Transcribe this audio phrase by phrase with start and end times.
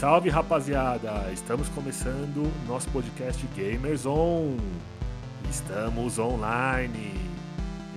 [0.00, 1.30] salve rapaziada!
[1.30, 4.56] Estamos começando nosso podcast Gamers On.
[5.50, 7.12] Estamos online.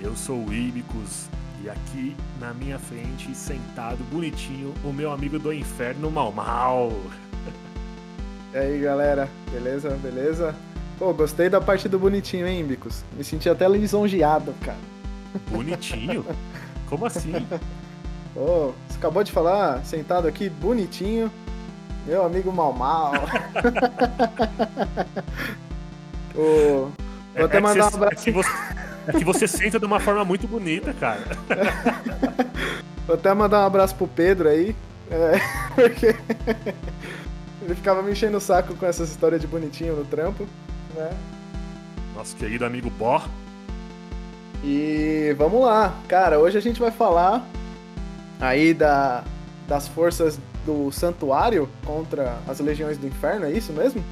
[0.02, 1.30] Eu sou o Ibicus
[1.63, 6.91] e aqui na minha frente, sentado bonitinho, o meu amigo do inferno Mal Mal.
[8.53, 9.91] E aí galera, beleza?
[9.91, 10.53] Beleza?
[10.99, 13.02] Pô, gostei da parte do bonitinho, hein, Ibicus?
[13.16, 14.77] Me senti até lisonjeado, cara.
[15.49, 16.25] Bonitinho?
[16.89, 17.47] Como assim?
[18.35, 21.31] Ô, você acabou de falar, sentado aqui, bonitinho,
[22.05, 23.13] meu amigo Mal Mal.
[26.34, 26.91] Vou
[27.45, 28.13] até é mandar um que você, abraço.
[28.13, 28.49] é que você,
[29.07, 31.22] é que você senta de uma forma muito bonita, cara.
[33.05, 34.75] Vou até mandar um abraço pro Pedro aí.
[35.11, 35.39] é,
[35.75, 36.16] porque
[37.61, 40.47] ele ficava me enchendo o saco com essas histórias de bonitinho no trampo,
[40.95, 41.09] né?
[42.16, 43.22] Nosso querido amigo Bó.
[44.64, 46.39] E vamos lá, cara.
[46.39, 47.45] Hoje a gente vai falar
[48.39, 49.23] aí da,
[49.67, 54.03] das forças do santuário contra as legiões do inferno, é isso mesmo?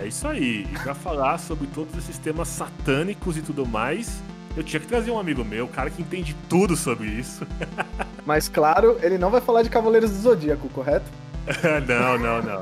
[0.00, 0.66] É isso aí.
[0.70, 4.22] E pra falar sobre todos esses temas satânicos e tudo mais,
[4.56, 7.46] eu tinha que trazer um amigo meu, cara que entende tudo sobre isso.
[8.26, 11.10] Mas claro, ele não vai falar de Cavaleiros do Zodíaco, correto?
[11.86, 12.60] não, não, não.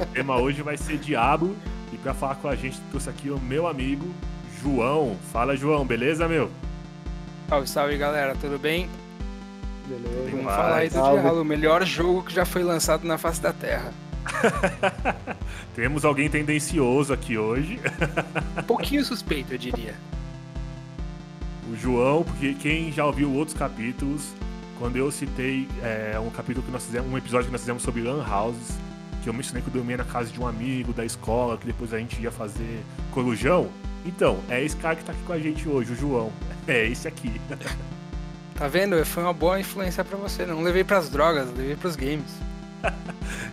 [0.00, 1.54] O tema hoje vai ser Diabo.
[1.92, 4.06] E pra falar com a gente, trouxe aqui o meu amigo
[4.62, 5.16] João.
[5.30, 6.50] Fala, João, beleza, meu?
[7.48, 8.88] Salve, salve galera, tudo bem?
[9.92, 10.30] Beleza.
[10.30, 11.20] Vamos falar aí do salve.
[11.20, 13.92] Diablo, o melhor jogo que já foi lançado na face da Terra.
[15.74, 17.78] Temos alguém tendencioso aqui hoje.
[18.58, 19.94] Um pouquinho suspeito, eu diria.
[21.70, 24.32] O João, porque quem já ouviu outros capítulos,
[24.78, 28.02] quando eu citei é, um capítulo que nós fizemos, um episódio que nós fizemos sobre
[28.02, 28.76] Lan Houses,
[29.22, 31.92] que eu mencionei que eu dormia na casa de um amigo da escola, que depois
[31.92, 33.68] a gente ia fazer corujão.
[34.04, 36.32] Então, é esse cara que tá aqui com a gente hoje, o João.
[36.66, 37.40] É esse aqui.
[38.62, 39.04] Tá vendo?
[39.04, 40.46] Foi uma boa influência pra você.
[40.46, 42.30] Não levei pras drogas, levei pros games.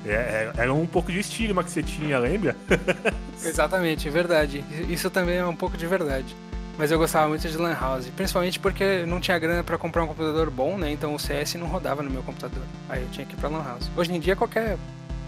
[0.05, 2.55] É, é- era um pouco de estigma que você tinha, lembra?
[3.43, 4.63] Exatamente, é verdade.
[4.87, 6.35] Isso também é um pouco de verdade.
[6.77, 10.07] Mas eu gostava muito de Lan House, principalmente porque não tinha grana pra comprar um
[10.07, 10.91] computador bom, né?
[10.91, 12.63] Então o CS não rodava no meu computador.
[12.87, 13.89] Aí eu tinha que ir pra Lan House.
[13.97, 14.77] Hoje em dia qualquer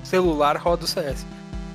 [0.04, 1.26] celular roda o CS,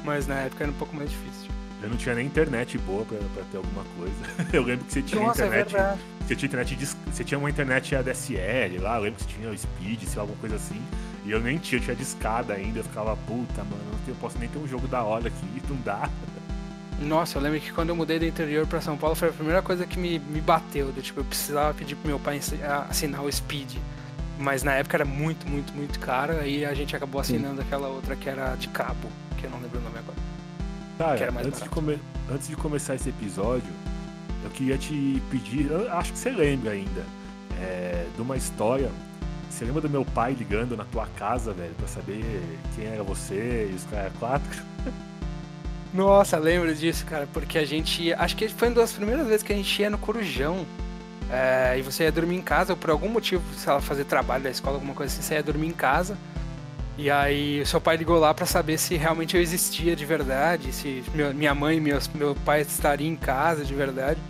[0.05, 1.51] mas na época era um pouco mais difícil.
[1.83, 4.15] Eu não tinha nem internet boa pra, pra ter alguma coisa.
[4.53, 5.73] Eu lembro que você tinha Nossa, é internet.
[5.73, 6.01] verdade.
[6.27, 9.51] Você tinha internet de, você tinha uma internet ADSL lá, eu lembro que você tinha
[9.51, 10.81] o Speed, sei lá, alguma coisa assim.
[11.25, 14.39] E eu nem tinha, eu tinha discada ainda, eu ficava, puta, mano, eu não posso
[14.39, 16.09] nem ter um jogo da hora aqui, não dá.
[17.01, 19.61] Nossa, eu lembro que quando eu mudei do interior pra São Paulo foi a primeira
[19.61, 20.91] coisa que me, me bateu.
[20.93, 22.41] Do, tipo, eu precisava pedir pro meu pai
[22.89, 23.75] assinar o Speed.
[24.39, 26.39] Mas na época era muito, muito, muito caro.
[26.41, 29.79] Aí a gente acabou assinando aquela outra que era de cabo, que eu não lembro
[29.79, 30.17] o nome agora.
[30.17, 31.99] Que Cara, era mais antes de, come-
[32.31, 33.71] antes de começar esse episódio,
[34.47, 37.05] eu queria te pedir, acho que você lembra ainda,
[37.61, 38.91] é, de uma história.
[39.51, 42.43] Você lembra do meu pai ligando na tua casa, velho, pra saber
[42.75, 44.63] quem era você e os caras quatro?
[45.93, 49.53] Nossa, lembro disso, cara, porque a gente acho que foi uma das primeiras vezes que
[49.53, 50.67] a gente ia no Corujão.
[51.29, 54.45] É, e você ia dormir em casa, ou por algum motivo, sei lá, fazer trabalho
[54.45, 56.17] da escola, alguma coisa assim, você ia dormir em casa.
[56.99, 60.73] E aí o seu pai ligou lá pra saber se realmente eu existia de verdade,
[60.73, 61.03] se
[61.35, 64.21] minha mãe e meu pai estariam em casa de verdade.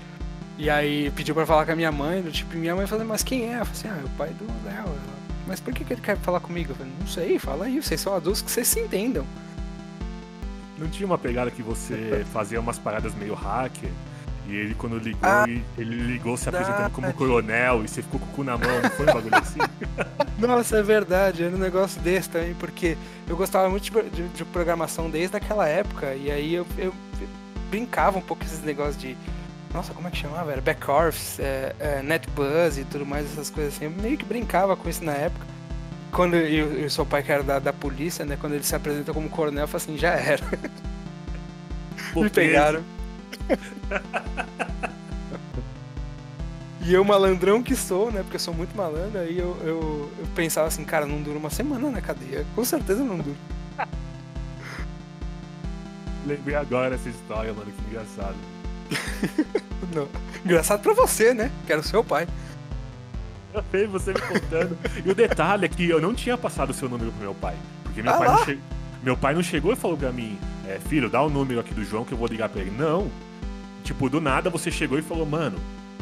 [0.59, 3.23] E aí pediu pra falar com a minha mãe, do tipo, minha mãe falou, mas
[3.23, 3.61] quem é?
[3.61, 4.95] Eu falei assim, ah, é o pai do Léo.
[5.47, 6.73] Mas por que, que ele quer falar comigo?
[6.73, 9.25] Eu falei, não sei, fala aí, vocês são adultos que vocês se entendam.
[10.79, 13.91] Não tinha uma pegada que você fazia umas paradas meio hacker?
[14.49, 15.45] E ele, quando ligou, Ah,
[15.77, 17.15] ele ligou se apresentando como verdade.
[17.19, 19.59] coronel e você ficou com o cu na mão, não foi um bagulho assim?
[20.39, 22.97] Nossa, é verdade, era um negócio desse também, porque
[23.29, 26.95] eu gostava muito de, de- de programação desde aquela época, e aí eu, eu
[27.71, 29.17] brincava um pouco com esses negócios de.
[29.77, 30.51] Nossa, como é que chamava?
[30.53, 33.85] Era Backorfs, é, é, NetBuzz e tudo mais, essas coisas assim.
[33.85, 35.45] Eu meio que brincava com isso na época.
[36.11, 38.39] Quando eu, eu sou pai que era da, da polícia, né?
[38.41, 40.43] Quando ele se apresenta como coronel, eu falei assim, já era.
[42.15, 42.83] Pô, Me pegaram.
[46.81, 48.23] E eu, malandrão que sou, né?
[48.23, 51.51] Porque eu sou muito malandro, aí eu, eu, eu pensava assim, cara, não dura uma
[51.51, 52.47] semana na cadeia.
[52.55, 53.37] Com certeza não dura.
[56.25, 58.37] Lembrei agora essa história, mano, que engraçado.
[59.95, 60.09] Não.
[60.45, 61.51] Engraçado pra você, né?
[61.67, 62.27] Que era o seu pai.
[63.53, 64.77] Eu sei você me contando.
[65.05, 67.57] e o detalhe é que eu não tinha passado o seu número pro meu pai.
[67.83, 68.59] Porque meu, Ah pai, não che...
[69.03, 71.85] meu pai não chegou e falou pra mim, é, filho, dá o número aqui do
[71.85, 72.71] João que eu vou ligar pra ele.
[72.71, 73.11] Não.
[73.83, 75.59] Tipo, do nada você chegou e falou, mano,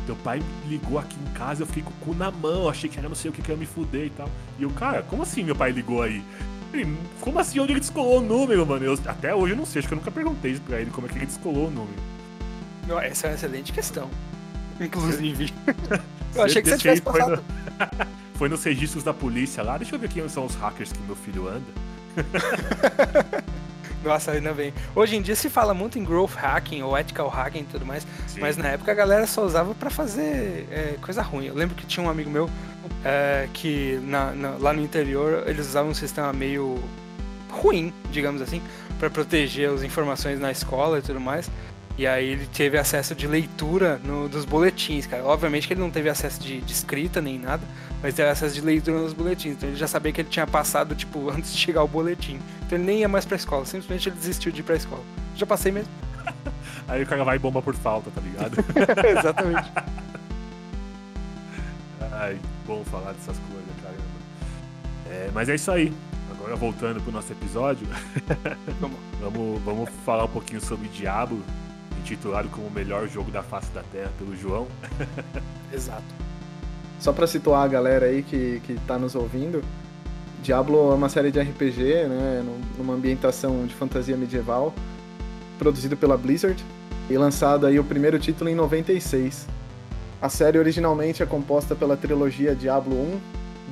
[0.07, 2.89] teu pai me ligou aqui em casa, eu fiquei com o cu na mão, achei
[2.89, 4.29] que era não sei o que, que ia me fuder e tal.
[4.59, 6.25] E eu, cara, como assim meu pai ligou aí?
[6.73, 7.61] Ele, Como assim?
[7.61, 8.85] Onde ele descolou o número, mano?
[8.85, 11.11] Eu, até hoje eu não sei, acho que eu nunca perguntei pra ele, como é
[11.11, 12.14] que ele descolou o número.
[13.03, 14.09] Essa é uma excelente questão.
[14.81, 15.53] Inclusive.
[16.35, 17.43] Eu achei que você tivesse foi passado.
[17.43, 19.79] no- Foi nos registros da polícia lá.
[19.79, 21.63] Deixa eu ver quem são os hackers que meu filho anda.
[24.03, 24.75] Nossa, ainda bem.
[24.95, 28.07] Hoje em dia se fala muito em growth hacking ou ethical hacking e tudo mais,
[28.27, 28.41] Sim.
[28.41, 31.47] mas na época a galera só usava pra fazer é, coisa ruim.
[31.47, 32.51] Eu lembro que tinha um amigo meu
[33.05, 36.79] é, que na- na- lá no interior eles usavam um sistema meio
[37.51, 38.61] ruim, digamos assim,
[38.99, 41.49] pra proteger as informações na escola e tudo mais.
[41.97, 45.25] E aí ele teve acesso de leitura no- dos boletins, cara.
[45.25, 47.63] Obviamente que ele não teve acesso de, de escrita nem nada,
[48.03, 49.53] mas teve acesso de leitura nos boletins.
[49.53, 52.41] Então ele já sabia que ele tinha passado, tipo, antes de chegar o boletim.
[52.67, 55.03] Então ele nem ia mais pra escola, simplesmente ele desistiu de ir pra escola.
[55.37, 55.93] Já passei mesmo.
[56.89, 58.57] Aí o cara vai e bomba por falta, tá ligado?
[59.19, 59.71] Exatamente.
[62.13, 64.03] Ai, bom falar dessas coisas, caramba.
[65.11, 65.93] É, mas é isso aí.
[66.31, 67.87] Agora voltando pro nosso episódio,
[68.81, 68.99] Vamos.
[69.65, 71.43] vamos, falar um pouquinho sobre Diablo,
[72.05, 74.67] intitulado como o melhor jogo da face da Terra pelo João.
[75.73, 76.05] Exato.
[77.01, 79.63] Só pra situar a galera aí que, que tá nos ouvindo,
[80.43, 84.75] Diablo é uma série de RPG, né, num- numa ambientação de fantasia medieval,
[85.59, 86.63] produzido pela Blizzard
[87.09, 89.47] e lançado aí o primeiro título em 96.
[90.21, 93.21] A série originalmente é composta pela trilogia Diablo 1,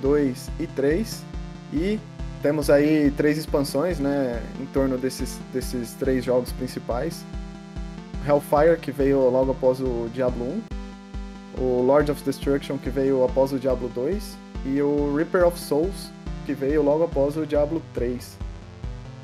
[0.02, 1.22] 2 e 3
[1.72, 1.98] e
[2.42, 7.24] temos aí três expansões, né, em torno desses, desses três jogos principais.
[8.26, 10.44] Hellfire, que veio logo após o Diablo
[11.58, 14.36] 1, o Lord of Destruction, que veio após o Diablo 2,
[14.66, 16.10] e o Reaper of Souls,
[16.46, 18.38] que veio logo após o Diablo 3.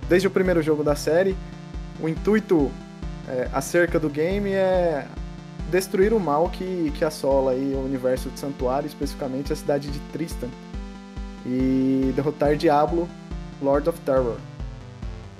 [0.08, 1.36] Desde o primeiro jogo da série,
[2.00, 2.70] o intuito
[3.28, 5.06] é, acerca do game é
[5.70, 9.98] destruir o mal que, que assola aí o universo de Santuário, especificamente a cidade de
[10.12, 10.48] Tristan,
[11.44, 13.08] e derrotar Diablo,
[13.60, 14.36] Lord of Terror.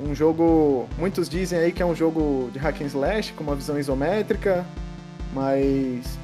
[0.00, 3.56] Um jogo, muitos dizem aí que é um jogo de hack and slash, com uma
[3.56, 4.64] visão isométrica,
[5.34, 6.18] mas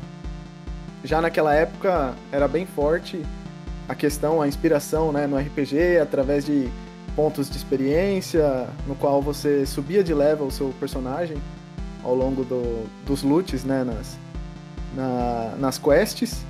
[1.03, 3.21] já naquela época era bem forte
[3.89, 6.69] a questão, a inspiração né, no RPG, através de
[7.17, 11.37] pontos de experiência, no qual você subia de level o seu personagem
[12.03, 14.17] ao longo do, dos loots, né, nas,
[14.97, 16.45] na- nas quests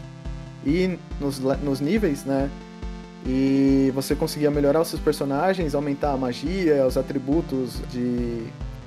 [0.64, 2.48] e nos, nos níveis, né?
[3.26, 8.42] E você conseguia melhorar os seus personagens, aumentar a magia, os atributos de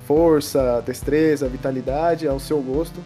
[0.05, 2.99] força, destreza, vitalidade ao seu gosto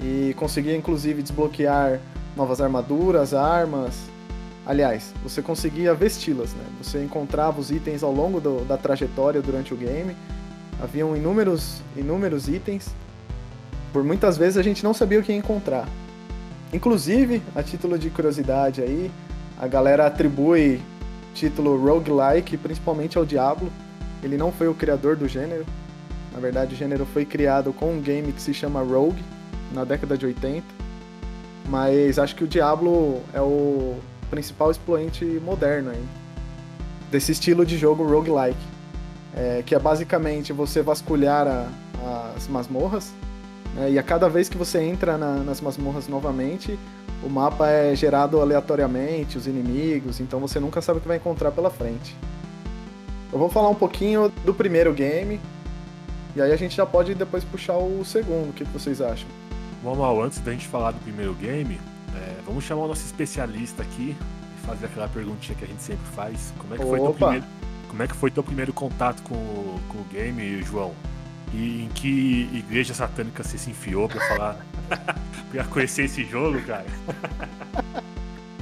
[0.00, 1.98] e conseguia inclusive desbloquear
[2.36, 3.94] novas armaduras, armas.
[4.66, 6.64] Aliás, você conseguia vesti-las, né?
[6.82, 10.14] Você encontrava os itens ao longo do- da trajetória durante o game.
[10.82, 12.88] Haviam inúmeros, inúmeros itens.
[13.92, 15.88] Por muitas vezes a gente não sabia o que encontrar.
[16.72, 19.10] Inclusive, a título de curiosidade aí,
[19.58, 20.80] a galera atribui
[21.34, 23.70] título roguelike principalmente ao Diablo.
[24.22, 25.64] Ele não foi o criador do gênero.
[26.32, 29.22] Na verdade, o gênero foi criado com um game que se chama Rogue
[29.72, 30.64] na década de 80.
[31.68, 33.96] Mas acho que o Diablo é o
[34.30, 36.04] principal expoente moderno aí,
[37.10, 38.58] desse estilo de jogo roguelike.
[39.34, 43.12] É, que é basicamente você vasculhar a- as masmorras,
[43.76, 46.78] né, e a cada vez que você entra na- nas masmorras novamente,
[47.22, 51.50] o mapa é gerado aleatoriamente, os inimigos, então você nunca sabe o que vai encontrar
[51.52, 52.16] pela frente.
[53.32, 55.40] Eu vou falar um pouquinho do primeiro game,
[56.34, 59.28] e aí a gente já pode depois puxar o segundo, o que vocês acham?
[59.82, 61.78] Bom, Mal, antes da gente falar do primeiro game,
[62.14, 64.16] é, vamos chamar o nosso especialista aqui
[64.62, 66.52] e fazer aquela perguntinha que a gente sempre faz.
[66.58, 67.18] Como é que foi teu Opa!
[67.26, 67.44] primeiro,
[67.88, 70.92] como é que foi teu primeiro contato com, o- com o game, João?
[71.56, 74.66] E em que igreja satânica você se enfiou pra falar,
[75.50, 76.84] pra conhecer esse jogo, cara?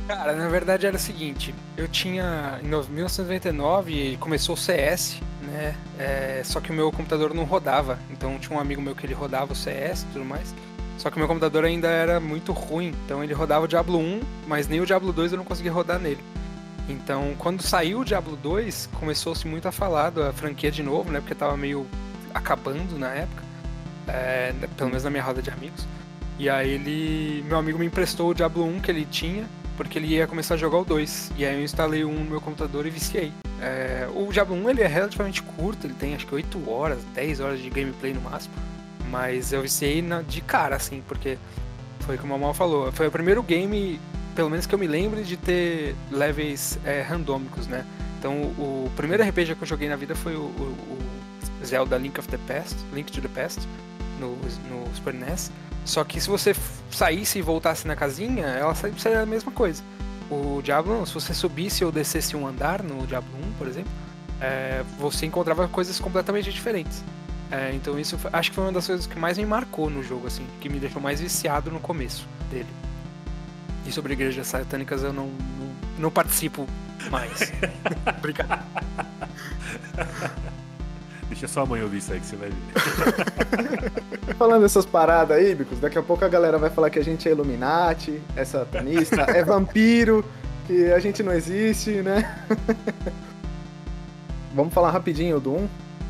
[0.06, 5.74] Cara, na verdade era o seguinte, eu tinha em no- 1999 começou o CS, né?
[5.98, 9.14] É, só que o meu computador não rodava, então tinha um amigo meu que ele
[9.14, 10.54] rodava o CS e tudo mais.
[10.98, 14.20] Só que o meu computador ainda era muito ruim, então ele rodava o Diablo 1,
[14.46, 16.22] mas nem o Diablo 2 eu não conseguia rodar nele.
[16.88, 21.18] Então, quando saiu o Diablo 2, começou-se muito a falar da franquia de novo, né?
[21.18, 21.86] Porque tava meio
[22.34, 23.42] acabando na época,
[24.08, 25.86] é, pelo menos na minha roda de amigos.
[26.38, 29.44] E aí ele, meu amigo me emprestou o Diablo 1 que ele tinha,
[29.76, 31.32] porque ele ia começar a jogar o 2.
[31.36, 33.32] E aí eu instalei um no meu computador e viciei.
[33.60, 37.40] É, o Diablo 1 ele é relativamente curto, ele tem acho que 8 horas, 10
[37.40, 38.52] horas de gameplay no máximo.
[39.10, 41.38] Mas eu viciei na- de cara, assim, porque
[42.00, 44.00] foi como a Mal falou, foi o primeiro game,
[44.34, 47.84] pelo menos que eu me lembre, de ter levels é, randômicos, né?
[48.18, 50.98] Então o, primeiro RPG que eu joguei na vida foi o- o
[51.64, 53.60] Zelda Link of the Past, Link to the Past,
[54.20, 54.36] no,
[54.70, 55.50] no Super NES.
[55.84, 56.54] Só que se você
[56.90, 59.82] saísse e voltasse na casinha, ela seria a mesma coisa.
[60.30, 63.90] O Diablo, não, se você subisse ou descesse um andar no Diablo 1, por exemplo,
[64.40, 67.04] é, você encontrava coisas completamente diferentes.
[67.50, 70.02] É, então isso foi- acho que foi uma das coisas que mais me marcou no
[70.02, 72.68] jogo, assim, que me deixou mais viciado no começo dele.
[73.86, 76.66] E sobre igrejas satânicas eu não, não, não participo
[77.10, 77.52] mais.
[78.18, 78.64] Obrigado.
[81.28, 84.34] Deixa sua mãe ouvir isso aí que você vai ver.
[84.36, 87.28] Falando essas paradas aí, Bicos, daqui a pouco a galera vai falar que a gente
[87.28, 90.24] é Illuminati, é satanista, é vampiro,
[90.66, 92.38] que a gente não existe, né?
[94.54, 95.68] Vamos falar rapidinho do 1,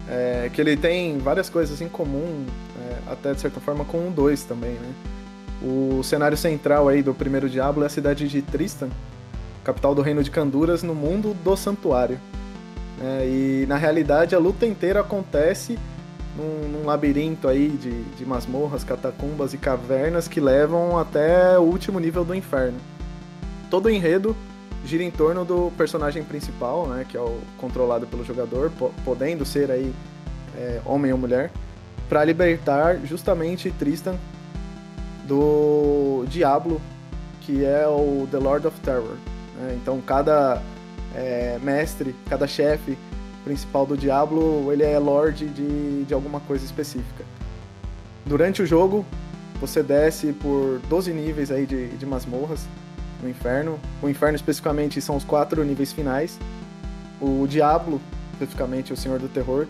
[0.08, 2.44] é, que ele tem várias coisas em comum,
[2.78, 4.92] é, até de certa forma com o 2 também, né?
[5.62, 8.90] O cenário central aí do primeiro Diablo é a cidade de Tristan,
[9.62, 12.20] capital do reino de Canduras, no mundo do santuário.
[13.00, 15.78] É, e na realidade a luta inteira acontece
[16.36, 21.98] num, num labirinto aí de, de masmorras, catacumbas e cavernas que levam até o último
[21.98, 22.78] nível do inferno.
[23.70, 24.36] Todo o enredo
[24.84, 29.44] gira em torno do personagem principal, né, que é o controlado pelo jogador, po podendo
[29.44, 29.92] ser aí
[30.56, 31.50] é, homem ou mulher,
[32.08, 34.16] para libertar justamente Tristan
[35.26, 36.80] do Diablo,
[37.40, 39.16] que é o The Lord of Terror.
[39.58, 39.78] Né?
[39.80, 40.60] Então cada
[41.14, 42.96] é, mestre, cada chefe
[43.44, 47.24] principal do Diablo, ele é lord de, de alguma coisa específica.
[48.24, 49.04] Durante o jogo,
[49.60, 52.66] você desce por 12 níveis aí de, de masmorras
[53.22, 53.78] no inferno.
[54.02, 56.38] O inferno especificamente são os quatro níveis finais.
[57.20, 58.00] O Diablo,
[58.32, 59.66] especificamente o Senhor do Terror,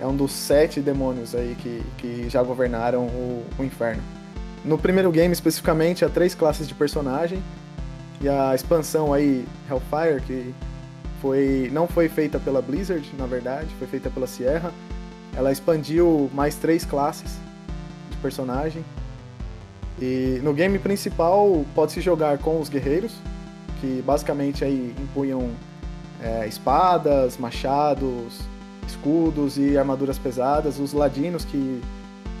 [0.00, 4.02] é um dos sete demônios aí que, que já governaram o, o inferno.
[4.64, 7.42] No primeiro game, especificamente, há três classes de personagem.
[8.20, 10.54] E a expansão aí, Hellfire, que
[11.20, 14.72] foi não foi feita pela Blizzard, na verdade, foi feita pela Sierra.
[15.36, 17.36] Ela expandiu mais três classes
[18.10, 18.84] de personagem.
[20.00, 23.14] E no game principal pode-se jogar com os guerreiros,
[23.80, 25.50] que basicamente aí empunham
[26.22, 28.40] é, espadas, machados,
[28.86, 30.78] escudos e armaduras pesadas.
[30.78, 31.82] Os ladinos, que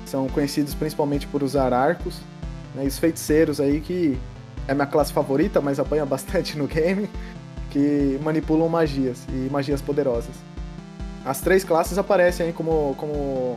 [0.06, 2.20] são conhecidos principalmente por usar arcos.
[2.74, 4.18] Né, e os feiticeiros aí, que
[4.66, 7.08] é minha classe favorita, mas apanha bastante no game
[7.70, 10.34] que manipulam magias e magias poderosas.
[11.24, 13.56] As três classes aparecem como, como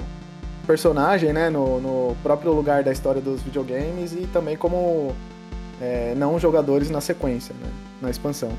[0.67, 5.15] personagem, né, no, no próprio lugar da história dos videogames e também como
[5.81, 7.69] é, não jogadores na sequência, né,
[8.01, 8.51] na expansão.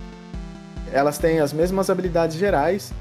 [0.93, 2.93] Elas têm as mesmas habilidades gerais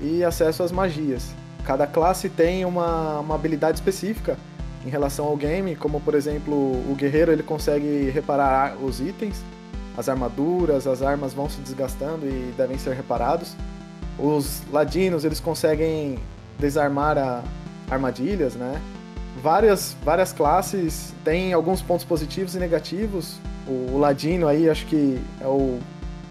[0.00, 1.34] e acesso às magias.
[1.64, 4.36] Cada classe tem uma, uma habilidade específica
[4.84, 9.42] em relação ao game, como por exemplo o guerreiro ele consegue reparar os itens,
[9.96, 13.54] as armaduras, as armas vão se desgastando e devem ser reparados.
[14.18, 16.18] Os ladinos, eles conseguem
[16.58, 17.42] desarmar a
[17.90, 18.80] armadilhas, né?
[19.42, 23.38] Várias, várias classes têm alguns pontos positivos e negativos.
[23.66, 25.78] O, o ladino aí acho que é o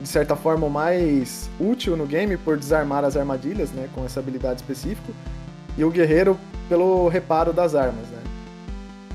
[0.02, 4.20] de certa forma o mais útil no game por desarmar as armadilhas, né, com essa
[4.20, 5.12] habilidade específica.
[5.78, 8.25] E o guerreiro pelo reparo das armas, né?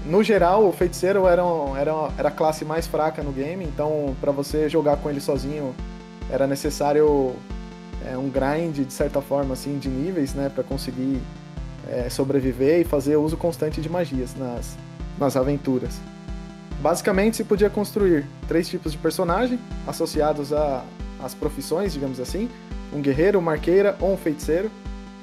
[0.04, 1.42] No geral, o feiticeiro era,
[1.78, 5.74] era, era a classe mais fraca no game, então para você jogar com ele sozinho
[6.30, 7.34] era necessário
[8.06, 11.20] é, um grind, de certa forma, assim, de níveis, né, para conseguir
[11.88, 14.76] é, sobreviver e fazer uso constante de magias nas,
[15.18, 15.98] nas aventuras.
[16.80, 20.50] Basicamente, se podia construir três tipos de personagem associados
[21.22, 22.48] às profissões, digamos assim:
[22.90, 24.70] um guerreiro, uma arqueira ou um feiticeiro.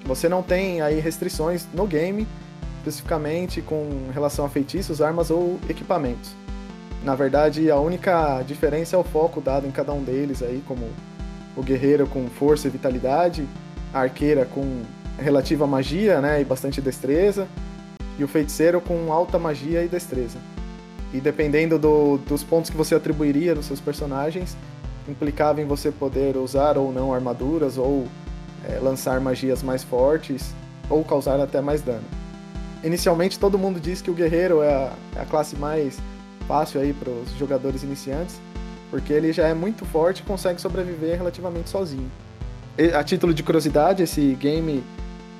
[0.06, 2.28] Você não tem aí restrições no game
[2.78, 6.32] especificamente com relação a feitiços, armas ou equipamentos.
[7.04, 10.90] Na verdade, a única diferença é o foco dado em cada um deles aí, como
[11.56, 13.48] o guerreiro com força e vitalidade,
[13.94, 14.84] a arqueira com
[15.18, 17.48] relativa magia, né, e bastante destreza,
[18.18, 20.38] e o feiticeiro com alta magia e destreza.
[21.14, 24.58] E dependendo do, dos pontos que você atribuiria nos seus personagens,
[25.08, 28.06] implicava em você poder usar ou não armaduras, ou
[28.68, 30.54] é, lançar magias mais fortes,
[30.90, 32.27] ou causar até mais dano
[32.84, 35.98] inicialmente todo mundo diz que o guerreiro é a, é a classe mais
[36.48, 38.40] fácil aí para os jogadores iniciantes,
[38.90, 42.10] porque ele já é muito forte e consegue sobreviver relativamente sozinho.
[42.78, 44.84] E, a título de curiosidade, esse game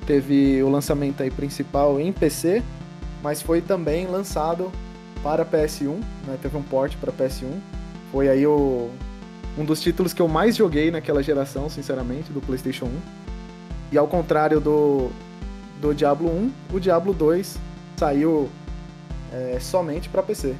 [0.06, 2.62] teve o lançamento aí principal em PC,
[3.22, 4.70] mas foi também lançado
[5.22, 6.38] para PS1, né?
[6.40, 7.58] teve um port para PS1.
[8.12, 8.90] Foi aí o,
[9.56, 12.90] um dos títulos que eu mais joguei naquela geração, sinceramente, do PlayStation 1.
[13.92, 15.10] E ao contrário do,
[15.80, 17.58] do Diablo 1, o Diablo 2
[17.96, 18.48] saiu
[19.32, 20.54] é, somente para PC.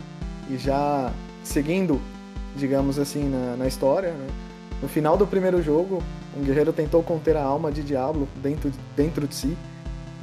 [0.51, 2.01] E já seguindo,
[2.57, 4.27] digamos assim, na, na história, né?
[4.81, 6.03] no final do primeiro jogo,
[6.37, 9.57] um guerreiro tentou conter a alma de Diablo dentro, dentro de si.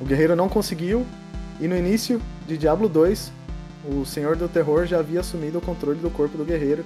[0.01, 1.05] O guerreiro não conseguiu,
[1.59, 3.31] e no início de Diablo 2,
[3.85, 6.83] o Senhor do Terror já havia assumido o controle do corpo do guerreiro,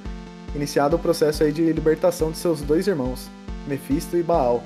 [0.55, 3.29] iniciado o processo aí de libertação de seus dois irmãos,
[3.67, 4.63] Mephisto e Baal.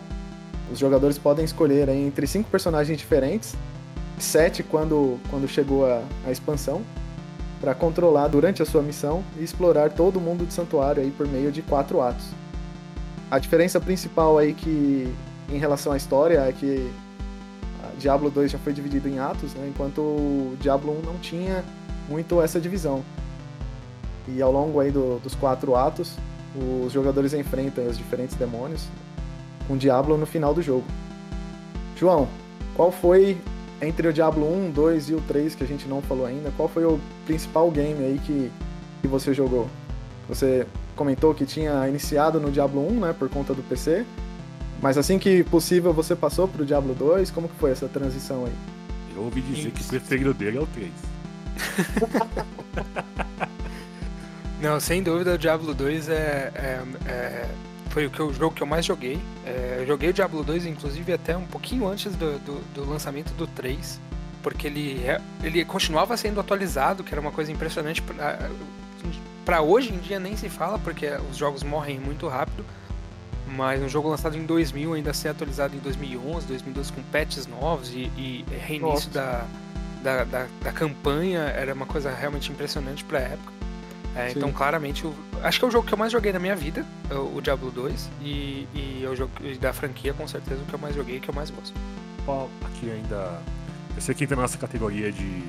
[0.72, 3.56] Os jogadores podem escolher entre cinco personagens diferentes,
[4.18, 6.82] sete quando, quando chegou a, a expansão,
[7.60, 11.28] para controlar durante a sua missão e explorar todo o mundo do santuário aí por
[11.28, 12.26] meio de quatro atos.
[13.32, 15.14] A diferença principal aí que
[15.50, 16.92] em relação à história é que
[17.98, 19.68] Diablo 2 já foi dividido em atos, né?
[19.70, 21.64] enquanto Diablo 1 não tinha
[22.10, 23.04] muito essa divisão.
[24.28, 26.18] E ao longo aí do, dos quatro atos,
[26.86, 28.88] os jogadores enfrentam os diferentes demônios
[29.68, 30.86] com o Diablo no final do jogo.
[31.96, 32.28] João,
[32.76, 33.38] qual foi
[33.82, 36.70] entre o Diablo 1, 2 e o 3 que a gente não falou ainda, qual
[36.70, 38.52] foi o principal game aí que,
[39.02, 39.70] que você jogou?
[40.28, 40.66] Você
[40.96, 44.06] comentou que tinha iniciado no Diablo 1, né, por conta do PC,
[44.82, 48.54] mas assim que possível você passou pro Diablo 2, como que foi essa transição aí?
[49.16, 49.72] Eu ouvi dizer Isso.
[49.72, 50.92] que o preferido dele é o 3.
[54.62, 57.50] Não, sem dúvida o Diablo 2 é, é, é
[57.94, 59.20] foi o, que o jogo que eu mais joguei.
[59.46, 63.32] É, eu joguei o Diablo 2, inclusive, até um pouquinho antes do, do, do lançamento
[63.36, 64.00] do 3,
[64.42, 68.04] porque ele, é, ele continuava sendo atualizado, que era uma coisa impressionante.
[69.46, 72.66] Para hoje em dia nem se fala, porque os jogos morrem muito rápido.
[73.48, 77.90] Mas um jogo lançado em 2000 ainda ser atualizado em 2011, 2012 com patches novos
[77.90, 79.46] e, e reinício da,
[80.02, 83.54] da, da, da, campanha era uma coisa realmente impressionante para a época.
[84.16, 86.56] É, então, claramente, o, acho que é o jogo que eu mais joguei na minha
[86.56, 90.66] vida, o, o Diablo 2, e, e é o jogo da franquia, com certeza, o
[90.66, 91.74] que eu mais joguei e que eu mais gosto.
[92.66, 93.42] Aqui ainda.
[93.96, 95.44] Eu sei que entra na nossa categoria de,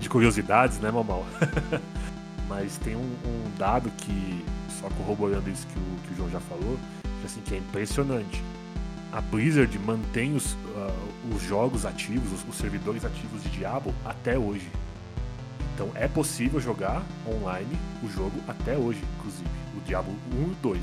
[0.00, 1.26] de curiosidades, né, Mamal?
[2.48, 4.44] Mas tem um, um, dado que,
[4.80, 8.42] só corroborando isso que o, que o João já falou, que, assim, que é impressionante.
[9.12, 14.38] A Blizzard mantém os, uh, os jogos ativos, os, os servidores ativos de Diablo até
[14.38, 14.68] hoje.
[15.74, 19.48] Então é possível jogar online o jogo até hoje, inclusive.
[19.76, 20.80] O Diablo 1 e o 2,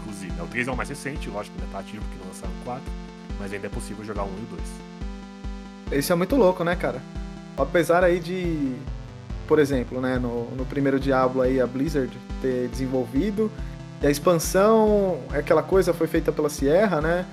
[0.00, 0.40] inclusive.
[0.40, 2.82] O 3 é o mais recente, lógico ainda tá ativo porque não lançaram o 4,
[3.38, 4.56] mas ainda é possível jogar o 1 e o
[5.90, 6.00] 2.
[6.00, 7.00] Isso é muito louco, né, cara?
[7.56, 8.74] Apesar aí de,
[9.46, 13.50] por exemplo, né, no, no primeiro Diablo aí a Blizzard ter desenvolvido,
[14.02, 17.26] e a expansão, aquela coisa foi feita pela Sierra, né?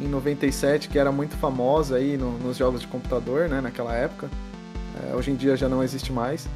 [0.00, 4.28] Em 97, que era muito famosa aí no, nos jogos de computador, né, naquela época.
[5.02, 6.48] É, hoje em dia já não existe mais.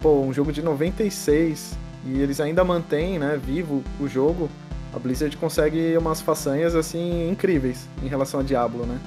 [0.00, 1.76] Pô, um jogo de 96
[2.06, 4.48] e eles ainda mantêm, né, vivo o jogo.
[4.94, 8.98] A Blizzard consegue umas façanhas assim incríveis em relação a Diablo, né?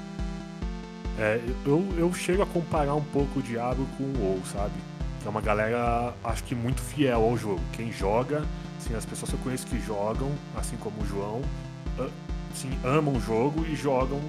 [1.17, 4.73] É, eu, eu chego a comparar um pouco o Diablo com o WoW, sabe?
[5.21, 7.61] Que é uma galera, acho que muito fiel ao jogo.
[7.73, 8.43] Quem joga,
[8.79, 11.41] assim, as pessoas que eu conheço que jogam, assim como o João,
[12.51, 14.19] assim, amam o jogo e jogam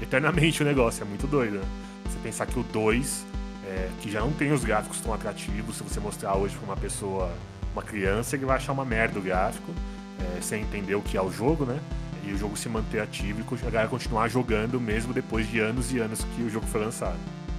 [0.00, 1.02] eternamente o negócio.
[1.02, 1.64] É muito doido, né?
[2.04, 3.24] Você pensar que o 2
[3.66, 5.76] é, que já não tem os gráficos tão atrativos.
[5.76, 7.32] Se você mostrar hoje para uma pessoa,
[7.72, 9.72] uma criança, ele vai achar uma merda o gráfico,
[10.20, 11.78] é, sem entender o que é o jogo, né?
[12.24, 15.92] E o jogo se manter ativo e a galera continuar jogando mesmo depois de anos
[15.92, 17.18] e anos que o jogo foi lançado.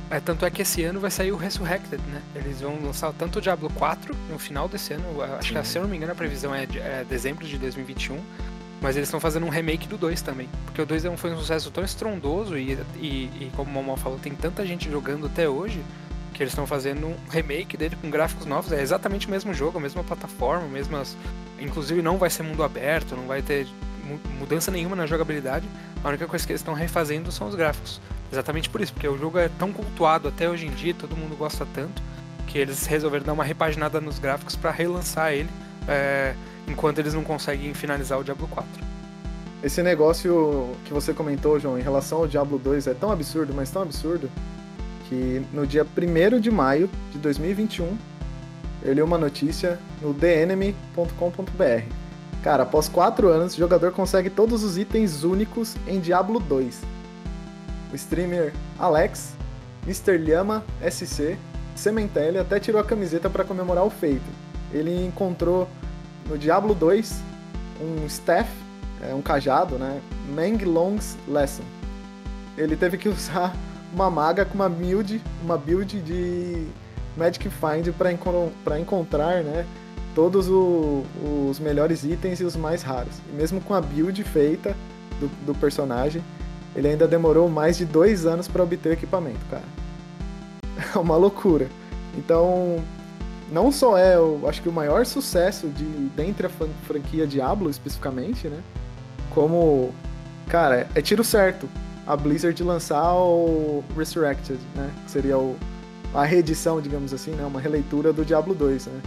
[0.10, 2.22] É, tanto é que esse ano vai sair o Resurrected, né?
[2.34, 5.82] Eles vão lançar tanto o Diablo 4 no final desse ano, acho que se eu
[5.82, 8.17] não me engano a previsão é, de, é dezembro de 2021,
[8.82, 10.50] mas eles estão fazendo um remake do 2 também.
[10.66, 13.98] Porque o 2 é foi um sucesso tão estrondoso e, e, e como o Momal
[13.98, 15.82] falou, tem tanta gente jogando até hoje
[16.34, 18.72] que eles estão fazendo um remake dele com gráficos novos.
[18.72, 21.18] É exatamente o mesmo jogo, a mesma plataforma, mesmas.
[21.60, 23.68] Inclusive não vai ser mundo aberto, não vai ter
[24.40, 25.68] mudança nenhuma na jogabilidade.
[26.04, 28.00] A única coisa que eles estão refazendo são os gráficos.
[28.32, 31.36] Exatamente por isso, porque o jogo é tão cultuado até hoje em dia, todo mundo
[31.36, 32.02] gosta tanto,
[32.46, 35.50] que eles resolveram dar uma repaginada nos gráficos para relançar ele,
[35.88, 36.36] é,
[36.68, 38.68] enquanto eles não conseguem finalizar o Diablo 4.
[39.64, 43.72] Esse negócio que você comentou, João, em relação ao Diablo 2 é tão absurdo, mas
[43.72, 44.30] tão absurdo,
[45.10, 47.98] que no dia 1 de maio de 2021
[48.84, 51.84] eu li uma notícia no thenemy.com.br.
[52.44, 56.82] Cara, após 4 anos, o jogador consegue todos os itens únicos em Diablo 2.
[57.92, 59.34] O streamer Alex,
[59.86, 60.18] Mr.
[60.18, 61.38] Lhama SC,
[61.76, 64.26] Sementelli até tirou a camiseta para comemorar o feito.
[64.72, 65.68] Ele encontrou
[66.30, 67.22] no Diablo 2
[67.82, 68.50] um staff,
[69.02, 70.02] é, um cajado, né?
[70.30, 71.63] Meng Long's Lesson.
[72.58, 73.56] Ele teve que usar
[73.94, 76.68] uma maga com uma build, uma build de
[77.16, 77.94] Magic Find
[78.63, 79.66] para encontrar, né,
[80.13, 81.04] todos o,
[81.50, 83.13] os melhores itens e os mais raros.
[83.32, 84.76] E mesmo com a build feita
[85.20, 86.24] do, do personagem,
[86.76, 89.63] ele ainda demorou mais de dois anos para obter o equipamento, cara.
[90.96, 91.68] É uma loucura.
[92.16, 92.84] Então,
[93.52, 96.50] não só é, eu acho que o maior sucesso de dentre a
[96.86, 98.62] franquia Diablo especificamente, né?
[99.32, 99.94] Como,
[100.48, 101.70] cara, é tiro certo
[102.06, 104.92] a Blizzard lançar o Resurrected, né?
[105.06, 105.58] Que seria o,
[106.14, 107.46] a reedição, digamos assim, né?
[107.46, 109.02] Uma releitura do Diablo 2, né?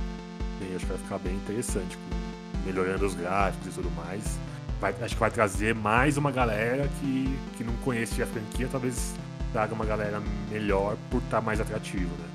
[0.58, 1.98] Sim, acho que vai ficar bem interessante,
[2.64, 4.38] melhorando os gráficos e tudo mais.
[4.80, 9.14] Vai, acho que vai trazer mais uma galera que, que não conhecia a franquia, talvez
[9.52, 12.29] traga uma galera melhor por estar tá mais atrativo, né?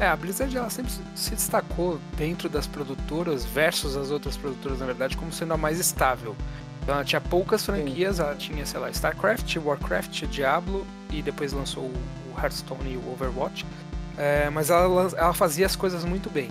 [0.00, 4.86] É, a Blizzard ela sempre se destacou dentro das produtoras versus as outras produtoras, na
[4.86, 6.34] verdade, como sendo a mais estável.
[6.82, 8.22] Então ela tinha poucas franquias, Sim.
[8.22, 13.66] ela tinha, sei lá, StarCraft, Warcraft, Diablo e depois lançou o Hearthstone e o Overwatch.
[14.16, 16.48] É, mas ela, ela fazia as coisas muito bem.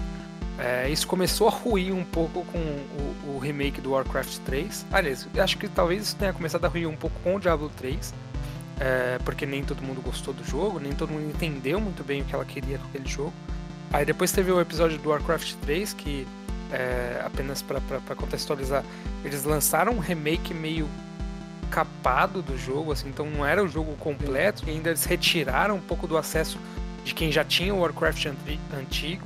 [0.60, 4.86] É, isso começou a ruir um pouco com o, o, remake do Warcraft 3.
[4.92, 8.14] Aliás, acho que talvez isso tenha começado a ruir um pouco com o Diablo 3,
[8.80, 12.26] é, porque nem todo mundo gostou do jogo, nem todo mundo entendeu muito bem o
[12.26, 13.34] que ela queria com aquele jogo.
[13.92, 16.28] Aí depois teve o episódio do Warcraft 3, que
[16.72, 18.84] é, apenas para contextualizar,
[19.26, 20.88] eles lançaram um remake meio
[21.72, 25.82] capado do jogo, assim, então não era o jogo completo, e ainda eles retiraram um
[25.82, 26.58] pouco do acesso
[27.04, 28.28] de quem já tinha o Warcraft
[28.78, 29.26] antigo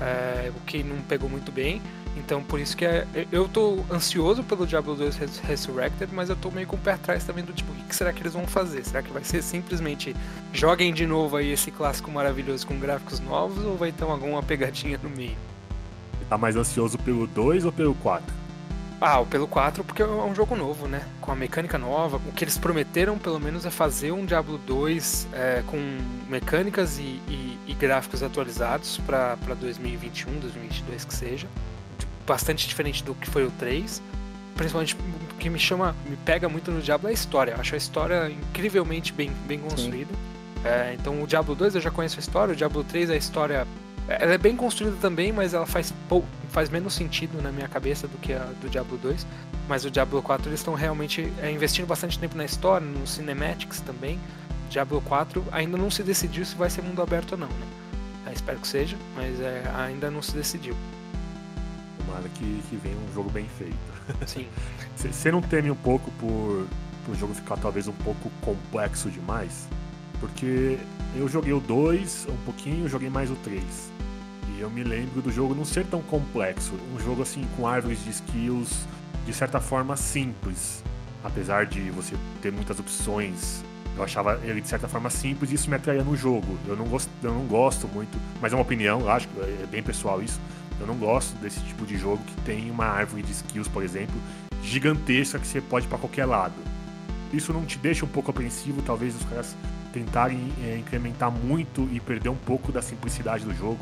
[0.00, 1.80] é, o que não pegou muito bem.
[2.16, 6.50] Então por isso que é, eu tô ansioso pelo Diablo 2 Resurrected, mas eu tô
[6.50, 8.84] meio com o pé atrás também do tipo, o que será que eles vão fazer?
[8.84, 10.14] Será que vai ser simplesmente
[10.52, 14.98] joguem de novo aí esse clássico maravilhoso com gráficos novos ou vai ter alguma pegadinha
[15.02, 15.36] no meio?
[16.28, 18.44] Tá mais ansioso pelo 2 ou pelo 4?
[19.00, 21.06] Ah, pelo 4 porque é um jogo novo, né?
[21.20, 22.16] Com a mecânica nova.
[22.16, 25.76] O que eles prometeram, pelo menos, é fazer um Diablo 2 é, com
[26.28, 31.48] mecânicas e, e, e gráficos atualizados para 2021, 2022 que seja.
[32.26, 34.02] Bastante diferente do que foi o 3.
[34.54, 37.52] Principalmente o que me chama, me pega muito no Diablo é a história.
[37.52, 40.12] Eu acho a história incrivelmente bem, bem construída.
[40.64, 43.66] É, então o Diablo 2 eu já conheço a história, o Diablo 3 a história
[44.06, 48.06] ela é bem construída também, mas ela faz, pou, faz menos sentido na minha cabeça
[48.06, 49.26] do que a do Diablo 2.
[49.66, 53.80] Mas o Diablo 4 eles estão realmente é, investindo bastante tempo na história, nos cinematics
[53.80, 54.20] também.
[54.68, 57.66] Diablo 4 ainda não se decidiu se vai ser mundo aberto ou não, né?
[58.26, 60.76] Eu espero que seja, mas é, ainda não se decidiu.
[62.06, 63.76] Tomara que, que venha um jogo bem feito.
[64.26, 64.46] Sim.
[64.96, 66.66] Você não teme um pouco por,
[67.04, 69.68] por o jogo ficar talvez um pouco complexo demais?
[70.20, 70.78] Porque
[71.16, 73.64] eu joguei o 2 um pouquinho, joguei mais o 3.
[74.56, 76.72] E eu me lembro do jogo não ser tão complexo.
[76.94, 78.86] Um jogo assim com árvores de skills
[79.26, 80.82] de certa forma simples.
[81.22, 83.64] Apesar de você ter muitas opções,
[83.96, 86.58] eu achava ele de certa forma simples e isso me atraía no jogo.
[86.66, 89.66] Eu não gosto, eu não gosto muito, mas é uma opinião, eu acho que é
[89.70, 90.40] bem pessoal isso.
[90.80, 94.14] Eu não gosto desse tipo de jogo que tem uma árvore de skills, por exemplo,
[94.62, 96.54] gigantesca que você pode para qualquer lado.
[97.32, 99.56] Isso não te deixa um pouco apreensivo, talvez os caras
[99.92, 103.78] tentarem é, incrementar muito e perder um pouco da simplicidade do jogo.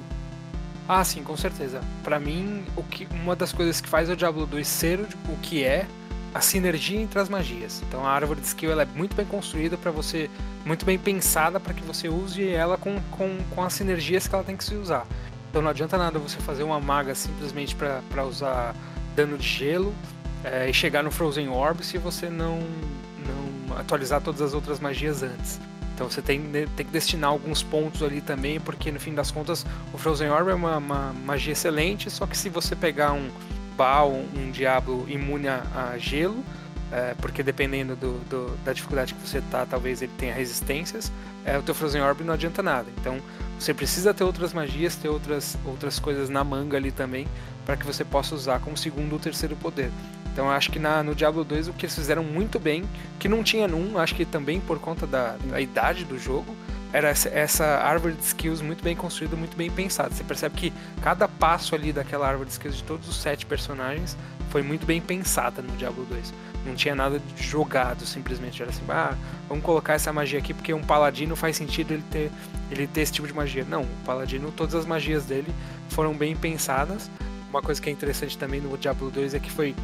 [0.89, 1.81] Ah, sim, com certeza.
[2.03, 5.65] Para mim, o que, uma das coisas que faz o Diablo 2 ser o que
[5.65, 5.87] é
[6.35, 7.83] a sinergia entre as magias.
[7.87, 10.31] Então a árvore de skill ela é muito bem construída para você,
[10.65, 14.45] muito bem pensada para que você use ela com, com, com as sinergias que ela
[14.45, 15.07] tem que se usar.
[15.53, 18.75] Então não adianta nada você fazer uma maga simplesmente para usar
[19.15, 19.95] dano de gelo
[20.43, 25.23] é, e chegar no Frozen Orb se você não, não atualizar todas as outras magias
[25.23, 25.61] antes.
[25.95, 29.67] Então você tem, tem que destinar alguns pontos ali também, porque no fim das contas
[29.93, 33.29] o Frozen Orb é uma, uma magia excelente, só que se você pegar um
[33.77, 36.43] Baal, um Diablo imune a, gelo,
[36.93, 41.11] é, porque dependendo do, do, da dificuldade que você tá, talvez ele tenha resistências,
[41.45, 42.87] é, o teu Frozen Orb não adianta nada.
[43.01, 43.19] Então
[43.59, 47.27] você precisa ter outras magias, ter outras, outras coisas na manga ali também,
[47.65, 49.91] para que você possa usar como segundo ou terceiro poder.
[50.33, 52.85] Então acho que na, no Diablo 2 o que eles fizeram muito bem,
[53.19, 56.55] que não tinha num, acho que também por conta da, da idade do jogo,
[56.93, 60.15] era essa, essa, árvore de skills muito bem construída, muito bem pensada.
[60.15, 64.17] Você percebe que cada passo ali daquela árvore de skills de todos os sete personagens
[64.51, 66.35] foi muito bem pensada no Diablo 2.
[66.65, 69.17] Não tinha nada jogado, simplesmente era assim, ah,
[69.49, 72.31] vamos colocar essa magia aqui porque um paladino faz sentido ele ter,
[72.71, 73.65] ele ter esse tipo de magia.
[73.69, 75.53] Não, o paladino, todas as magias dele
[75.89, 77.11] foram bem pensadas.
[77.51, 79.75] Uma coisa que é interessante também no Diablo 2 é que foi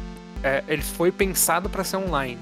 [0.43, 2.39] é, ele foi pensado para ser online.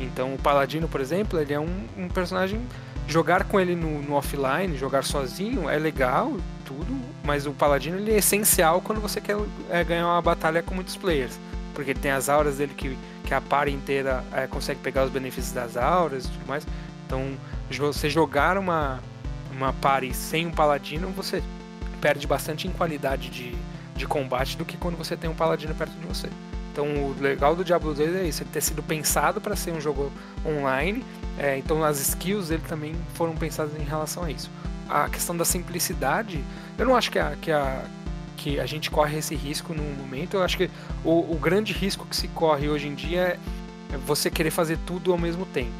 [0.00, 2.60] Então o Paladino, por exemplo, ele é um, um personagem.
[3.08, 8.12] Jogar com ele no, no, offline, jogar sozinho é legal, tudo, mas o Paladino ele
[8.12, 9.36] é essencial quando você quer
[9.68, 11.38] é, ganhar uma batalha com muitos players.
[11.74, 12.96] Porque ele tem as auras dele que,
[13.32, 16.66] que a par inteira é, consegue pegar os benefícios das auras e tudo mais.
[17.06, 17.32] Então,
[17.70, 19.00] você jogar uma,
[19.50, 21.42] uma party sem um paladino, você
[21.98, 23.56] perde bastante em qualidade de,
[23.96, 26.28] de combate do que quando você tem um paladino perto de você.
[26.70, 29.80] Então o legal do Diablo 2 é isso, ele ter sido pensado para ser um
[29.80, 30.12] jogo
[30.44, 31.02] online.
[31.38, 34.50] É, então as skills dele também foram pensadas em relação a isso.
[34.90, 36.42] A questão da simplicidade,
[36.76, 37.82] eu não acho que a, que a,
[38.32, 40.34] que a gente corre esse risco no momento.
[40.34, 40.70] Eu acho que
[41.04, 43.38] o, o grande risco que se corre hoje em dia
[43.92, 45.72] é você querer fazer tudo ao mesmo tempo.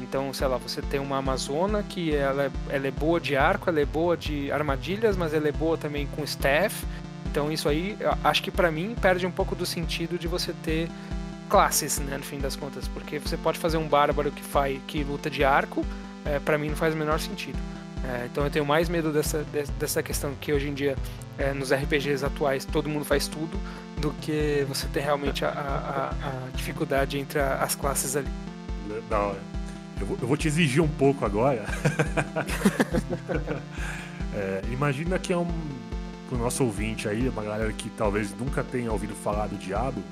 [0.00, 3.68] Então, sei lá, você tem uma Amazona que ela é, ela é boa de arco,
[3.68, 6.86] ela é boa de armadilhas, mas ela é boa também com staff.
[7.26, 10.88] Então isso aí, acho que para mim perde um pouco do sentido de você ter
[11.48, 15.02] classes, né, no fim das contas, porque você pode fazer um bárbaro que faz que
[15.02, 15.84] luta de arco,
[16.24, 17.58] é, para mim não faz o menor sentido.
[18.04, 19.44] É, então eu tenho mais medo dessa,
[19.78, 20.96] dessa questão que hoje em dia
[21.38, 23.58] é, nos RPGs atuais todo mundo faz tudo
[24.00, 28.28] do que você ter realmente a, a, a dificuldade entre a, as classes ali.
[29.08, 29.54] Da hora.
[30.00, 31.64] Eu vou, eu vou te exigir um pouco agora.
[34.34, 35.48] é, imagina que é um.
[36.28, 40.02] Pro nosso ouvinte aí, uma galera que talvez nunca tenha ouvido falar do Diabo.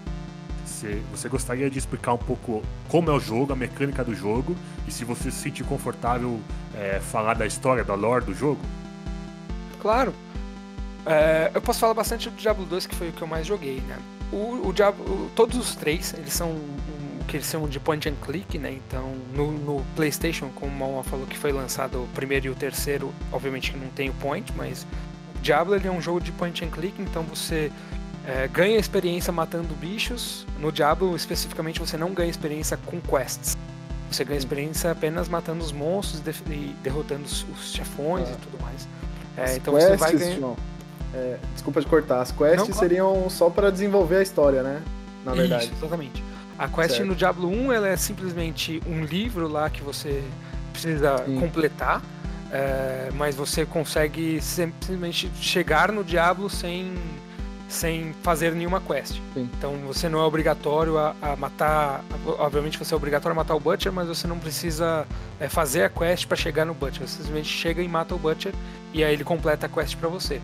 [0.65, 4.55] Você, você gostaria de explicar um pouco como é o jogo, a mecânica do jogo,
[4.87, 6.39] e se você se sentir confortável
[6.75, 8.61] é, falar da história, da lore do jogo?
[9.81, 10.15] Claro.
[11.07, 13.81] É, eu posso falar bastante do Diablo 2, que foi o que eu mais joguei,
[13.81, 13.99] né?
[14.33, 18.15] O, o Diablo, todos os três, eles são o que eles chamam de point and
[18.25, 18.73] click, né?
[18.73, 22.55] Então, no, no PlayStation, como o Malma falou que foi lançado o primeiro e o
[22.55, 24.87] terceiro, obviamente que não tem o point, mas
[25.37, 27.71] o Diablo ele é um jogo de point and click, então você
[28.27, 30.47] é, ganha experiência matando bichos.
[30.59, 33.57] No Diablo, especificamente, você não ganha experiência com quests.
[34.11, 38.33] Você ganha experiência apenas matando os monstros e derrotando os, os chefões ah.
[38.33, 38.89] e tudo mais.
[39.37, 40.55] É, então quests, você vai ganhar.
[41.15, 44.83] É, desculpa de cortar, as quests não, seriam só para desenvolver a história, né?
[45.25, 45.65] Na verdade.
[45.65, 46.25] Isso, exatamente.
[46.59, 47.07] A quest certo.
[47.07, 50.23] no Diablo 1 ela é simplesmente um livro lá que você
[50.73, 51.39] precisa Sim.
[51.39, 52.03] completar,
[52.51, 56.95] é, mas você consegue simplesmente chegar no Diablo sem
[57.73, 59.19] sem fazer nenhuma quest.
[59.33, 59.49] Sim.
[59.57, 62.05] Então você não é obrigatório a, a, matar.
[62.39, 65.07] Obviamente você é obrigatório a matar o Butcher, mas você não precisa
[65.41, 67.09] é, fazer a quest para chegar no Butcher.
[67.09, 68.53] Você simplesmente chega e mata o Butcher
[68.93, 70.41] e aí ele completa a quest para você.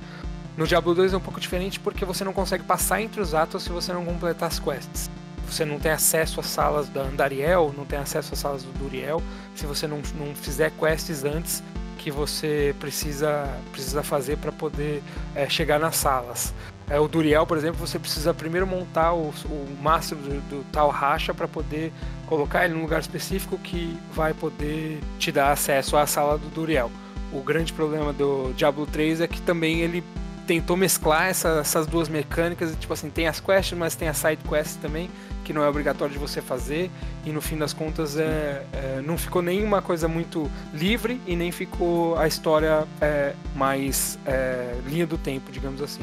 [0.59, 3.63] No Diablo 2 é um pouco diferente porque você não consegue passar entre os atos
[3.63, 5.09] se você não completar as quests.
[5.47, 9.23] Você não tem acesso às salas da Andariel, não tem acesso às salas do Duriel,
[9.55, 11.63] se você não, não fizer quests antes
[11.97, 15.01] que você precisa, precisa fazer para poder
[15.33, 16.53] é, chegar nas salas.
[16.91, 19.67] É, o Duriel, por exemplo, você precisa primeiro montar o, o
[20.11, 21.93] do, do tal racha para poder
[22.27, 26.91] colocar ele num lugar específico que vai poder te dar acesso à sala do Duriel.
[27.33, 30.03] O grande problema do Diablo 3 é que também ele
[30.49, 34.41] tentou mesclar essa, essas duas mecânicas, tipo assim, tem as quests, mas tem as side
[34.49, 35.11] quests também,
[35.45, 36.91] que não é obrigatório de você fazer,
[37.23, 41.53] e no fim das contas é, é não ficou nenhuma coisa muito livre e nem
[41.53, 46.03] ficou a história é, mais é, linha do tempo, digamos assim.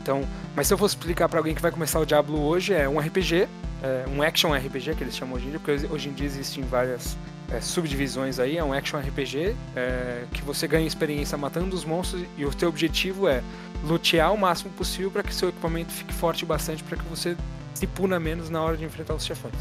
[0.00, 2.88] Então, mas se eu fosse explicar para alguém que vai começar o Diablo hoje, é
[2.88, 3.46] um RPG,
[3.82, 6.64] é um action RPG que eles chamam hoje em dia, porque hoje em dia existem
[6.64, 7.18] várias
[7.50, 12.24] é, subdivisões aí, é um action RPG é, que você ganha experiência matando os monstros
[12.38, 13.42] e o teu objetivo é
[13.86, 17.36] lutear o máximo possível para que seu equipamento fique forte bastante para que você
[17.74, 19.54] se puna menos na hora de enfrentar os chefões.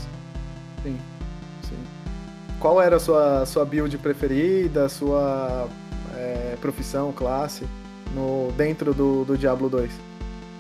[0.84, 0.98] Sim,
[1.64, 1.78] sim.
[2.60, 5.68] Qual era a sua, sua build preferida, sua
[6.16, 7.66] é, profissão, classe,
[8.14, 9.92] no, dentro do, do Diablo 2?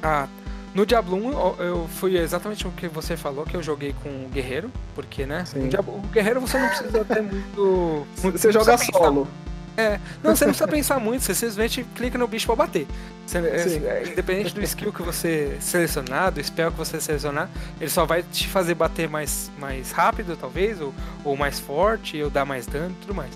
[0.01, 0.27] Ah,
[0.73, 4.29] no Diablo 1 eu fui exatamente o que você falou, que eu joguei com o
[4.29, 5.43] Guerreiro, porque, né?
[5.55, 8.07] O, Diablo, o Guerreiro você não precisa ter muito.
[8.23, 9.27] muito você joga solo.
[9.75, 12.87] É, não, você não precisa pensar muito, você simplesmente clica no bicho pra bater.
[13.25, 18.05] Você, é, independente do skill que você selecionar, do spell que você selecionar, ele só
[18.05, 22.65] vai te fazer bater mais, mais rápido, talvez, ou, ou mais forte, ou dar mais
[22.67, 23.31] dano e tudo mais.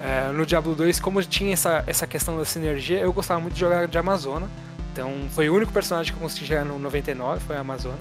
[0.00, 3.60] É, no Diablo 2, como tinha essa, essa questão da sinergia, eu gostava muito de
[3.60, 4.48] jogar de Amazona.
[4.92, 7.98] Então foi o único personagem que eu consegui chegar no 99, foi a Amazona.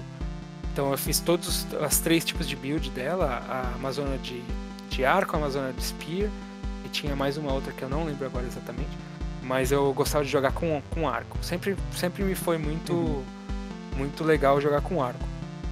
[0.71, 4.43] Então eu fiz todos os três tipos de build dela, a Amazona de,
[4.89, 6.29] de arco, a Amazona de spear,
[6.93, 8.91] tinha mais uma outra que eu não lembro agora exatamente.
[9.41, 11.37] Mas eu gostava de jogar com, com arco.
[11.41, 13.23] Sempre, sempre me foi muito, uhum.
[13.97, 15.27] muito legal jogar com arco.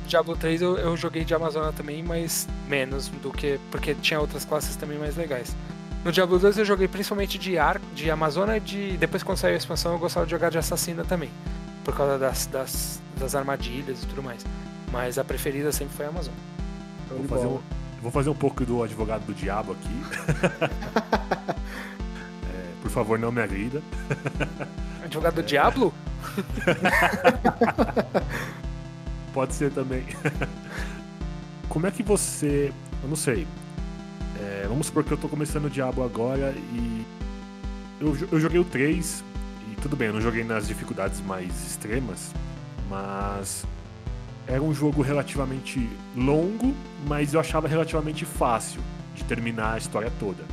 [0.05, 3.57] Diablo 3 eu, eu joguei de Amazona também, mas menos do que.
[3.69, 5.55] porque tinha outras classes também mais legais.
[6.03, 8.97] No Diablo 2 eu joguei principalmente de arco, de Amazona e de.
[8.97, 11.29] Depois quando saiu a expansão eu gostava de jogar de assassina também.
[11.85, 14.45] Por causa das, das, das armadilhas e tudo mais.
[14.91, 16.37] Mas a preferida sempre foi a Amazona.
[17.09, 17.59] Vou fazer, um,
[18.01, 20.01] vou fazer um pouco do advogado do diabo aqui.
[22.49, 23.81] é, por favor, não me agrida.
[25.03, 25.93] Advogado do diabo?
[29.33, 30.03] Pode ser também.
[31.69, 32.73] Como é que você.
[33.01, 33.47] Eu não sei.
[34.39, 37.05] É, vamos supor que eu tô começando o Diablo agora e.
[37.99, 39.23] Eu, eu joguei o 3
[39.71, 42.31] e tudo bem, eu não joguei nas dificuldades mais extremas,
[42.89, 43.63] mas
[44.47, 46.73] era um jogo relativamente longo,
[47.07, 48.81] mas eu achava relativamente fácil
[49.15, 50.43] de terminar a história toda.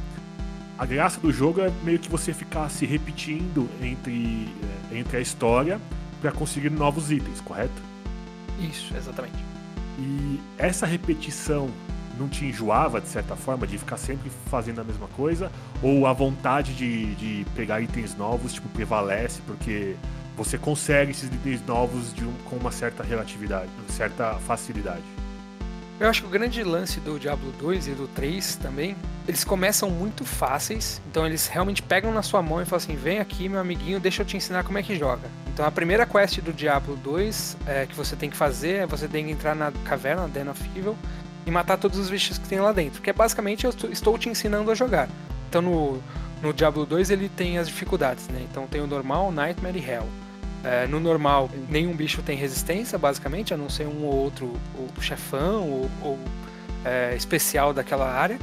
[0.79, 4.48] A graça do jogo é meio que você ficar se repetindo entre,
[4.92, 5.81] é, entre a história
[6.20, 7.83] para conseguir novos itens, correto?
[8.61, 9.37] Isso, exatamente.
[9.98, 11.68] E essa repetição
[12.18, 15.51] não te enjoava, de certa forma, de ficar sempre fazendo a mesma coisa?
[15.83, 19.96] Ou a vontade de, de pegar itens novos, tipo, prevalece porque
[20.38, 25.03] você consegue esses itens novos um, com uma certa relatividade, uma certa facilidade?
[25.98, 28.94] Eu acho que o grande lance do Diablo 2 e do 3 também,
[29.27, 33.18] eles começam muito fáceis, então eles realmente pegam na sua mão e falam assim: vem
[33.18, 35.29] aqui, meu amiguinho, deixa eu te ensinar como é que joga.
[35.53, 39.09] Então a primeira quest do Diablo 2 é, que você tem que fazer é você
[39.09, 40.96] tem que entrar na caverna, na Den of Evil,
[41.44, 43.03] e matar todos os bichos que tem lá dentro.
[43.03, 45.09] Que é basicamente eu estou te ensinando a jogar.
[45.48, 46.01] Então no,
[46.40, 48.46] no Diablo 2 ele tem as dificuldades, né?
[48.48, 50.07] Então tem o normal, Nightmare e Hell.
[50.64, 54.53] É, no normal, nenhum bicho tem resistência, basicamente, a não ser um ou outro
[55.01, 56.18] chefão ou, ou
[56.85, 58.38] é, especial daquela área.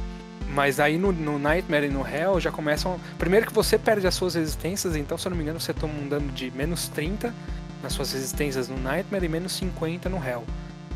[0.48, 2.98] Mas aí no, no, Nightmare e no Hell já começam.
[3.18, 5.92] Primeiro que você perde as suas resistências, então se eu não me engano você toma
[5.94, 7.34] um dano de menos 30
[7.82, 10.44] nas suas resistências no Nightmare e menos 50 no Hell.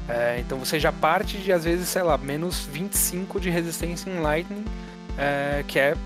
[0.08, 4.20] É, então você já parte de às vezes, sei lá, menos 25 de resistência em
[4.20, 4.64] Lightning,
[5.18, 5.96] é, que é.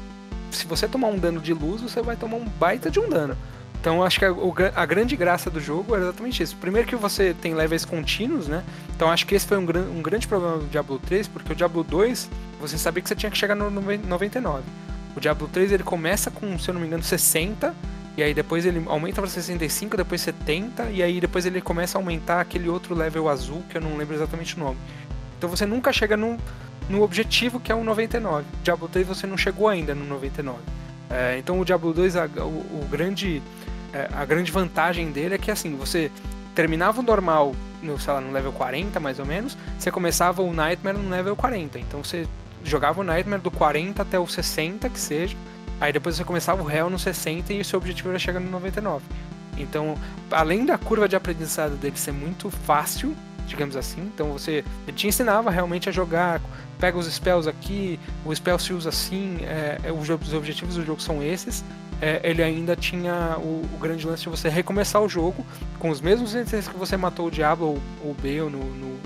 [0.50, 3.36] Se você tomar um dano de luz, você vai tomar um baita de um dano.
[3.84, 4.32] Então acho que a,
[4.76, 6.56] a, grande graça do jogo era exatamente isso.
[6.56, 8.64] Primeiro que você tem levels contínuos, né?
[8.96, 11.84] Então acho que esse foi um, um grande problema do Diablo 3, porque o Diablo
[11.84, 14.62] 2, você sabia que você tinha que chegar no 99.
[15.14, 17.74] O Diablo 3 ele começa com, se eu não me engano, 60,
[18.16, 22.00] e aí depois ele aumenta para 65, depois 70, e aí depois ele começa a
[22.00, 24.78] aumentar aquele outro level azul, que eu não lembro exatamente o nome.
[25.36, 26.38] Então você nunca chega no,
[26.88, 28.46] no objetivo que é o 99.
[28.60, 30.58] O Diablo 3 você não chegou ainda no 99.
[31.10, 33.63] É, então o Diablo 2, a, o, o grande é,
[34.12, 36.10] a grande vantagem dele é que assim, você
[36.54, 40.52] terminava o normal no, sei lá, no level 40 mais ou menos, você começava o
[40.52, 41.78] Nightmare no level 40.
[41.78, 42.26] Então você
[42.64, 45.36] jogava o Nightmare do 40 até o 60 que seja,
[45.80, 48.50] aí depois você começava o Hell no 60 e o seu objetivo era chegar no
[48.50, 49.04] 99.
[49.56, 49.96] Então,
[50.30, 53.14] além da curva de aprendizado dele ser muito fácil,
[53.46, 54.64] digamos assim, então você
[54.96, 56.40] te ensinava realmente a jogar,
[56.78, 61.00] pega os spells aqui, o spell se usa assim, é, é, os objetivos do jogo
[61.00, 61.62] são esses,
[62.04, 65.44] é, ele ainda tinha o, o, grande lance de você recomeçar o jogo
[65.78, 69.00] com os mesmos itens que você matou o Diablo ou, o Bale no, no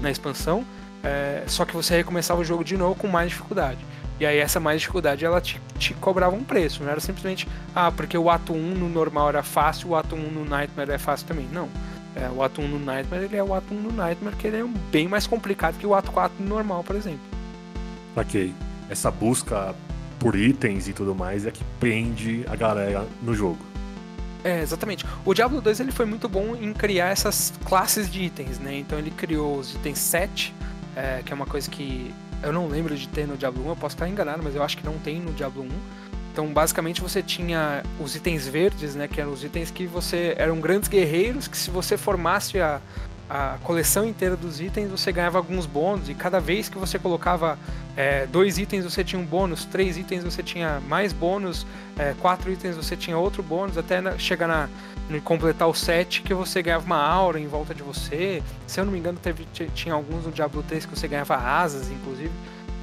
[0.00, 0.64] na expansão,
[1.02, 3.78] é, só que você recomeçava o jogo de novo com mais dificuldade.
[4.20, 7.90] E aí essa mais dificuldade ela te, te, cobrava um preço, não era simplesmente, ah,
[7.90, 11.26] porque o ato 1 no normal era fácil, o ato 1 no Nightmare é fácil
[11.26, 11.48] também.
[11.52, 11.68] Não.
[12.14, 14.60] É, o ato 1 no Nightmare ele é o ato 1 no Nightmare, que ele
[14.60, 17.24] é bem mais complicado que o ato 4 no normal, por exemplo.
[18.14, 18.54] Ok.
[18.88, 19.74] Essa busca
[20.24, 23.58] por itens e tudo mais é que prende a galera no jogo.
[24.42, 25.04] É, exatamente.
[25.22, 28.78] O Diablo 2 ele foi muito bom em criar essas classes de itens, né?
[28.78, 30.54] Então ele criou os itens 7,
[30.96, 32.10] é, que é uma coisa que
[32.42, 34.78] eu não lembro de ter no Diablo 1, eu posso estar enganado, mas eu acho
[34.78, 35.68] que não tem no Diablo 1.
[36.32, 39.06] Então, basicamente, você tinha os itens verdes, né?
[39.06, 42.80] Que eram os itens que você eram grandes guerreiros que se você formasse a,
[43.28, 47.58] a coleção inteira dos itens, você ganhava alguns bônus, e cada vez que você colocava
[47.96, 51.66] é, dois itens você tinha um bônus, três itens você tinha mais bônus,
[51.98, 54.68] é, quatro itens você tinha outro bônus, até na, chegar na,
[55.22, 58.42] completar o set que você ganhava uma aura em volta de você.
[58.66, 61.90] Se eu não me engano, teve, tinha alguns no Diablo 3 que você ganhava asas,
[61.90, 62.32] inclusive.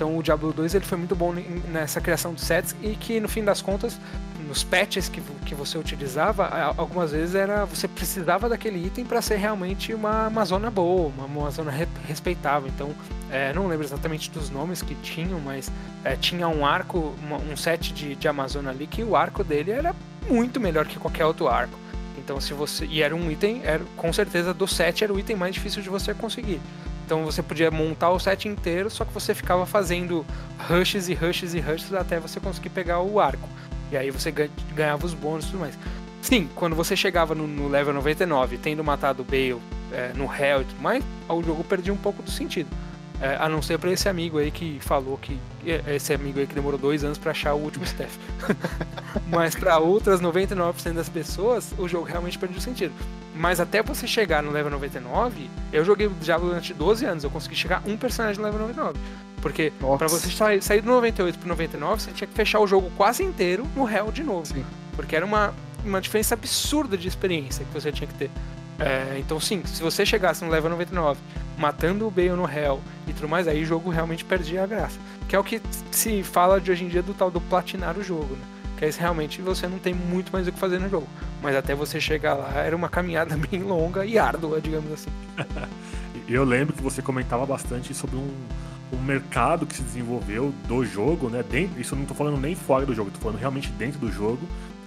[0.02, 1.32] Então o Diablo 2 ele foi muito bom
[1.72, 4.00] nessa criação de sets e que no fim das contas
[4.48, 9.36] nos patches que, que você utilizava, algumas vezes era você precisava daquele item para ser
[9.36, 12.68] realmente uma, uma zona boa, uma, uma zona re, respeitável.
[12.68, 12.90] Então,
[13.30, 15.72] é, não lembro exatamente dos nomes que tinham, mas
[16.04, 19.70] é, tinha um arco, uma, um set de, de Amazônia ali que o arco dele
[19.70, 19.96] era
[20.28, 21.78] muito melhor que qualquer outro arco.
[22.18, 22.88] Então, se você.
[22.88, 25.90] E era um item, era, com certeza do set era o item mais difícil de
[25.90, 26.60] você conseguir.
[27.12, 30.26] Então você podia montar o set inteiro, só que você ficava fazendo
[30.58, 33.50] rushes e rushes e rushes até você conseguir pegar o arco.
[33.92, 34.32] E aí você
[34.74, 35.78] ganhava os bônus e tudo mais.
[36.22, 39.60] Sim, quando você chegava no, no level 99, tendo matado o Bale
[39.92, 42.70] é, no Hell e tudo mais, o jogo perdia um pouco do sentido.
[43.20, 45.38] É, a não ser pra esse amigo aí que falou que.
[45.66, 48.18] É, esse amigo aí que demorou dois anos para achar o último staff.
[49.28, 52.94] Mas para outras 99% das pessoas, o jogo realmente perdeu sentido.
[53.36, 57.56] Mas até você chegar no level 99, eu joguei Diablo durante 12 anos, eu consegui
[57.56, 59.00] chegar um personagem no level 99.
[59.42, 60.30] Porque para você
[60.62, 64.12] sair do 98 pro 99, você tinha que fechar o jogo quase inteiro no Hell
[64.12, 64.46] de novo.
[64.46, 64.64] Sim.
[64.96, 68.30] Porque era uma, uma diferença absurda de experiência que você tinha que ter.
[68.80, 71.20] É, então, sim, se você chegasse no level 99,
[71.58, 75.00] matando o Bale no Hell e tudo mais, aí o jogo realmente perdia a graça.
[75.28, 75.62] Que é o que
[75.92, 78.44] se fala de hoje em dia do tal do platinar o jogo, né?
[78.82, 81.08] Que aí realmente você não tem muito mais o que fazer no jogo.
[81.40, 85.12] Mas até você chegar lá era uma caminhada bem longa e árdua, digamos assim.
[86.28, 88.34] Eu lembro que você comentava bastante sobre um,
[88.92, 91.44] o mercado que se desenvolveu do jogo, né?
[91.44, 94.10] Dentro, isso eu não estou falando nem fora do jogo, estou falando realmente dentro do
[94.12, 94.40] jogo,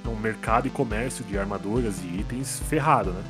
[0.06, 3.22] um mercado e comércio de armaduras e itens ferrado, né?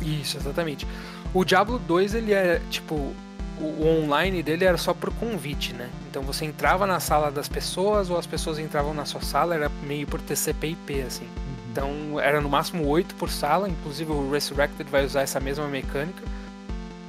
[0.00, 0.86] Isso, exatamente.
[1.34, 3.14] O Diablo 2, ele é tipo.
[3.62, 5.88] O online dele era só por convite, né?
[6.10, 9.70] Então você entrava na sala das pessoas ou as pessoas entravam na sua sala, era
[9.84, 11.24] meio por TCP/IP, assim.
[11.24, 11.70] Uhum.
[11.70, 16.22] Então era no máximo 8 por sala, inclusive o Resurrected vai usar essa mesma mecânica.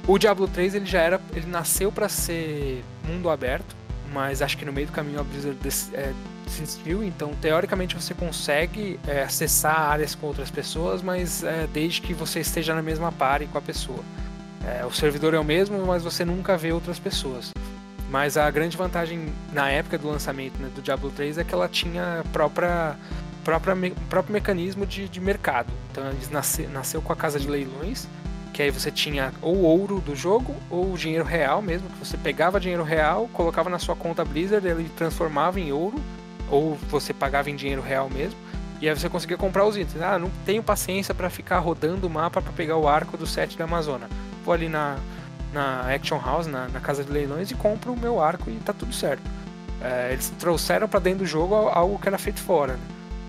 [0.06, 3.74] O Diablo 3 ele já era, ele nasceu para ser mundo aberto,
[4.12, 5.58] mas acho que no meio do caminho a Blizzard
[5.94, 6.12] é,
[6.44, 12.14] desistiu, então teoricamente você consegue é, acessar áreas com outras pessoas, mas é, desde que
[12.14, 14.04] você esteja na mesma pare com a pessoa.
[14.66, 17.52] É, o servidor é o mesmo, mas você nunca vê outras pessoas.
[18.10, 21.68] Mas a grande vantagem na época do lançamento né, do Diablo 3 é que ela
[21.68, 22.96] tinha própria,
[23.42, 23.74] própria
[24.08, 25.72] próprio mecanismo de, de mercado.
[25.90, 28.06] Então ele nasce, nasceu com a casa de leilões,
[28.52, 32.60] que aí você tinha ou ouro do jogo ou dinheiro real mesmo, que você pegava
[32.60, 36.00] dinheiro real, colocava na sua conta Blizzard, ele transformava em ouro,
[36.48, 38.38] ou você pagava em dinheiro real mesmo,
[38.80, 40.00] e aí você conseguia comprar os itens.
[40.00, 43.58] Ah, não tenho paciência para ficar rodando o mapa para pegar o arco do set
[43.58, 44.08] da Amazônia.
[44.44, 44.98] Vou ali na,
[45.52, 48.72] na Action House, na, na casa de leilões, e compro o meu arco e tá
[48.72, 49.22] tudo certo.
[49.80, 52.80] É, eles trouxeram para dentro do jogo algo que era feito fora, né?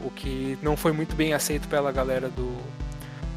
[0.03, 2.55] o que não foi muito bem aceito pela galera do,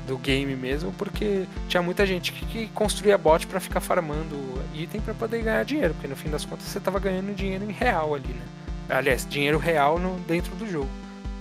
[0.07, 4.37] do game mesmo, porque tinha muita gente que, que construía bot para ficar farmando
[4.75, 7.73] item para poder ganhar dinheiro, porque no fim das contas você tava ganhando dinheiro em
[7.73, 8.43] real ali, né?
[8.89, 10.89] Aliás, dinheiro real no, dentro do jogo.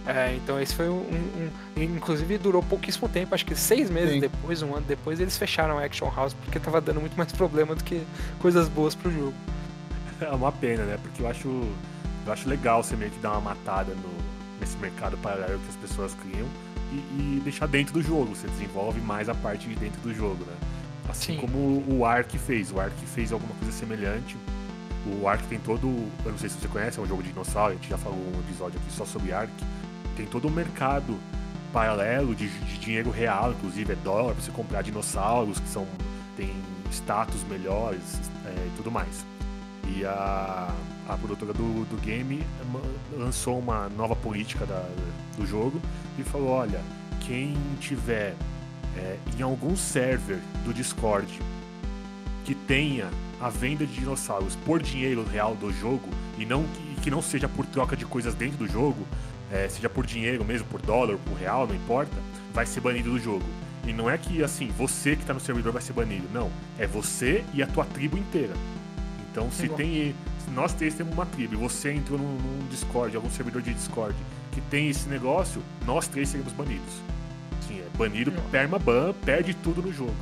[0.07, 4.19] É, então esse foi um, um, Inclusive durou pouquíssimo tempo, acho que seis meses Sim.
[4.21, 7.75] depois, um ano depois, eles fecharam a Action House porque tava dando muito mais problema
[7.75, 8.01] do que
[8.39, 9.33] coisas boas pro jogo.
[10.21, 10.97] É uma pena, né?
[11.01, 11.47] Porque eu acho.
[12.25, 14.09] Eu acho legal você meio que dar uma matada no,
[14.59, 16.47] nesse mercado paralelo que as pessoas criam
[16.91, 18.35] e, e, deixar dentro do jogo.
[18.35, 20.53] Você desenvolve mais a parte de dentro do jogo, né?
[21.07, 21.39] Assim Sim.
[21.39, 22.71] como o Ark fez.
[22.71, 24.35] O Ark fez alguma coisa semelhante.
[25.21, 25.87] O Ark tem todo.
[26.25, 28.17] Eu não sei se você conhece, é um jogo de dinossauro, a gente já falou
[28.17, 29.53] um episódio aqui só sobre Ark.
[30.17, 31.17] Tem todo um mercado
[31.71, 35.87] paralelo de, de dinheiro real, inclusive é dólar pra você comprar dinossauros que são.
[36.35, 36.51] tem
[36.91, 39.23] status melhores é, e tudo mais.
[39.95, 40.73] E a,
[41.07, 42.43] a produtora do, do game
[43.15, 44.83] lançou uma nova política da,
[45.37, 45.79] do jogo
[46.17, 46.81] e falou: olha,
[47.21, 48.33] quem tiver
[48.97, 51.39] é, em algum server do Discord
[52.43, 53.09] que tenha
[53.39, 56.09] a venda de dinossauros por dinheiro real do jogo
[56.39, 56.65] e não
[57.03, 59.07] que não seja por troca de coisas dentro do jogo,
[59.51, 62.15] é, seja por dinheiro mesmo, por dólar, por real, não importa,
[62.53, 63.45] vai ser banido do jogo.
[63.85, 66.51] E não é que assim, você que está no servidor vai ser banido, não.
[66.77, 68.53] É você e a tua tribo inteira.
[69.31, 70.13] Então se tem.
[70.43, 73.73] Se nós três temos uma tribo e você entrou num, num Discord, algum servidor de
[73.73, 74.15] Discord
[74.51, 76.93] que tem esse negócio, nós três seremos banidos.
[77.67, 80.15] Sim, é banido, permaban, perde tudo no jogo.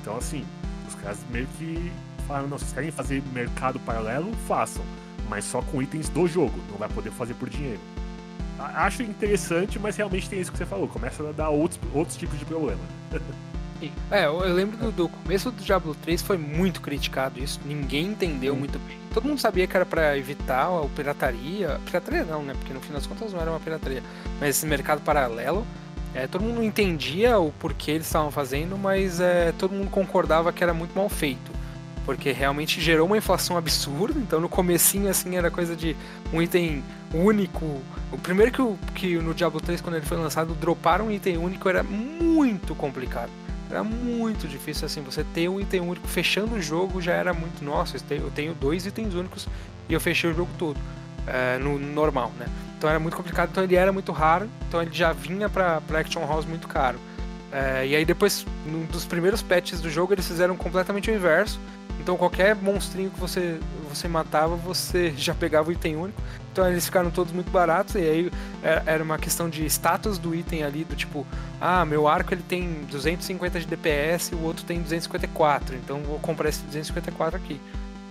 [0.00, 0.44] Então assim,
[0.88, 1.92] os caras meio que
[2.26, 4.84] falaram, não, vocês querem fazer mercado paralelo, façam.
[5.28, 7.80] Mas só com itens do jogo, não vai poder fazer por dinheiro.
[8.58, 12.38] Acho interessante, mas realmente tem isso que você falou, começa a dar outros, outros tipos
[12.38, 12.80] de problema.
[14.10, 18.54] É, eu lembro do, do, começo do Diablo 3 foi muito criticado isso, ninguém entendeu
[18.56, 18.96] muito bem.
[19.12, 21.80] Todo mundo sabia que era para evitar a pirataria.
[21.84, 22.54] Pirataria não, né?
[22.54, 24.02] Porque no fim das contas não era uma pirataria.
[24.40, 25.64] Mas esse mercado paralelo.
[26.12, 30.62] É, todo mundo entendia o porquê eles estavam fazendo, mas é, todo mundo concordava que
[30.62, 31.50] era muito mal feito.
[32.04, 35.96] Porque realmente gerou uma inflação absurda, então no comecinho assim era coisa de
[36.32, 37.80] um item único.
[38.12, 41.38] O primeiro que, o, que no Diablo 3, quando ele foi lançado, dropar um item
[41.38, 43.30] único era muito complicado.
[43.70, 47.64] Era muito difícil assim, você ter um item único fechando o jogo já era muito.
[47.64, 49.48] Nossa, eu tenho dois itens únicos
[49.88, 50.78] e eu fechei o jogo todo.
[51.26, 52.46] É, no normal, né?
[52.76, 56.26] Então era muito complicado, então ele era muito raro, então ele já vinha pra Action
[56.26, 56.98] House muito caro.
[57.50, 61.58] É, e aí depois, num dos primeiros patches do jogo, eles fizeram completamente o inverso.
[62.00, 66.20] Então qualquer monstrinho que você, você matava, você já pegava o item único.
[66.52, 68.32] Então eles ficaram todos muito baratos e aí
[68.62, 71.26] é, era uma questão de status do item ali, do tipo,
[71.60, 76.18] ah, meu arco ele tem 250 de DPS e o outro tem 254, então vou
[76.20, 77.60] comprar esse 254 aqui.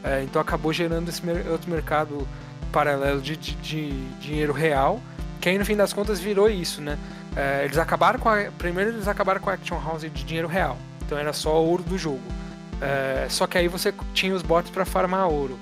[0.04, 2.28] É, então acabou gerando esse outro mercado
[2.74, 5.00] paralelo de, de, de, dinheiro real,
[5.40, 6.98] que aí no fim das contas virou isso, né?
[7.38, 10.78] É, eles acabaram com a, primeiro eles acabaram com a Action House de dinheiro real,
[11.06, 12.43] então era só ouro do jogo.
[12.82, 15.58] É, só que aí você tinha os bots para farmar ouro.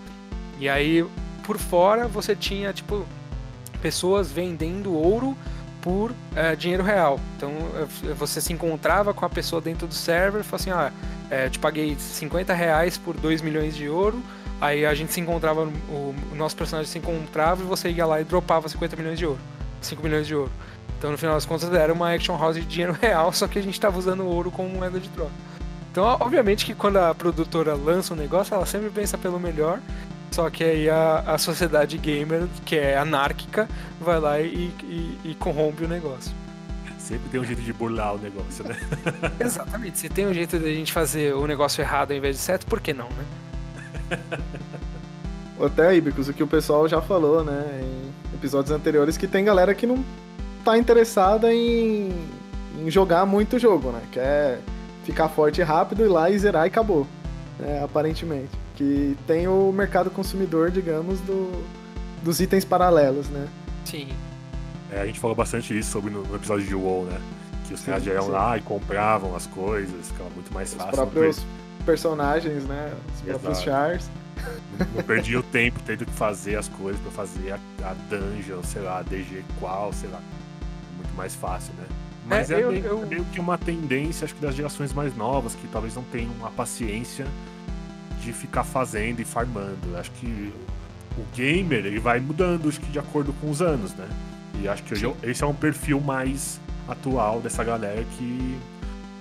[0.59, 1.05] E aí
[1.43, 3.05] por fora você tinha tipo
[3.81, 5.35] pessoas vendendo ouro
[5.81, 7.19] por é, dinheiro real.
[7.35, 7.51] Então
[8.17, 10.91] você se encontrava com a pessoa dentro do server e falou assim: ah,
[11.29, 14.21] é, te paguei 50 reais por 2 milhões de ouro.
[14.59, 18.21] Aí a gente se encontrava, o, o, nosso personagem se encontrava e você ia lá
[18.21, 19.39] e dropava 50 milhões de ouro,
[19.81, 20.51] 5 milhões de ouro.
[20.99, 23.61] Então no final das contas era uma action house de dinheiro real, só que a
[23.61, 25.31] gente estava usando ouro como moeda de troca.
[25.91, 29.79] Então, obviamente que quando a produtora lança um negócio, ela sempre pensa pelo melhor
[30.31, 33.67] só que aí a, a sociedade gamer, que é anárquica,
[33.99, 36.31] vai lá e, e, e corrompe o negócio.
[36.97, 38.77] Sempre tem um jeito de burlar o negócio, né?
[39.39, 39.99] Exatamente.
[39.99, 42.65] Se tem um jeito de a gente fazer o negócio errado ao invés de certo,
[42.65, 44.19] por que não, né?
[45.61, 49.75] Até, Ibicus, o que o pessoal já falou, né, em episódios anteriores, que tem galera
[49.75, 50.03] que não
[50.63, 52.09] tá interessada em,
[52.79, 54.01] em jogar muito jogo, né?
[54.11, 54.59] Quer
[55.03, 57.07] ficar forte rápido, ir lá e zerar e acabou,
[57.59, 61.63] né, aparentemente que tem o mercado consumidor, digamos, do,
[62.23, 63.47] dos itens paralelos, né?
[63.85, 64.07] Sim.
[64.91, 67.21] É, a gente falou bastante isso sobre no, no episódio de WoW, né?
[67.67, 70.91] Que os caras já iam lá e compravam as coisas, ficava muito mais Os fácil.
[70.93, 71.45] próprios
[71.85, 72.91] personagens, né?
[73.15, 73.65] Os próprios Exato.
[73.65, 74.09] chars.
[74.79, 78.63] Não, não perdia o tempo tendo que fazer as coisas pra fazer a, a dungeon,
[78.63, 80.19] sei lá, a DG qual, sei lá.
[80.95, 81.85] Muito mais fácil, né?
[82.31, 84.93] Mas É, é, eu- meio, eu- é meio que uma tendência, acho que das gerações
[84.93, 87.25] mais novas, que talvez não tenham a paciência
[88.21, 89.97] de ficar fazendo e farmando.
[89.97, 90.53] Acho que
[91.17, 94.07] o gamer ele vai mudando, acho que de acordo com os anos, né?
[94.61, 98.57] E acho que hoje esse é um perfil mais atual dessa galera que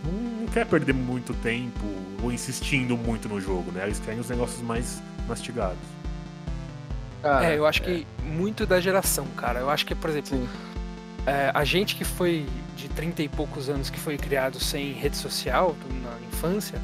[0.04, 1.80] não, quer perder muito tempo
[2.22, 3.84] ou insistindo muito no jogo, né?
[3.86, 5.78] Eles querem os negócios mais mastigados.
[7.22, 9.60] Cara, é, eu acho que muito da geração, cara.
[9.60, 10.48] Eu acho que, por exemplo,
[11.26, 12.46] é, a gente que foi
[12.80, 16.80] de 30 e poucos anos, que foi criado sem rede social na infância,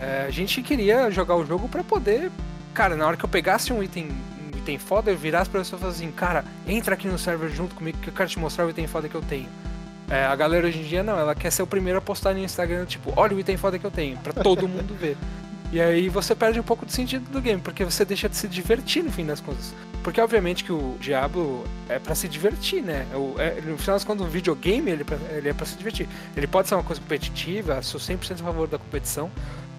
[0.00, 2.30] é, a gente queria jogar o jogo pra poder.
[2.74, 5.78] Cara, na hora que eu pegasse um item, um item foda, eu virasse pra pessoa
[5.78, 8.66] e falasse assim: Cara, entra aqui no server junto comigo que eu quero te mostrar
[8.66, 9.48] o item foda que eu tenho.
[10.10, 12.38] É, a galera hoje em dia não, ela quer ser o primeiro a postar no
[12.38, 15.16] Instagram, tipo, olha o item foda que eu tenho, pra todo mundo ver.
[15.70, 18.48] E aí você perde um pouco do sentido do game, porque você deixa de se
[18.48, 19.74] divertir no fim das contas.
[20.02, 23.06] Porque obviamente que o Diablo é pra se divertir, né?
[23.14, 26.08] O- é- no final das contas, um videogame ele, é ele é pra se divertir.
[26.34, 29.30] Ele pode ser uma coisa competitiva, sou 100% a favor da competição,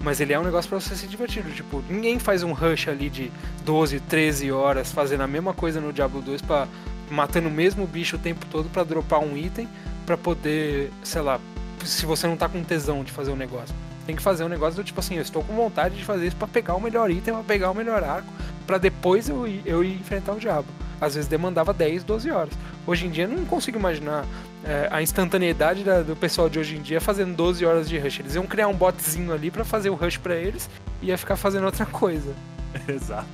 [0.02, 1.44] mas ele é um negócio pra você se divertir.
[1.56, 3.32] Tipo, ninguém faz um rush ali de
[3.66, 6.68] 12, 13 horas fazendo a mesma coisa no Diablo 2 para
[7.10, 9.68] matando o mesmo bicho o tempo todo pra dropar um item
[10.06, 11.40] pra poder, sei lá,
[11.84, 13.74] se você não tá com tesão de fazer o negócio.
[14.10, 16.36] Tem que fazer um negócio do tipo assim, eu estou com vontade de fazer isso
[16.36, 18.28] pra pegar o melhor item, pra pegar o melhor arco,
[18.66, 20.66] pra depois eu ir, eu ir enfrentar o diabo.
[21.00, 22.50] Às vezes demandava 10, 12 horas.
[22.88, 24.26] Hoje em dia eu não consigo imaginar
[24.66, 28.20] é, a instantaneidade da- do pessoal de hoje em dia fazendo 12 horas de rush.
[28.22, 30.68] Eles iam criar um botzinho ali pra fazer o rush pra eles
[31.04, 32.34] e ia ficar fazendo outra coisa.
[32.90, 33.28] Exato.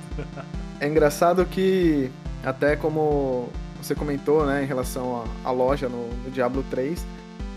[0.78, 2.10] É engraçado que,
[2.44, 3.48] até como
[3.80, 7.02] você comentou, né, em relação à, à loja no, no Diablo 3,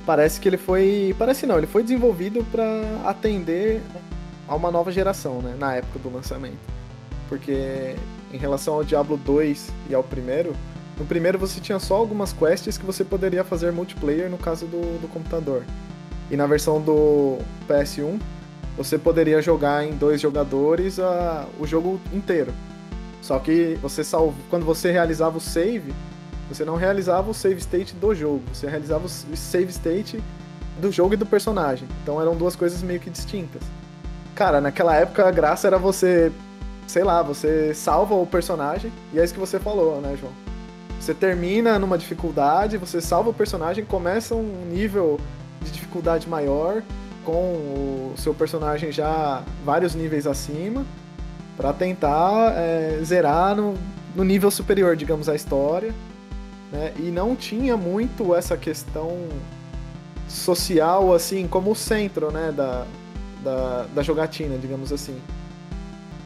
[0.10, 1.16] parece que ele foi.
[1.20, 2.64] Parece não, ele foi desenvolvido para
[3.06, 3.80] atender
[4.48, 6.58] a uma nova geração, né, na época do lançamento.
[7.28, 7.96] Porque
[8.34, 10.56] em relação ao Diablo 2 e ao primeiro,
[10.98, 15.00] no primeiro você tinha só algumas quests que você poderia fazer multiplayer no caso do,
[15.00, 15.64] do computador.
[16.32, 17.38] E na versão do
[17.68, 18.20] PS1,
[18.76, 22.52] você poderia jogar em dois jogadores ah, o jogo inteiro.
[23.22, 25.94] Só que você salvo, quando você realizava o save,
[26.50, 30.22] você não realizava o save state do jogo, você realizava o save state
[30.82, 31.88] do jogo e do personagem.
[32.02, 33.62] Então eram duas coisas meio que distintas.
[34.36, 36.32] Cara, naquela época a graça era você,
[36.88, 40.34] sei lá, você salva o personagem e é isso que você falou, né, João?
[41.00, 45.20] Você termina numa dificuldade, você salva o personagem, começa um nível
[45.62, 46.82] de dificuldade maior
[47.26, 50.86] com o seu personagem já vários níveis acima
[51.56, 53.76] para tentar é, zerar no,
[54.16, 55.94] no nível superior, digamos, à história.
[56.72, 56.94] Né?
[56.98, 59.28] E não tinha muito essa questão
[60.28, 62.86] social, assim, como o centro né, da,
[63.44, 65.20] da, da jogatina, digamos assim.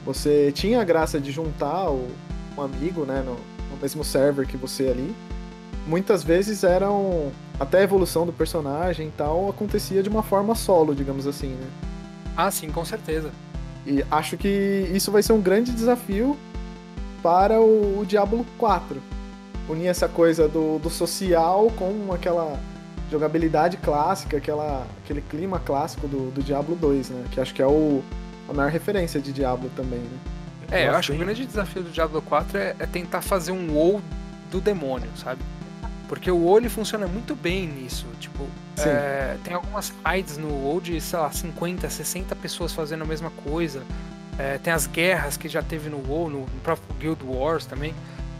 [0.04, 2.08] Você tinha a graça de juntar o,
[2.56, 3.36] um amigo né, no,
[3.70, 5.14] no mesmo server que você ali.
[5.86, 7.32] Muitas vezes eram.
[7.58, 11.66] Até a evolução do personagem e tal acontecia de uma forma solo, digamos assim, né?
[12.36, 13.30] Ah, sim, com certeza.
[13.86, 16.36] E acho que isso vai ser um grande desafio
[17.22, 19.00] para o, o Diablo 4.
[19.68, 22.58] Unir essa coisa do, do social com aquela
[23.10, 27.24] jogabilidade clássica, aquela, aquele clima clássico do, do Diablo 2, né?
[27.30, 28.02] Que acho que é o,
[28.48, 30.18] a maior referência de Diablo também, né?
[30.70, 33.72] É, eu acho que o grande desafio do Diablo 4 é, é tentar fazer um
[33.72, 34.02] WoW
[34.50, 35.40] do demônio, sabe?
[36.08, 38.06] Porque o WoW ele funciona muito bem nisso.
[38.18, 38.46] Tipo,
[38.78, 43.30] é, tem algumas raids no WoW de, sei lá, 50, 60 pessoas fazendo a mesma
[43.30, 43.82] coisa.
[44.38, 47.94] É, tem as guerras que já teve no WoW, no, no próprio Guild Wars também.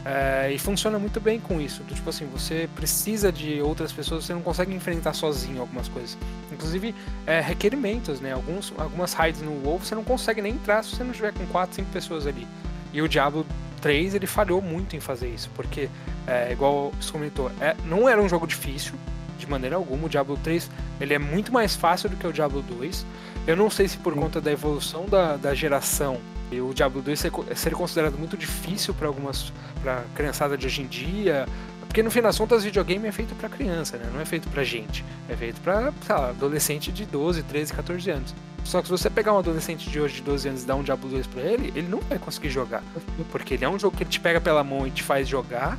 [0.04, 1.82] É, e funciona muito bem com isso.
[1.82, 6.18] Do tipo assim, você precisa de outras pessoas, você não consegue enfrentar sozinho algumas coisas.
[6.52, 6.94] Inclusive,
[7.26, 8.32] é, requerimentos, né?
[8.32, 11.46] Alguns, algumas raids no WoW você não consegue nem entrar se você não estiver com
[11.46, 12.46] 4, 5 pessoas ali.
[12.92, 13.46] E o Diablo
[13.80, 15.88] 3 ele falhou muito em fazer isso, porque,
[16.26, 18.94] é, igual você comentou, é, não era um jogo difícil,
[19.38, 20.06] de maneira alguma.
[20.06, 23.06] O Diablo 3 ele é muito mais fácil do que o Diablo 2.
[23.46, 26.18] Eu não sei se por conta da evolução da, da geração
[26.50, 30.66] e o Diablo 2 ser, co- ser considerado muito difícil para algumas para criançada de
[30.66, 31.46] hoje em dia,
[31.86, 34.08] porque no fim das contas videogame é feito para criança, né?
[34.12, 35.92] Não é feito pra gente, é feito para,
[36.30, 38.34] adolescente de 12, 13, 14 anos.
[38.64, 40.82] Só que se você pegar um adolescente de hoje de 12 anos e dar um
[40.82, 42.82] Diablo 2 pra ele, ele não vai conseguir jogar.
[43.30, 45.78] Porque ele é um jogo que ele te pega pela mão e te faz jogar,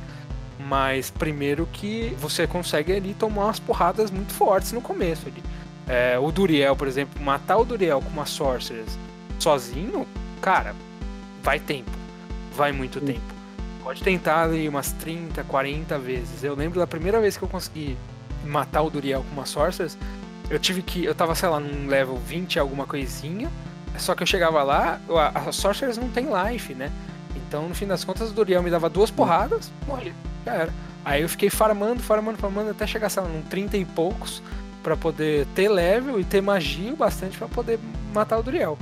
[0.58, 5.42] mas primeiro que você consegue ali tomar umas porradas muito fortes no começo ali.
[5.88, 8.96] É, o Duriel, por exemplo, matar o Duriel com uma Sorceress
[9.38, 10.06] sozinho,
[10.36, 10.74] cara,
[11.42, 11.90] vai tempo.
[12.54, 13.06] Vai muito Sim.
[13.06, 13.34] tempo.
[13.82, 16.42] pode tentar ali umas 30, 40 vezes.
[16.42, 17.96] Eu lembro da primeira vez que eu consegui
[18.44, 19.96] matar o Duriel com uma Sorceress,
[20.48, 21.04] eu tive que.
[21.04, 23.50] Eu tava, sei lá, num level 20, alguma coisinha.
[23.98, 26.90] Só que eu chegava lá, a, a Sorceress não tem life, né?
[27.34, 30.14] Então, no fim das contas, o Duriel me dava duas porradas, morria.
[30.44, 30.72] Já era.
[31.04, 34.42] Aí eu fiquei farmando, farmando, farmando, até chegar, sei lá, num 30 e poucos,
[34.82, 37.78] para poder ter level e ter magia o bastante para poder
[38.12, 38.78] matar o Duriel.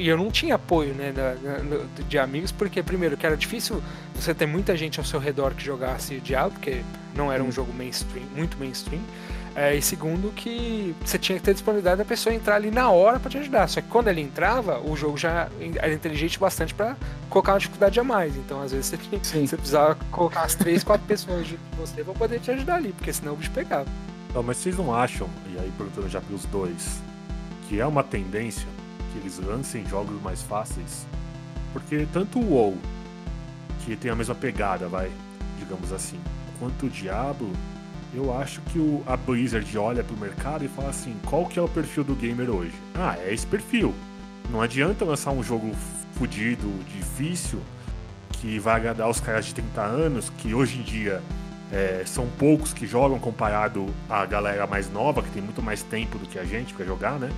[0.00, 3.82] E eu não tinha apoio, né, da, da, de amigos, porque, primeiro, que era difícil
[4.14, 6.80] você ter muita gente ao seu redor que jogasse o Diablo, porque
[7.14, 9.02] não era um jogo mainstream, muito mainstream.
[9.54, 13.20] É, e segundo, que você tinha que ter disponibilidade da pessoa entrar ali na hora
[13.20, 13.68] para te ajudar.
[13.68, 16.96] Só que quando ele entrava, o jogo já era inteligente bastante para
[17.28, 18.34] colocar uma dificuldade a mais.
[18.36, 22.14] Então, às vezes, você, tinha, você precisava colocar as três, quatro pessoas de você para
[22.14, 23.86] poder te ajudar ali, porque senão o bicho pegava.
[24.32, 27.02] Não, mas vocês não acham, e aí perguntando já pelos dois,
[27.68, 28.66] que é uma tendência
[29.12, 31.06] que eles lancem jogos mais fáceis?
[31.72, 32.78] Porque tanto o WoW,
[33.84, 35.10] que tem a mesma pegada, vai,
[35.58, 36.18] digamos assim,
[36.58, 37.50] quanto o Diablo
[38.12, 41.62] eu acho que o, a Blizzard olha pro mercado e fala assim: qual que é
[41.62, 42.74] o perfil do gamer hoje?
[42.94, 43.94] Ah, é esse perfil.
[44.50, 45.72] Não adianta lançar um jogo
[46.14, 47.60] fodido, difícil,
[48.32, 51.22] que vai agradar os caras de 30 anos, que hoje em dia
[51.70, 56.18] é, são poucos que jogam comparado à galera mais nova, que tem muito mais tempo
[56.18, 57.30] do que a gente para jogar, né?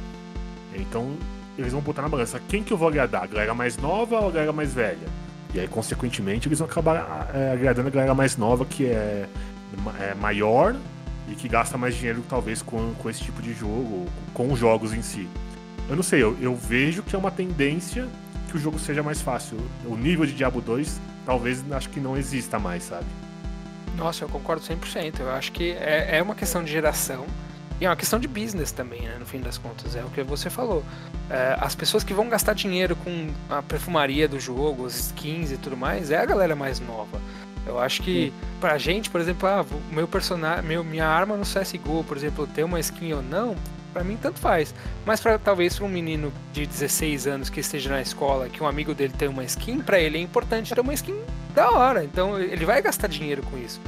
[0.74, 1.16] Então
[1.56, 4.28] eles vão botar na balança quem que eu vou agradar, a galera mais nova ou
[4.28, 5.06] a galera mais velha?
[5.54, 9.28] E aí, consequentemente, eles vão acabar é, agradando a galera mais nova, que é
[10.00, 10.74] é, maior
[11.28, 14.92] e que gasta mais dinheiro talvez com, com esse tipo de jogo, com os jogos
[14.92, 15.28] em si.
[15.88, 18.06] Eu não sei, eu, eu vejo que é uma tendência
[18.50, 19.58] que o jogo seja mais fácil.
[19.86, 23.06] O nível de Diablo 2 talvez acho que não exista mais, sabe?
[23.96, 25.20] Nossa, eu concordo 100%.
[25.20, 27.26] Eu acho que é, é uma questão de geração
[27.82, 29.16] e é uma questão de business também, né?
[29.18, 30.84] No fim das contas, é o que você falou.
[31.28, 35.56] É, as pessoas que vão gastar dinheiro com a perfumaria do jogo, as skins e
[35.56, 37.20] tudo mais, é a galera mais nova.
[37.66, 38.32] Eu acho que Sim.
[38.60, 42.62] pra gente, por exemplo, ah, meu personagem, meu, minha arma no CSGO, por exemplo, ter
[42.62, 43.56] uma skin ou não,
[43.92, 44.72] para mim tanto faz.
[45.04, 48.66] Mas para talvez para um menino de 16 anos que esteja na escola, que um
[48.68, 51.18] amigo dele tem uma skin, para ele é importante ter uma skin
[51.52, 52.04] da hora.
[52.04, 53.80] Então ele vai gastar dinheiro com isso.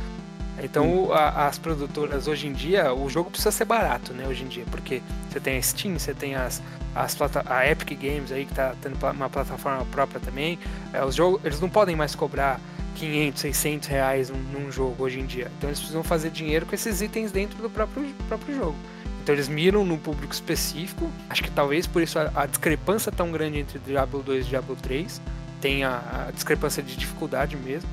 [0.65, 4.27] Então a, as produtoras hoje em dia, o jogo precisa ser barato, né?
[4.27, 6.63] Hoje em dia, porque você tem a Steam, você tem as,
[6.95, 10.59] as a Epic Games aí que tá tendo uma plataforma própria também.
[10.93, 12.61] É, os jogos, eles não podem mais cobrar
[12.97, 15.51] 500, 600 reais num, num, jogo hoje em dia.
[15.59, 18.77] Então eles precisam fazer dinheiro com esses itens dentro do próprio, próprio jogo.
[19.23, 21.11] Então eles miram no público específico.
[21.29, 24.77] Acho que talvez por isso a, a discrepância tão grande entre Diablo 2 e Diablo
[24.77, 25.21] 3
[25.61, 27.89] tem a, a, discrepância de dificuldade mesmo.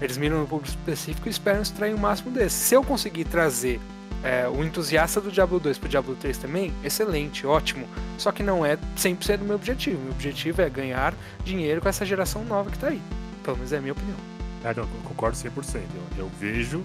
[0.00, 2.56] Eles miram no público específico e esperam extrair o máximo desse.
[2.56, 3.80] Se eu conseguir trazer
[4.22, 7.86] é, o entusiasta do Diablo 2 pro Diablo 3 também, excelente, ótimo.
[8.18, 10.00] Só que não é 100% do meu objetivo.
[10.02, 13.00] Meu objetivo é ganhar dinheiro com essa geração nova que tá aí.
[13.42, 14.16] Pelo menos é a minha opinião.
[14.64, 15.50] É, não, concordo 100%.
[15.94, 16.84] Eu, eu vejo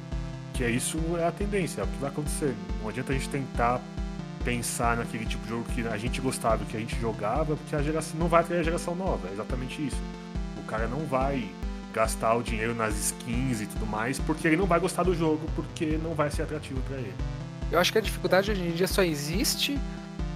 [0.54, 2.56] que é isso é a tendência, é o que vai acontecer.
[2.82, 3.82] Não adianta a gente tentar
[4.46, 7.82] pensar naquele tipo de jogo que a gente gostava, que a gente jogava, porque a
[7.82, 9.28] geração não vai ter a geração nova.
[9.28, 9.98] É exatamente isso.
[10.58, 11.50] O cara não vai
[11.96, 15.48] gastar o dinheiro nas skins e tudo mais, porque ele não vai gostar do jogo,
[15.56, 17.14] porque não vai ser atrativo para ele.
[17.72, 19.80] Eu acho que a dificuldade hoje em dia só existe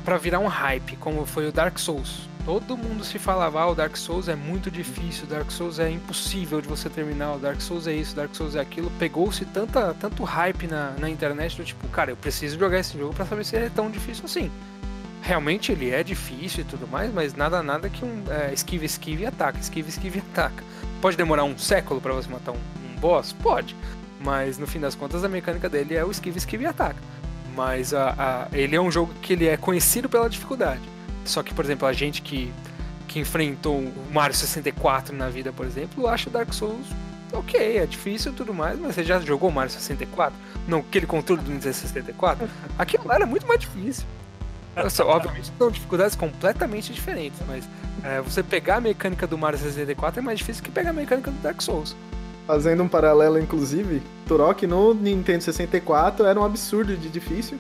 [0.05, 2.30] para virar um hype, como foi o Dark Souls.
[2.45, 5.91] Todo mundo se falava, ah, o Dark Souls é muito difícil, o Dark Souls é
[5.91, 8.89] impossível de você terminar, o Dark Souls é isso, o Dark Souls é aquilo.
[8.97, 13.14] Pegou-se tanta, tanto hype na, na internet do tipo, cara, eu preciso jogar esse jogo
[13.14, 14.49] para saber se ele é tão difícil assim.
[15.22, 19.24] Realmente ele é difícil e tudo mais, mas nada, nada que um é, esquive, esquive
[19.24, 20.64] e ataca, esquive, esquive e ataca.
[21.02, 23.34] Pode demorar um século para você matar um, um boss?
[23.34, 23.76] Pode.
[24.20, 27.00] Mas no fim das contas a mecânica dele é o esquive, esquive e ataca.
[27.56, 30.82] Mas a, a, ele é um jogo que ele é conhecido pela dificuldade.
[31.26, 32.52] Só que, por exemplo, a gente que,
[33.08, 36.88] que enfrentou o Mario 64 na vida, por exemplo, acha Dark Souls
[37.34, 40.34] ok, é difícil e tudo mais, mas você já jogou Mario 64?
[40.68, 42.50] Não, aquele controle do Nintendo 64?
[42.78, 44.06] Aquilo lá era muito mais difícil.
[44.89, 47.67] Só, obviamente são dificuldades completamente diferentes, mas
[48.03, 51.32] é, você pegar a mecânica do Mario 64 é mais difícil que pegar a mecânica
[51.32, 51.95] do Dark Souls.
[52.47, 57.59] Fazendo um paralelo, inclusive, Turok no Nintendo 64 era um absurdo de difícil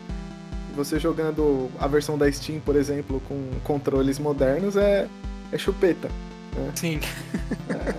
[0.79, 5.07] você jogando a versão da Steam, por exemplo, com controles modernos, é,
[5.51, 6.09] é chupeta.
[6.55, 6.71] Né?
[6.75, 6.99] Sim.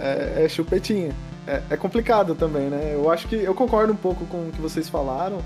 [0.00, 1.14] é, é, é chupetinha.
[1.46, 2.92] É, é, complicado também, né?
[2.94, 5.42] Eu acho que eu concordo um pouco com o que vocês falaram.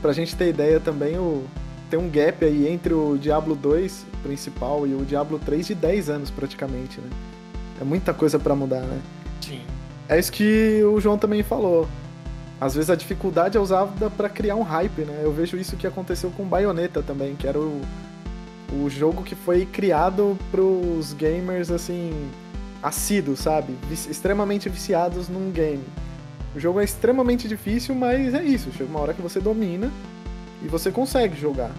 [0.00, 1.44] Pra gente ter ideia também, o,
[1.90, 6.10] tem um gap aí entre o Diablo 2 principal e o Diablo 3 de 10
[6.10, 7.08] anos praticamente, né?
[7.80, 9.00] É muita coisa para mudar, né?
[9.40, 9.60] Sim.
[10.08, 11.88] É isso que o João também falou
[12.60, 15.20] às vezes a dificuldade é usada para criar um hype, né?
[15.22, 17.80] Eu vejo isso que aconteceu com Bayonetta também, que era o,
[18.72, 22.12] o jogo que foi criado pros gamers, assim,
[22.82, 23.76] assíduos, sabe?
[23.92, 25.84] Extremamente viciados num game.
[26.56, 28.72] O jogo é extremamente difícil, mas é isso.
[28.72, 29.90] Chega uma hora que você domina
[30.62, 31.70] e você consegue jogar.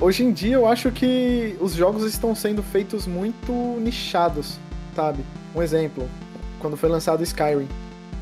[0.00, 4.58] Hoje em dia eu acho que os jogos estão sendo feitos muito nichados,
[4.94, 5.24] sabe?
[5.54, 6.08] Um exemplo,
[6.60, 7.68] quando foi lançado Skyrim.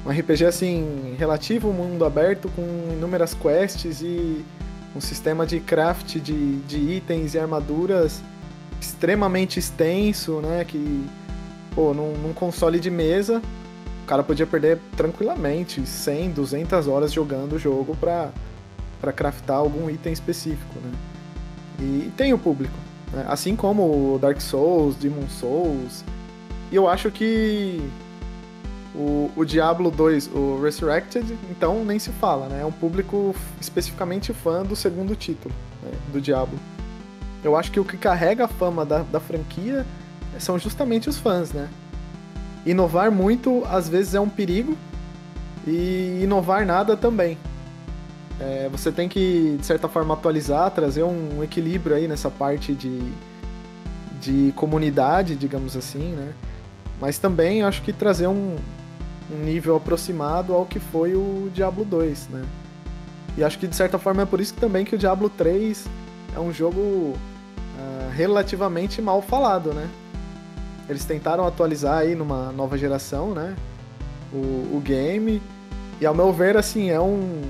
[0.04, 4.44] Um RPG assim, relativo, mundo aberto, com inúmeras quests e
[4.94, 8.22] um sistema de craft de, de itens e armaduras
[8.80, 10.64] extremamente extenso, né?
[10.64, 11.04] Que,
[11.74, 13.42] pô, num, num console de mesa,
[14.04, 18.30] o cara podia perder tranquilamente 100, 200 horas jogando o jogo pra,
[19.00, 20.92] pra craftar algum item específico, né?
[21.78, 22.74] E tem o público,
[23.12, 23.24] né?
[23.28, 26.04] assim como Dark Souls, Demon Souls.
[26.70, 27.80] E eu acho que
[28.94, 32.62] o, o Diablo 2, o Resurrected, então nem se fala, né?
[32.62, 35.90] É um público especificamente fã do segundo título né?
[36.12, 36.58] do Diablo.
[37.44, 39.84] Eu acho que o que carrega a fama da, da franquia
[40.38, 41.68] são justamente os fãs, né?
[42.64, 44.76] Inovar muito às vezes é um perigo
[45.66, 47.36] e inovar nada também.
[48.38, 53.00] É, você tem que, de certa forma, atualizar, trazer um equilíbrio aí nessa parte de,
[54.20, 56.32] de comunidade, digamos assim, né?
[57.00, 58.56] Mas também acho que trazer um,
[59.30, 62.44] um nível aproximado ao que foi o Diablo 2, né?
[63.36, 65.86] E acho que de certa forma é por isso que também que o Diablo 3
[66.34, 69.88] é um jogo uh, relativamente mal falado, né?
[70.88, 73.56] Eles tentaram atualizar aí numa nova geração, né?
[74.32, 75.42] O, o game.
[76.00, 77.42] E ao meu ver, assim, é um,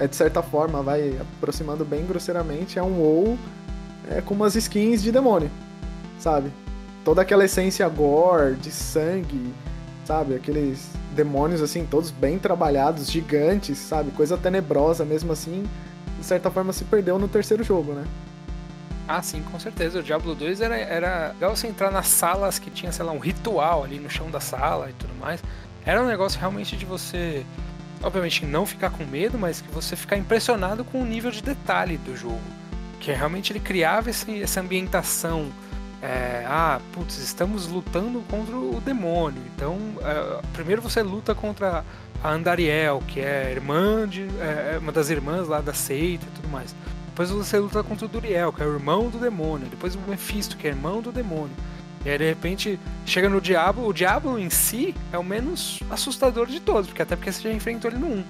[0.00, 3.38] é de certa forma, vai aproximando bem grosseiramente, é um WoW
[4.10, 5.50] é, com umas skins de demônio,
[6.18, 6.50] sabe?
[7.04, 9.52] Toda aquela essência gore, de sangue,
[10.06, 10.34] sabe?
[10.34, 14.10] Aqueles demônios, assim, todos bem trabalhados, gigantes, sabe?
[14.12, 15.64] Coisa tenebrosa mesmo assim,
[16.18, 18.04] de certa forma se perdeu no terceiro jogo, né?
[19.06, 19.98] Ah, sim, com certeza.
[19.98, 23.18] O Diablo 2 era, era legal você entrar nas salas que tinha, sei lá, um
[23.18, 25.42] ritual ali no chão da sala e tudo mais.
[25.84, 27.44] Era um negócio realmente de você
[28.02, 31.96] obviamente não ficar com medo, mas que você ficar impressionado com o nível de detalhe
[31.98, 32.40] do jogo.
[32.98, 35.50] Que realmente ele criava esse, essa ambientação.
[36.02, 39.42] É, ah, putz, estamos lutando contra o demônio.
[39.54, 41.84] Então, é, primeiro você luta contra
[42.22, 46.40] a Andariel, que é irmã de é, é, uma das irmãs lá da seita e
[46.40, 46.74] tudo mais.
[47.06, 49.68] Depois você luta contra o Duriel, que é o irmão do demônio.
[49.68, 51.54] Depois o Mephisto, que é irmão do demônio.
[52.04, 56.46] E aí de repente chega no Diabo, o Diabo em si é o menos assustador
[56.46, 58.24] de todos, porque até porque você já enfrentou ele no 1.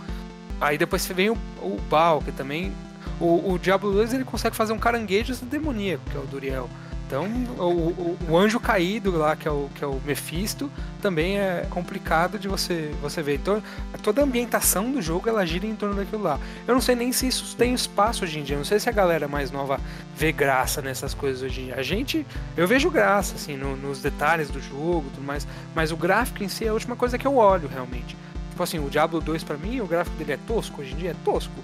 [0.61, 2.73] Aí depois vem o, o Baal, que também.
[3.19, 6.69] O, o Diablo 2 ele consegue fazer um caranguejo demoníaco, que é o Duriel.
[7.11, 7.25] Então,
[7.59, 10.71] o, o, o, anjo caído lá, que é o, que é o Mephisto,
[11.03, 13.35] também é complicado de você, você ver.
[13.35, 13.61] Então,
[14.01, 16.39] toda a ambientação do jogo ela gira em torno daquilo lá.
[16.69, 18.55] Eu não sei nem se isso tem espaço hoje em dia.
[18.55, 19.81] Eu não sei se a galera mais nova
[20.17, 21.75] vê graça nessas coisas hoje em dia.
[21.75, 22.25] A gente,
[22.57, 25.49] eu vejo graça, assim, no, nos detalhes do jogo tudo mais.
[25.75, 28.17] Mas o gráfico em si é a última coisa que eu olho, realmente.
[28.51, 31.11] Tipo assim, o Diablo 2 para mim, o gráfico dele é tosco, hoje em dia
[31.11, 31.61] é tosco.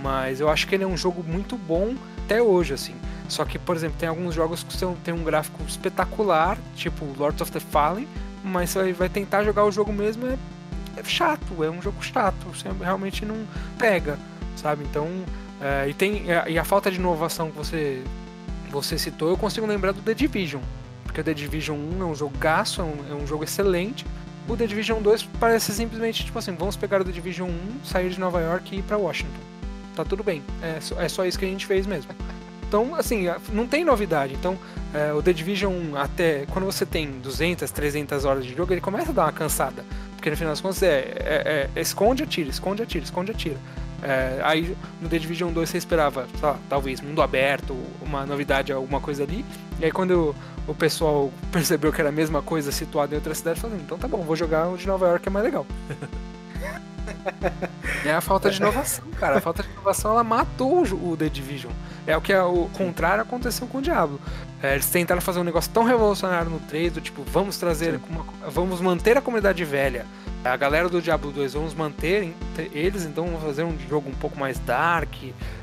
[0.00, 2.94] Mas eu acho que ele é um jogo muito bom até hoje, assim.
[3.28, 7.50] Só que, por exemplo, tem alguns jogos que tem um gráfico espetacular, tipo Lords of
[7.50, 8.06] the Fallen,
[8.44, 10.36] mas você vai tentar jogar o jogo mesmo é,
[10.96, 13.46] é chato, é um jogo chato, você realmente não
[13.78, 14.18] pega,
[14.56, 14.84] sabe?
[14.84, 15.08] Então,
[15.60, 18.02] é, e tem e a falta de inovação que você
[18.70, 20.60] você citou, eu consigo lembrar do The Division,
[21.04, 24.04] porque o The Division 1 é um jogo gasto, é um, é um jogo excelente.
[24.48, 28.10] O The Division 2 parece simplesmente tipo assim, vamos pegar o The Division 1, sair
[28.10, 29.40] de Nova York e ir para Washington.
[29.94, 32.10] Tá tudo bem, é, é só isso que a gente fez mesmo.
[32.74, 34.34] Então, assim, não tem novidade.
[34.34, 34.58] Então,
[34.92, 38.80] é, o The Division 1, até quando você tem 200, 300 horas de jogo, ele
[38.80, 39.84] começa a dar uma cansada.
[40.16, 43.58] Porque no final das contas é, é, é esconde, atira, esconde, atira, esconde, atira.
[44.02, 49.00] É, aí no The Division 2 você esperava, lá, talvez, mundo aberto, uma novidade, alguma
[49.00, 49.44] coisa ali.
[49.78, 50.34] E aí quando
[50.66, 54.08] o, pessoal percebeu que era a mesma coisa situada em outra cidade, falou, então tá
[54.08, 55.64] bom, vou jogar o de Nova York, é mais legal.
[58.04, 59.38] É a falta de inovação, cara.
[59.38, 61.72] A falta de inovação ela matou o The Division.
[62.06, 64.20] É o que é o contrário aconteceu com o Diablo.
[64.62, 68.24] É, eles tentaram fazer um negócio tão revolucionário no 3, do tipo, vamos trazer, uma,
[68.50, 70.06] vamos manter a comunidade velha.
[70.44, 72.34] A galera do Diablo 2, vamos manter
[72.74, 75.10] eles, então vamos fazer um jogo um pouco mais dark,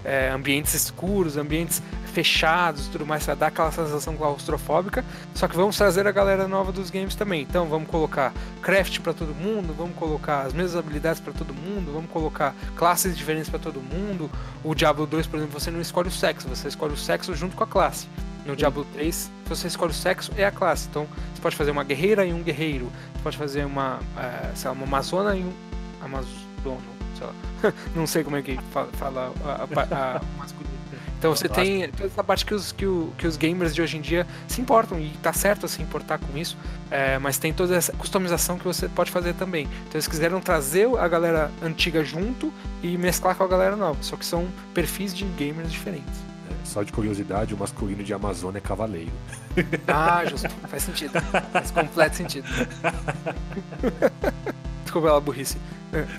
[0.04, 5.06] é, ambientes escuros, ambientes fechados tudo mais, pra dar aquela sensação claustrofóbica.
[5.34, 7.44] Só que vamos trazer a galera nova dos games também.
[7.44, 11.94] Então vamos colocar craft para todo mundo, vamos colocar as mesmas habilidades para todo mundo,
[11.94, 14.30] vamos colocar classes diferentes para todo mundo.
[14.64, 17.56] O Diablo 2, por exemplo, você não escolhe o sexo, você escolhe o sexo junto
[17.56, 18.08] com a classe.
[18.46, 20.88] No Diablo 3, você escolhe o sexo e a classe.
[20.90, 22.92] Então, você pode fazer uma guerreira e um guerreiro.
[23.14, 25.54] Você pode fazer uma, é, sei lá, uma amazona e um
[26.02, 27.74] amazono sei lá.
[27.96, 30.72] não sei como é que fala, fala a, a, a masculino.
[31.18, 33.96] Então você tem toda essa parte que os, que, o, que os gamers de hoje
[33.96, 36.58] em dia se importam, e tá certo se importar com isso,
[36.90, 39.66] é, mas tem toda essa customização que você pode fazer também.
[39.66, 44.16] Então eles quiseram trazer a galera antiga junto e mesclar com a galera nova, só
[44.16, 46.31] que são perfis de gamers diferentes.
[46.72, 49.12] Só de curiosidade, o masculino de Amazônia é cavaleiro.
[49.90, 50.48] Ah, justo.
[50.70, 51.20] Faz sentido.
[51.52, 52.48] Faz completo sentido.
[54.84, 55.58] Desculpa pela burrice.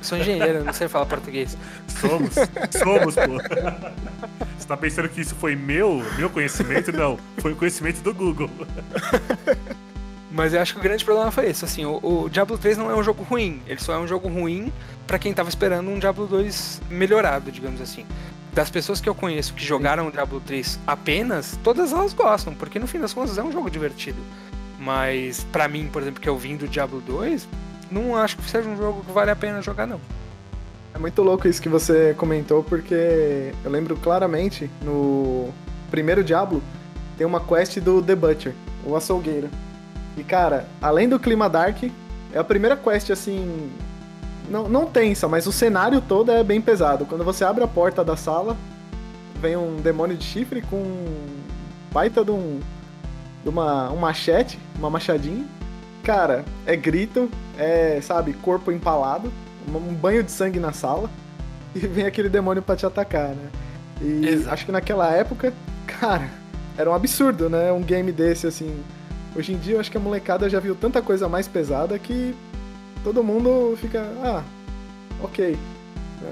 [0.03, 1.57] Sou engenheiro, não sei falar português.
[1.89, 2.35] Somos,
[2.71, 4.39] somos, pô.
[4.59, 6.93] Você tá pensando que isso foi meu, meu conhecimento?
[6.93, 8.51] Não, foi o conhecimento do Google.
[10.31, 12.91] Mas eu acho que o grande problema foi esse, assim, o, o, Diablo 3 não
[12.91, 14.73] é um jogo ruim, ele só é um jogo ruim
[15.07, 18.07] para quem tava esperando um Diablo 2 melhorado, digamos assim.
[18.53, 22.79] Das pessoas que eu conheço que jogaram o Diablo 3 apenas, todas elas gostam, porque
[22.79, 24.19] no fim das contas é um jogo divertido.
[24.79, 27.49] Mas para mim, por exemplo, que eu vim do Diablo 2,
[27.91, 30.01] não acho que seja um jogo que vale a pena jogar, não.
[30.95, 35.51] É muito louco isso que você comentou, porque eu lembro claramente no
[35.91, 36.63] primeiro Diablo
[37.17, 39.49] tem uma quest do The Butcher, o açougueiro.
[40.17, 41.85] E cara, além do clima dark,
[42.33, 43.71] é a primeira quest assim.
[44.49, 47.07] Não, não tensa, mas o cenário todo é bem pesado.
[47.07, 48.57] Quando você abre a porta da sala,
[49.40, 51.26] vem um demônio de chifre com um
[51.93, 52.61] baita de um.
[53.43, 55.47] de uma, um machete, uma machadinha
[56.03, 59.32] Cara, é grito, é, sabe, corpo empalado,
[59.68, 61.09] um banho de sangue na sala
[61.74, 63.51] e vem aquele demônio para te atacar, né?
[64.01, 64.55] E Exato.
[64.55, 65.53] acho que naquela época,
[65.86, 66.28] cara,
[66.76, 67.70] era um absurdo, né?
[67.70, 68.82] Um game desse, assim.
[69.36, 72.34] Hoje em dia, eu acho que a molecada já viu tanta coisa mais pesada que
[73.03, 74.43] todo mundo fica, ah,
[75.23, 75.57] ok.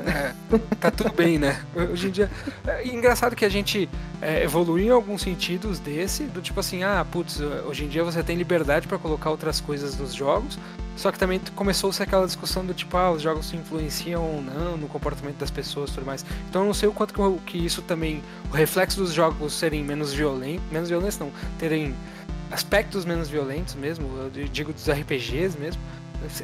[0.06, 0.32] É,
[0.80, 1.60] tá tudo bem, né?
[1.74, 2.30] Hoje em dia.
[2.66, 3.88] É engraçado que a gente
[4.22, 8.22] é, evoluiu em alguns sentidos desse, do tipo assim, ah, putz, hoje em dia você
[8.22, 10.58] tem liberdade para colocar outras coisas nos jogos,
[10.96, 14.76] só que também começou-se aquela discussão do tipo, ah, os jogos se influenciam ou não
[14.76, 16.24] no comportamento das pessoas e tudo mais.
[16.48, 19.82] Então eu não sei o quanto que, que isso também, o reflexo dos jogos serem
[19.82, 21.94] menos violentos, menos violentos não, terem
[22.50, 25.80] aspectos menos violentos mesmo, eu digo dos RPGs mesmo,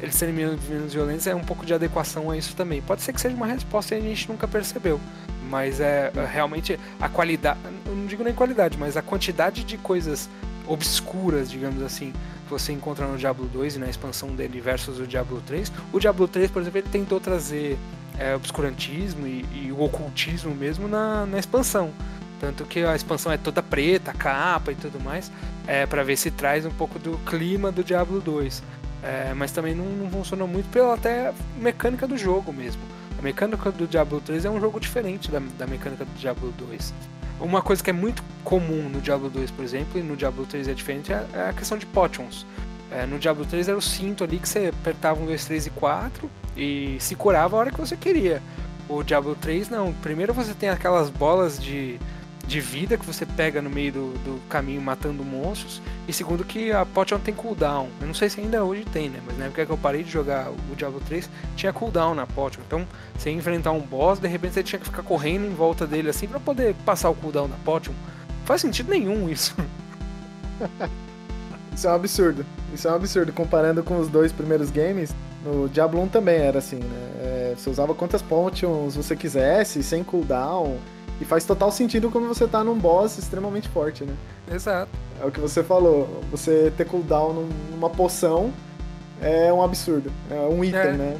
[0.01, 0.59] eles serem menos,
[0.93, 2.81] violentos é um pouco de adequação a isso também.
[2.81, 4.99] Pode ser que seja uma resposta e a gente nunca percebeu.
[5.49, 10.29] Mas é, é realmente a qualidade, não digo nem qualidade, mas a quantidade de coisas
[10.67, 15.07] obscuras, digamos assim, que você encontra no Diablo 2 e na expansão dele versus o
[15.07, 15.71] Diablo 3.
[15.93, 17.77] O Diablo 3, por exemplo, ele tentou trazer
[18.17, 21.91] é, obscurantismo e, e, o ocultismo mesmo na, na expansão.
[22.39, 25.31] Tanto que a expansão é toda preta, capa e tudo mais,
[25.65, 28.61] é, para ver se traz um pouco do clima do Diablo 2.
[29.03, 32.81] É, mas também não, não funcionou muito pela até mecânica do jogo mesmo.
[33.17, 36.93] A mecânica do Diablo 3 é um jogo diferente da, da mecânica do Diablo 2.
[37.39, 40.67] Uma coisa que é muito comum no Diablo 2, por exemplo, e no Diablo 3
[40.67, 42.45] é diferente, é, é a questão de potions.
[42.91, 45.69] É, no Diablo 3 era o cinto ali que você apertava um, dois, três e
[45.69, 48.41] quatro e se curava a hora que você queria.
[48.89, 49.93] O Diablo 3 não.
[49.93, 51.99] Primeiro você tem aquelas bolas de
[52.47, 55.81] de vida que você pega no meio do, do caminho matando monstros.
[56.07, 57.89] E segundo que a potion tem cooldown.
[57.99, 59.19] Eu não sei se ainda hoje tem, né?
[59.25, 62.61] Mas na época que eu parei de jogar o Diablo 3, tinha cooldown na potion.
[62.65, 62.87] Então,
[63.17, 66.27] você enfrentar um boss, de repente você tinha que ficar correndo em volta dele assim
[66.27, 67.91] para poder passar o cooldown na potion.
[67.91, 69.53] Não faz sentido nenhum isso.
[71.75, 72.45] isso é um absurdo.
[72.73, 73.33] Isso é um absurdo.
[73.33, 77.09] Comparando com os dois primeiros games, no Diablo 1 também era assim, né?
[77.19, 80.77] É, você usava quantas potions você quisesse, sem cooldown.
[81.19, 84.13] E faz total sentido quando você tá num boss extremamente forte, né?
[84.51, 84.91] Exato.
[85.19, 86.21] É o que você falou.
[86.31, 88.53] Você ter cooldown numa poção
[89.21, 90.11] é um absurdo.
[90.29, 90.93] É um item, é.
[90.93, 91.17] né?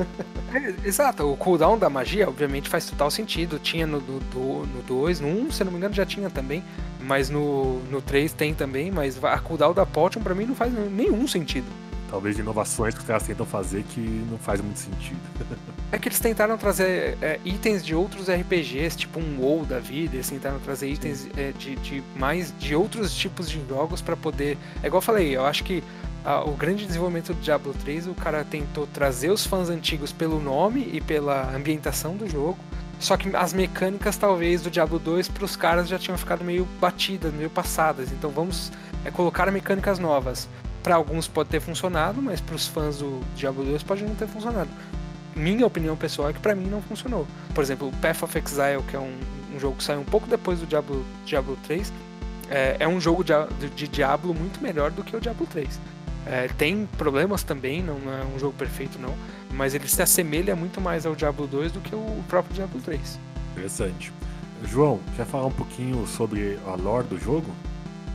[0.52, 3.56] É, exato, o cooldown da magia, obviamente, faz total sentido.
[3.60, 6.28] Tinha no 2, no, no dois, no 1, um, se não me engano, já tinha
[6.28, 6.64] também.
[7.00, 8.90] Mas no, no 3 tem também.
[8.90, 11.66] Mas a cooldown da Potion, pra mim, não faz nenhum sentido
[12.10, 15.20] talvez de inovações que os caras tentam fazer que não faz muito sentido.
[15.92, 20.16] é que eles tentaram trazer é, itens de outros RPGs, tipo um WoW da vida,
[20.16, 24.58] eles tentaram trazer itens é, de, de, mais de outros tipos de jogos para poder.
[24.82, 25.82] É igual eu falei, eu acho que
[26.24, 30.40] a, o grande desenvolvimento do Diablo 3, o cara tentou trazer os fãs antigos pelo
[30.40, 32.58] nome e pela ambientação do jogo.
[32.98, 36.66] Só que as mecânicas, talvez, do Diablo 2 para os caras já tinham ficado meio
[36.78, 38.12] batidas, meio passadas.
[38.12, 38.70] Então vamos
[39.06, 40.46] é, colocar mecânicas novas
[40.82, 44.26] para alguns pode ter funcionado, mas para os fãs do Diablo 2 pode não ter
[44.26, 44.70] funcionado.
[45.34, 47.26] Minha opinião pessoal é que para mim não funcionou.
[47.54, 49.18] Por exemplo, o Path of Exile, que é um,
[49.54, 51.92] um jogo que saiu um pouco depois do Diablo, Diablo 3,
[52.50, 53.32] é, é um jogo de,
[53.76, 55.80] de, Diablo muito melhor do que o Diablo 3.
[56.26, 59.14] É, tem problemas também, não, não, é um jogo perfeito não,
[59.52, 63.18] mas ele se assemelha muito mais ao Diablo 2 do que o próprio Diablo 3.
[63.52, 64.12] Interessante.
[64.64, 67.50] João, quer falar um pouquinho sobre a lore do jogo?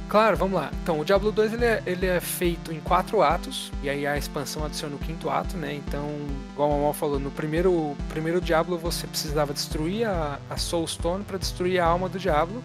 [0.07, 0.71] Claro, vamos lá.
[0.83, 4.17] Então, o Diablo 2 ele é, ele é feito em quatro atos, e aí a
[4.17, 5.73] expansão adiciona o quinto ato, né?
[5.73, 6.07] Então,
[6.53, 11.37] igual a Mamal falou, no primeiro, primeiro Diablo você precisava destruir a, a Soulstone para
[11.37, 12.63] destruir a alma do Diablo,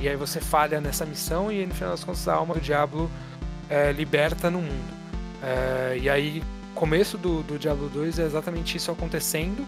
[0.00, 3.08] e aí você falha nessa missão, e no final das contas a alma do Diablo
[3.68, 5.00] é, liberta no mundo.
[5.42, 6.42] É, e aí,
[6.74, 9.64] começo do, do Diablo 2 é exatamente isso acontecendo,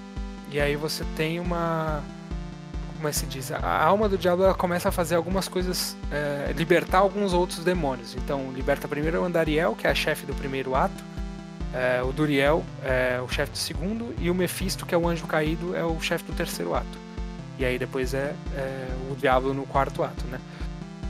[0.50, 2.02] e aí você tem uma
[3.03, 3.50] como é que se diz?
[3.50, 8.14] A alma do diabo ela começa a fazer algumas coisas, é, libertar alguns outros demônios.
[8.14, 11.03] Então, liberta primeiro o Andariel, que é a chefe do primeiro ato,
[11.74, 15.26] é, o Duriel é o chefe do segundo, e o Mephisto, que é o anjo
[15.26, 16.96] caído, é o chefe do terceiro ato.
[17.59, 20.38] E aí depois é, é o diabo no quarto ato, né?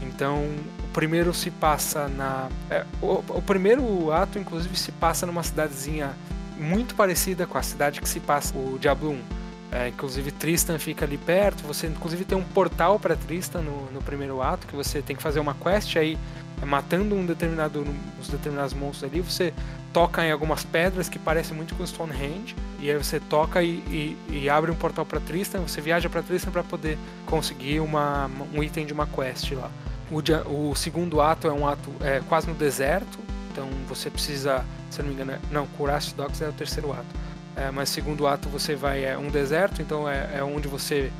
[0.00, 0.46] Então,
[0.82, 2.48] o primeiro se passa na.
[2.70, 6.12] É, o, o primeiro ato, inclusive, se passa numa cidadezinha
[6.58, 9.41] muito parecida com a cidade que se passa o Diablo 1
[9.72, 11.62] é, inclusive Tristan fica ali perto.
[11.66, 15.22] Você inclusive tem um portal para Tristan no, no, primeiro ato que você tem que
[15.22, 16.18] fazer uma quest aí
[16.60, 17.82] é, matando um determinado
[18.20, 19.22] uns determinados monstros ali.
[19.22, 19.54] Você
[19.90, 24.42] toca em algumas pedras que parecem muito com Stonehenge e aí você toca e, e,
[24.42, 25.60] e abre um portal para Tristan.
[25.60, 29.70] Você viaja para Tristan para poder conseguir uma, um item de uma quest lá.
[30.10, 33.18] O, o segundo ato é um ato é, quase no deserto,
[33.50, 37.31] então você precisa, se não me engano, é, não, Curaço Dogs é o terceiro ato
[37.56, 41.10] é, mas segundo ato você vai é um deserto, então é, é onde você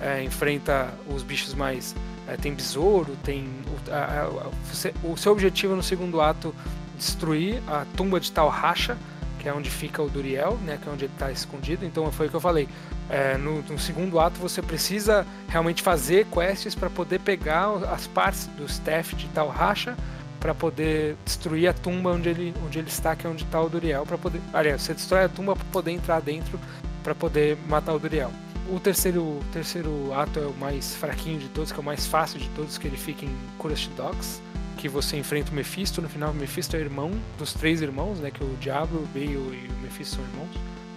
[0.00, 1.94] é, enfrenta os bichos mais
[2.26, 6.54] é, tem besouro, tem o, a, a, você, o seu objetivo no segundo ato
[6.96, 8.96] destruir a tumba de Tal Racha,
[9.38, 11.84] que é onde fica o Duriel, né, que é onde ele está escondido.
[11.84, 12.68] Então foi o que eu falei.
[13.10, 18.46] É, no, no, segundo ato você precisa realmente fazer quests para poder pegar as partes
[18.56, 19.96] do staff de Tal Racha
[20.42, 23.68] para poder destruir a tumba onde ele, onde ele está, que é onde está o
[23.68, 24.40] Duriel, para poder.
[24.52, 26.58] Aliás, você destrói a tumba para poder entrar dentro,
[27.04, 28.32] para poder matar o Duriel.
[28.68, 32.40] O terceiro, terceiro ato é o mais fraquinho de todos, que é o mais fácil
[32.40, 34.42] de todos, que ele fica em Cursed Dogs,
[34.78, 36.02] que você enfrenta o Mephisto.
[36.02, 38.32] No final, o Mephisto é irmão dos três irmãos, né?
[38.32, 40.50] Que o Diablo, o Bale e o Mephisto são irmãos.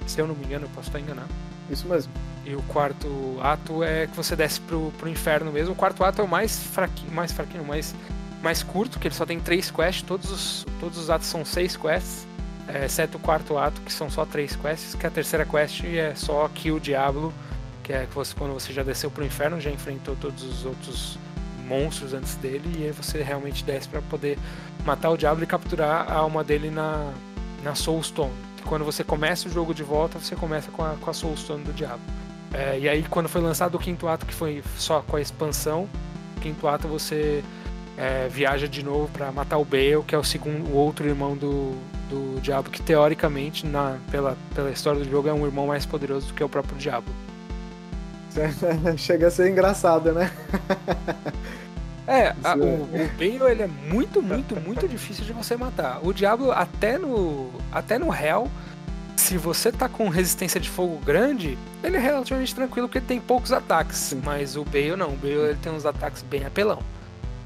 [0.08, 1.30] Se eu não me engano, eu posso estar enganado.
[1.70, 2.12] Isso mesmo.
[2.46, 3.08] E o quarto
[3.42, 5.74] ato é que você desce pro, pro inferno mesmo.
[5.74, 7.94] O quarto ato é o mais fraquinho, mais fraquinho, mais
[8.46, 11.76] mais curto, que ele só tem três quests, todos os, todos os atos são seis
[11.76, 12.28] quests,
[12.68, 16.14] é, exceto o quarto ato, que são só três quests, que a terceira quest é
[16.14, 17.34] só Kill o Diablo,
[17.84, 21.18] que é você, quando você já desceu pro inferno, já enfrentou todos os outros
[21.68, 24.38] monstros antes dele, e aí você realmente desce para poder
[24.86, 27.12] matar o Diablo e capturar a alma dele na,
[27.64, 28.32] na Soulstone.
[28.64, 31.74] Quando você começa o jogo de volta, você começa com a, com a Soulstone do
[31.74, 32.06] Diablo.
[32.54, 35.90] É, e aí, quando foi lançado o quinto ato, que foi só com a expansão,
[36.42, 37.44] quinto ato você
[37.98, 41.36] é, viaja de novo para matar o Bale, que é o segundo, o outro irmão
[41.36, 41.76] do,
[42.10, 46.28] do Diabo, que teoricamente, na, pela, pela história do jogo, é um irmão mais poderoso
[46.28, 47.08] do que o próprio Diabo.
[48.98, 50.32] Chega a ser engraçado, né?
[52.08, 56.00] É, a, o, o Bale ele é muito, muito, muito difícil de você matar.
[56.04, 58.48] O Diablo, até no, até no Hell,
[59.16, 63.52] se você tá com resistência de fogo grande, ele é relativamente tranquilo porque tem poucos
[63.52, 63.98] ataques.
[63.98, 64.22] Sim.
[64.24, 66.80] Mas o Bale não, o Bale ele tem uns ataques bem apelão.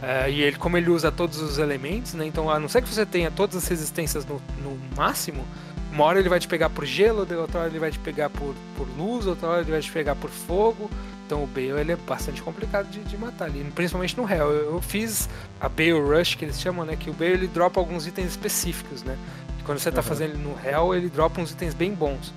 [0.01, 2.25] É, e ele, como ele usa todos os elementos, né?
[2.25, 5.45] Então, a não ser que você tenha todas as resistências no, no máximo,
[5.91, 8.55] uma hora ele vai te pegar por gelo, outra hora ele vai te pegar por,
[8.77, 10.89] por luz, outra hora ele vai te pegar por fogo.
[11.25, 14.49] Então o Bale ele é bastante complicado de, de matar ali, principalmente no Hell.
[14.49, 15.29] Eu, eu, fiz
[15.59, 16.95] a Bale Rush, que eles chamam, né?
[16.95, 19.17] Que o Bale ele dropa alguns itens específicos, né?
[19.59, 20.07] E quando você está uhum.
[20.07, 22.33] fazendo ele no Hell, ele dropa uns itens bem bons.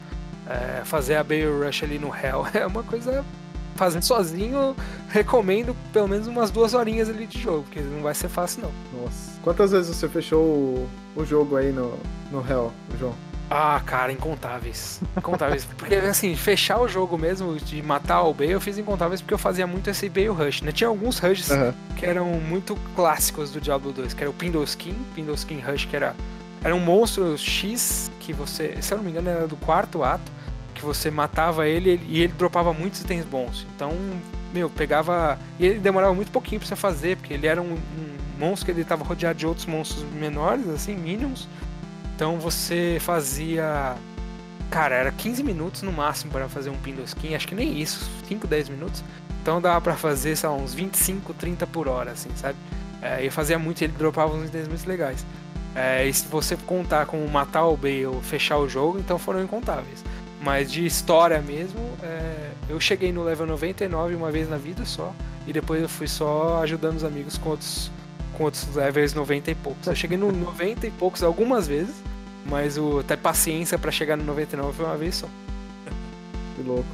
[0.46, 3.24] É, fazer a Bale Rush ali no Hell é uma coisa
[3.74, 4.76] fazendo sozinho,
[5.08, 9.02] recomendo pelo menos umas duas horinhas ali de jogo, porque não vai ser fácil não.
[9.02, 9.32] Nossa.
[9.42, 11.98] Quantas vezes você fechou o, o jogo aí no,
[12.30, 13.14] no Hell, João?
[13.54, 14.98] Ah, cara, incontáveis.
[15.14, 15.66] Incontáveis.
[15.76, 19.38] porque, assim, fechar o jogo mesmo, de matar o Bale, eu fiz incontáveis porque eu
[19.38, 20.72] fazia muito esse Bale Rush, né?
[20.72, 21.70] Tinha alguns rushes uhum.
[21.94, 26.16] que eram muito clássicos do Diablo 2, que era o Pindleskin, Pindleskin Rush, que era,
[26.64, 30.32] era um monstro X, que você, se eu não me engano, era do quarto ato,
[30.82, 33.64] que você matava ele e ele dropava muitos itens bons.
[33.74, 33.92] Então,
[34.52, 35.38] meu, pegava.
[35.58, 38.72] E ele demorava muito pouquinho pra você fazer, porque ele era um, um monstro que
[38.72, 41.48] ele tava rodeado de outros monstros menores, assim, minions.
[42.14, 43.94] Então você fazia.
[44.70, 48.10] Cara, era 15 minutos no máximo para fazer um Pindoll Skin, acho que nem isso,
[48.26, 49.04] 5, 10 minutos.
[49.42, 52.56] Então dava para fazer, sei lá, uns 25, 30 por hora, assim, sabe?
[53.02, 55.26] É, eu fazia muito ele dropava uns itens muito legais.
[55.74, 60.02] É, e se você contar como matar o Bale fechar o jogo, então foram incontáveis.
[60.42, 65.14] Mas de história mesmo, é, eu cheguei no level 99 uma vez na vida só.
[65.46, 67.90] E depois eu fui só ajudando os amigos com outros,
[68.34, 69.86] com outros levels 90 e poucos.
[69.86, 71.94] Eu cheguei no 90 e poucos algumas vezes,
[72.44, 75.28] mas o, até paciência para chegar no 99 foi uma vez só.
[76.56, 76.84] Que louco.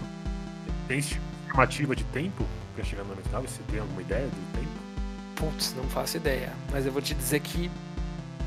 [0.86, 2.44] Tem estimativa de tempo
[2.74, 3.48] para chegar no 99?
[3.48, 4.68] Você tem alguma ideia do tempo?
[5.36, 6.52] Putz, não faço ideia.
[6.70, 7.70] Mas eu vou te dizer que,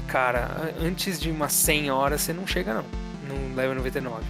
[0.08, 2.86] cara, antes de umas 100 horas você não chega, não.
[3.28, 4.24] No level 99.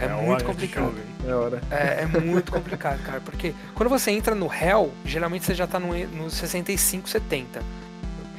[0.00, 0.94] É, é muito complicado.
[1.26, 1.60] É hora.
[1.70, 3.20] É, é muito complicado, cara.
[3.20, 7.62] Porque quando você entra no Hell, geralmente você já tá no, no 65, 70.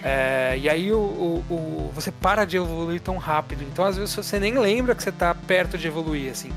[0.04, 3.64] É, e aí o, o, o, você para de evoluir tão rápido.
[3.64, 6.52] Então às vezes você nem lembra que você tá perto de evoluir, assim.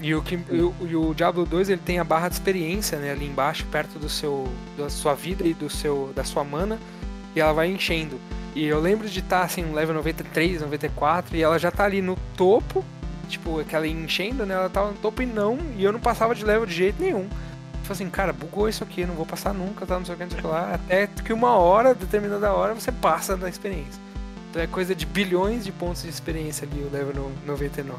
[0.00, 3.12] E o, que, o, e o Diablo 2 ele tem a barra de experiência né,
[3.12, 6.76] ali embaixo, perto do seu, da sua vida e do seu, da sua mana,
[7.36, 8.20] e ela vai enchendo.
[8.52, 11.84] E eu lembro de estar tá, assim, no level 93, 94, e ela já tá
[11.84, 12.84] ali no topo,
[13.32, 14.54] tipo, aquela enchendo, né?
[14.54, 17.28] Ela tava no topo e não, e eu não passava de level de jeito nenhum.
[17.82, 20.24] Falei assim, cara, bugou isso aqui, não vou passar nunca, tá, não sei o que,
[20.24, 20.74] não sei o que lá.
[20.74, 24.00] Até que uma hora, determinada hora, você passa da experiência.
[24.50, 27.98] Então é coisa de bilhões de pontos de experiência ali, o level 99.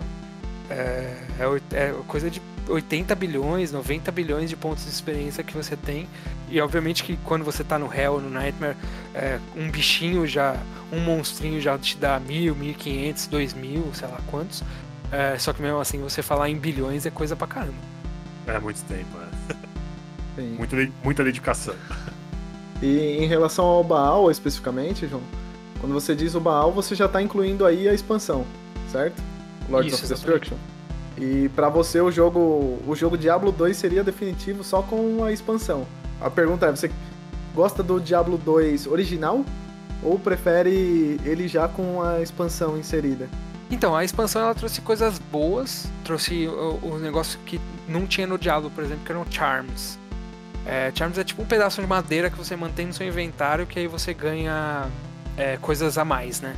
[0.69, 5.75] É, é, é coisa de 80 bilhões, 90 bilhões de pontos de experiência que você
[5.75, 6.07] tem.
[6.49, 8.75] E obviamente que quando você tá no Hell, no Nightmare,
[9.13, 10.55] é, um bichinho já,
[10.91, 14.63] um monstrinho já te dá mil, mil quinhentos, dois mil, sei lá quantos.
[15.13, 17.77] É, só que mesmo assim, você falar em bilhões é coisa pra caramba.
[18.47, 19.53] É muito tempo, é.
[20.57, 21.75] Muito, muita dedicação.
[22.81, 25.21] E em relação ao Baal especificamente, João,
[25.79, 28.43] quando você diz o Baal, você já está incluindo aí a expansão,
[28.91, 29.21] certo?
[29.69, 30.57] Lords Isso, of Destruction.
[31.19, 35.85] E para você o jogo, o jogo Diablo 2 seria definitivo só com a expansão.
[36.19, 36.89] A pergunta é, você
[37.53, 39.45] gosta do Diablo 2 original
[40.01, 43.29] ou prefere ele já com a expansão inserida?
[43.73, 48.37] Então, a expansão ela trouxe coisas boas, trouxe o, o negócio que não tinha no
[48.37, 49.97] Diablo, por exemplo, que eram Charms.
[50.63, 53.79] É, Charms é tipo um pedaço de madeira que você mantém no seu inventário que
[53.79, 54.85] aí você ganha
[55.35, 56.55] é, coisas a mais, né?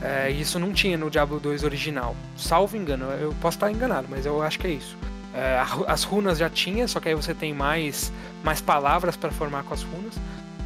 [0.00, 2.16] É, isso não tinha no Diablo 2 original.
[2.34, 4.96] Salvo engano, eu posso estar enganado, mas eu acho que é isso.
[5.34, 8.10] É, as runas já tinha, só que aí você tem mais,
[8.42, 10.14] mais palavras para formar com as runas.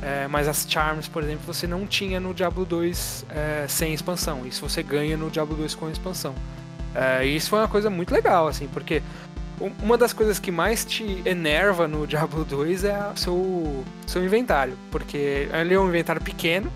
[0.02, 4.46] É, mas as Charms, por exemplo, você não tinha no Diablo 2 é, sem expansão.
[4.46, 6.34] Isso você ganha no Diablo 2 com expansão.
[6.94, 9.02] É, e isso foi uma coisa muito legal, assim, porque
[9.82, 14.74] uma das coisas que mais te enerva no Diablo 2 é o seu, seu inventário.
[14.90, 16.72] Porque ele é um inventário pequeno.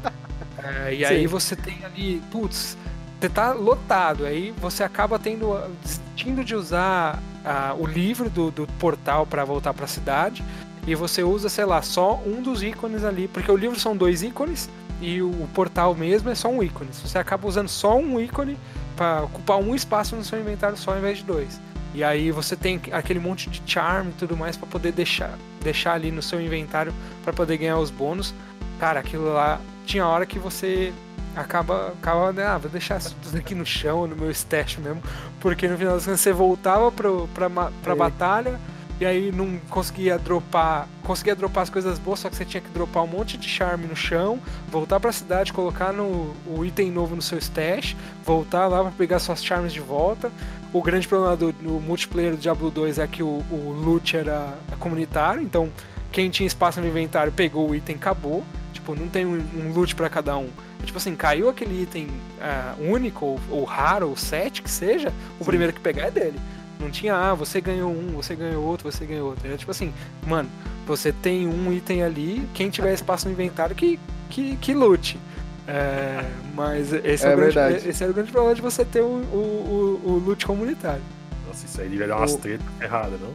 [0.58, 1.14] É, e Sim.
[1.14, 2.76] aí você tem ali, putz,
[3.20, 8.66] você tá lotado, aí você acaba tendo, desistindo de usar uh, o livro do, do
[8.80, 10.42] portal para voltar para a cidade
[10.86, 14.22] e você usa, sei lá, só um dos ícones ali, porque o livro são dois
[14.22, 14.68] ícones
[15.00, 16.90] e o, o portal mesmo é só um ícone.
[16.92, 18.58] Você acaba usando só um ícone
[18.96, 21.60] para ocupar um espaço no seu inventário só ao invés de dois.
[21.94, 25.92] E aí você tem aquele monte de charm e tudo mais para poder deixar, deixar
[25.92, 28.34] ali no seu inventário para poder ganhar os bônus.
[28.80, 30.92] Cara, aquilo lá tinha hora que você
[31.36, 35.02] acaba, acaba né, ah, vou deixar isso tudo aqui no chão, no meu stash mesmo,
[35.40, 38.58] porque no final das contas você voltava pro, pra, pra batalha
[39.02, 42.68] e aí não conseguia dropar, conseguia dropar as coisas boas, só que você tinha que
[42.70, 44.38] dropar um monte de charme no chão,
[44.68, 48.92] voltar para a cidade, colocar no, o item novo no seu stash, voltar lá para
[48.92, 50.30] pegar suas charmes de volta.
[50.72, 54.54] O grande problema do, do multiplayer do Diablo 2 é que o, o loot era
[54.78, 55.68] comunitário, então
[56.12, 58.44] quem tinha espaço no inventário pegou o item, acabou.
[58.72, 60.48] Tipo, não tem um, um loot para cada um.
[60.84, 65.44] Tipo assim, caiu aquele item uh, único, ou, ou, raro, ou set, que seja, o
[65.44, 65.50] Sim.
[65.50, 66.38] primeiro que pegar é dele.
[66.82, 69.46] Não tinha, ah, você ganhou um, você ganhou outro, você ganhou outro.
[69.46, 69.92] Era tipo assim,
[70.26, 70.50] mano,
[70.86, 75.18] você tem um item ali, quem tiver espaço no inventário que, que, que lute.
[75.66, 79.00] É, mas esse é, é, o grande, esse é o grande problema de você ter
[79.00, 81.02] o, o, o, o loot comunitário.
[81.46, 82.38] Nossa, isso aí devia dar umas o...
[82.38, 83.32] tretas erradas, não?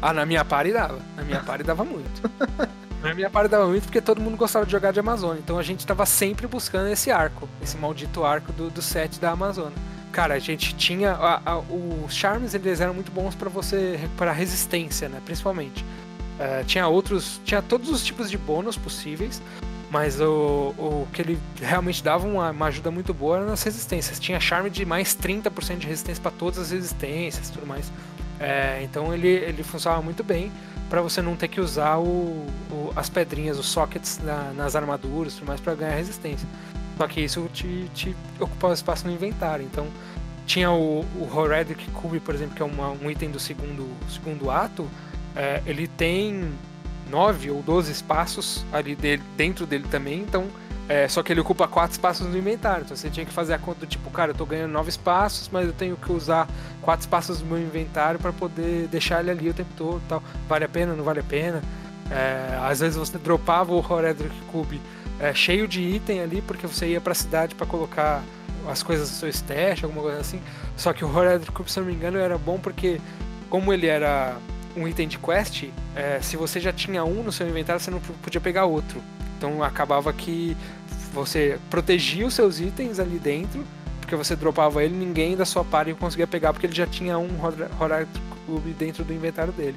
[0.00, 1.00] Ah, na minha party dava.
[1.16, 2.30] Na minha party dava muito.
[3.02, 5.38] Na minha parte dava muito porque todo mundo gostava de jogar de Amazônia.
[5.38, 9.30] Então a gente estava sempre buscando esse arco, esse maldito arco do, do set da
[9.30, 9.76] Amazônia.
[10.16, 11.12] Cara, a gente tinha.
[11.12, 15.20] A, a, os charms eles eram muito bons para você recuperar resistência, né?
[15.22, 15.84] Principalmente.
[15.84, 17.38] Uh, tinha outros.
[17.44, 19.42] Tinha todos os tipos de bônus possíveis.
[19.90, 24.18] Mas o, o que ele realmente dava uma, uma ajuda muito boa era nas resistências.
[24.18, 27.92] Tinha charme de mais 30% de resistência para todas as resistências e tudo mais.
[28.40, 30.50] É, então ele, ele funcionava muito bem
[30.88, 35.34] para você não ter que usar o, o, as pedrinhas, os sockets na, nas armaduras
[35.34, 36.48] e tudo mais para ganhar resistência.
[36.96, 39.64] Só que isso te, te ocupava espaço no inventário.
[39.64, 39.86] Então
[40.46, 44.50] tinha o, o Horedic Cube, por exemplo, que é uma, um item do segundo, segundo
[44.50, 44.88] ato.
[45.34, 46.50] É, ele tem
[47.10, 50.20] nove ou doze espaços ali dele, dentro dele também.
[50.20, 50.48] Então
[50.88, 52.84] é, só que ele ocupa quatro espaços no inventário.
[52.84, 55.50] Então você tinha que fazer a conta do tipo, cara, eu tô ganhando nove espaços,
[55.52, 56.48] mas eu tenho que usar
[56.80, 60.22] quatro espaços do meu inventário para poder deixar ele ali o tempo todo tal.
[60.48, 61.60] Vale a pena, não vale a pena?
[62.10, 64.80] É, às vezes você dropava o Horedric Cube
[65.18, 68.22] é, cheio de item ali, porque você ia pra cidade para colocar
[68.68, 70.40] as coisas do seu stash, alguma coisa assim.
[70.76, 73.00] Só que o Horedric Cube, se não me engano, era bom porque,
[73.48, 74.36] como ele era
[74.76, 75.64] um item de quest,
[75.94, 79.00] é, se você já tinha um no seu inventário, você não podia pegar outro.
[79.38, 80.56] Então acabava que
[81.12, 83.64] você protegia os seus itens ali dentro,
[84.00, 87.28] porque você dropava ele, ninguém da sua party conseguia pegar porque ele já tinha um
[87.42, 88.06] Horizon
[88.46, 89.76] Cube dentro do inventário dele.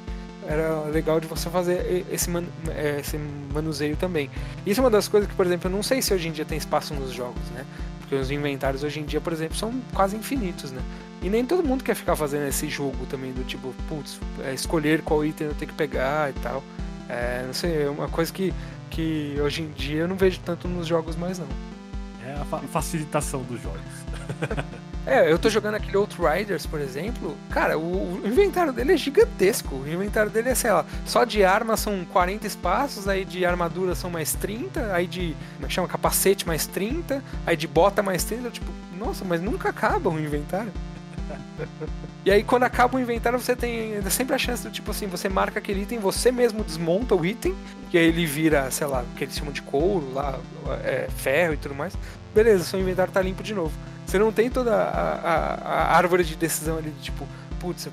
[0.49, 3.19] Era legal de você fazer esse, man é, esse
[3.53, 4.31] manuseio também.
[4.65, 6.43] Isso é uma das coisas que, por exemplo, eu não sei se hoje em dia
[6.43, 7.63] tem espaço nos jogos, né?
[7.99, 10.81] Porque os inventários hoje em dia, por exemplo, são quase infinitos, né?
[11.21, 15.03] E nem todo mundo quer ficar fazendo esse jogo também do tipo, putz, é, escolher
[15.03, 16.63] qual item eu tenho que pegar e tal.
[17.07, 18.51] É, não sei, é uma coisa que,
[18.89, 21.47] que hoje em dia eu não vejo tanto nos jogos mais não.
[22.25, 23.79] É a fa facilitação dos jogos.
[25.09, 27.35] é, eu tô jogando aquele Outriders, por exemplo.
[27.49, 29.75] Cara, o, o, inventário dele é gigantesco.
[29.75, 33.95] O inventário dele é, sei lá, só de arma são 40 espaços, aí de armadura
[33.95, 38.03] são mais 30, aí de, como é que chama, capacete mais 30, aí de bota
[38.03, 38.51] mais 30.
[38.51, 40.71] Tipo, nossa, mas nunca acaba o inventário.
[42.25, 45.29] E aí quando acaba o inventário você tem sempre a chance do tipo assim, você
[45.29, 47.55] marca aquele item, você mesmo desmonta o item,
[47.93, 50.37] e aí ele vira, sei lá, o que eles chamam de couro, lá,
[50.83, 51.93] é, ferro e tudo mais.
[52.35, 53.71] Beleza, seu inventário tá limpo de novo.
[54.09, 57.27] Você não tem toda a, a, a árvore de decisão ali, tipo,
[57.59, 57.91] putz, eu,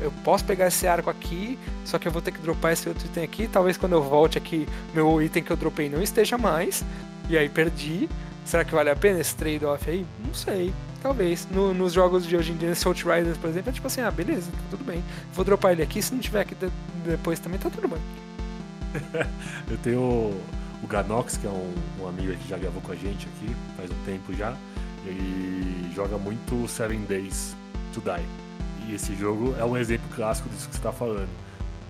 [0.00, 3.04] eu posso pegar esse arco aqui, só que eu vou ter que dropar esse outro
[3.04, 3.46] item aqui.
[3.46, 6.82] Talvez quando eu volte aqui, meu item que eu dropei não esteja mais.
[7.28, 8.08] E aí perdi.
[8.46, 10.06] Será que vale a pena esse trade-off aí?
[10.24, 10.72] Não sei.
[11.02, 11.46] Talvez.
[11.50, 14.10] No, nos jogos de hoje em dia, nesse Outriders, por exemplo, é tipo assim, ah,
[14.10, 15.04] beleza, tá tudo bem.
[15.34, 16.70] Vou dropar ele aqui, se não tiver aqui de,
[17.04, 18.00] depois também, tá tudo bem.
[19.68, 23.28] eu tenho o Ganox, que é um, um, amigo que já gravou com a gente
[23.28, 24.56] aqui, faz um tempo já.
[25.04, 27.56] Ele joga muito Seven Days
[27.92, 28.24] to Die.
[28.86, 31.28] E esse jogo é um exemplo clássico disso que você tá falando.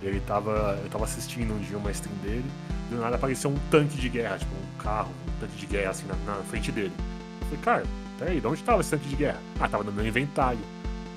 [0.03, 0.79] Ele tava.
[0.83, 2.51] Eu tava assistindo um dia uma stream dele,
[2.91, 6.07] do nada apareceu um tanque de guerra, tipo um carro, um tanque de guerra assim
[6.07, 6.93] na, na frente dele.
[7.41, 7.85] Eu falei, cara,
[8.19, 9.39] Peraí, de onde estava esse tanque de guerra?
[9.61, 10.59] Ah, tava no meu inventário.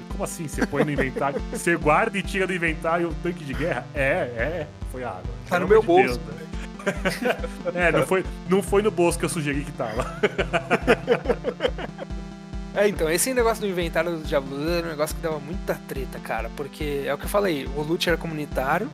[0.10, 0.48] Como assim?
[0.48, 3.86] Você põe no inventário, você guarda e tira do inventário o tanque de guerra?
[3.96, 4.68] É, é.
[4.92, 5.24] Foi água.
[5.50, 6.20] Tá no meu de bolso.
[6.20, 6.41] Deus, né?
[7.74, 10.06] É, não foi, não foi no bolso que eu sugeri que tava.
[12.74, 16.20] É, então, esse negócio do inventário do Diablo era um negócio que dava muita treta,
[16.20, 16.50] cara.
[16.56, 18.90] Porque é o que eu falei, o loot era comunitário.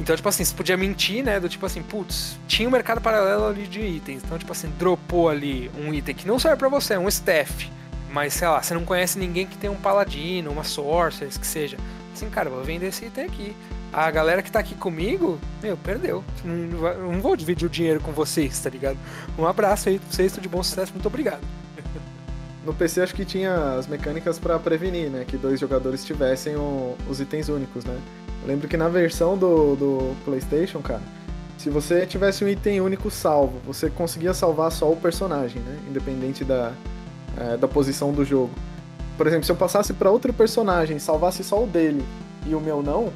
[0.00, 1.40] Então, tipo assim, você podia mentir, né?
[1.40, 4.22] Do tipo assim, putz, tinha um mercado paralelo ali de itens.
[4.24, 7.70] Então, tipo assim, dropou ali um item que não serve para você, é um staff.
[8.10, 11.76] Mas, sei lá, você não conhece ninguém que tem um paladino, uma sorceress, que seja.
[12.14, 13.56] Assim, cara, vou vender esse item aqui.
[13.92, 16.22] A galera que tá aqui comigo, meu, perdeu.
[16.44, 18.98] Não, vou dividir o dinheiro com vocês, tá ligado?
[19.38, 21.40] Um abraço aí pra vocês, tudo de bom sucesso, muito obrigado.
[22.66, 25.24] No PC acho que tinha as mecânicas para prevenir, né?
[25.26, 27.98] Que dois jogadores tivessem o, os itens únicos, né?
[28.46, 31.00] lembro que na versão do, do PlayStation, cara,
[31.56, 35.78] se você tivesse um item único salvo, você conseguia salvar só o personagem, né?
[35.88, 36.72] Independente da,
[37.36, 38.50] é, da posição do jogo.
[39.16, 42.04] Por exemplo, se eu passasse para outro personagem, salvasse só o dele
[42.46, 43.12] e o meu não,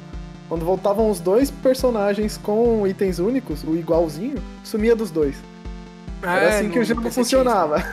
[0.49, 5.35] quando voltavam os dois personagens com itens únicos, o igualzinho, sumia dos dois.
[6.21, 7.83] Era é, assim no, que o jogo funcionava.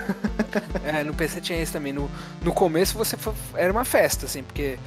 [0.84, 1.92] é, no PC tinha isso também.
[1.92, 2.08] No,
[2.42, 3.16] no começo você
[3.54, 4.78] era uma festa, assim, porque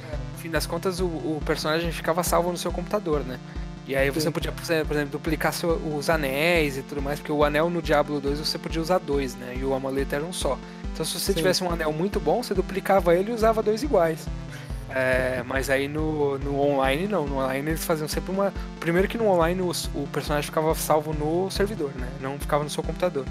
[0.44, 3.40] fim das contas, o, o, personagem ficava salvo no seu computador, né?
[3.86, 4.30] E aí você Sim.
[4.30, 8.20] podia, por exemplo, duplicar seu, os anéis e tudo mais, porque o anel no Diablo
[8.20, 9.54] 2 você podia usar dois, né?
[9.56, 10.58] E o amuleto era um só.
[10.92, 11.38] Então se você Sim.
[11.38, 14.26] tivesse um anel muito bom, você duplicava ele e usava dois iguais.
[14.94, 18.54] É, mas aí no, no online não, no online eles faziam sempre uma.
[18.78, 22.08] Primeiro que no online o, o personagem ficava salvo no servidor, né?
[22.20, 23.26] Não ficava no seu computador.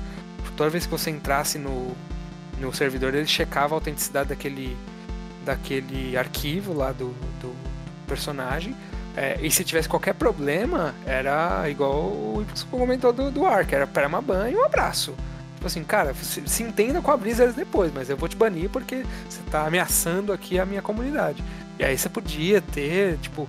[0.58, 1.96] Toda vez que você entrasse no,
[2.60, 4.76] no servidor, ele checava a autenticidade daquele,
[5.46, 7.56] daquele arquivo lá do, do
[8.08, 8.76] personagem.
[9.16, 13.88] É, e se tivesse qualquer problema, era igual o Impulso comentou do, do Ark, era
[13.88, 15.16] permaban e um abraço.
[15.64, 18.70] Tipo assim, cara, se, se, entenda com a Blizzard depois, mas eu vou te banir
[18.70, 21.42] porque você tá ameaçando aqui a minha comunidade.
[21.80, 23.48] E aí você podia ter, tipo,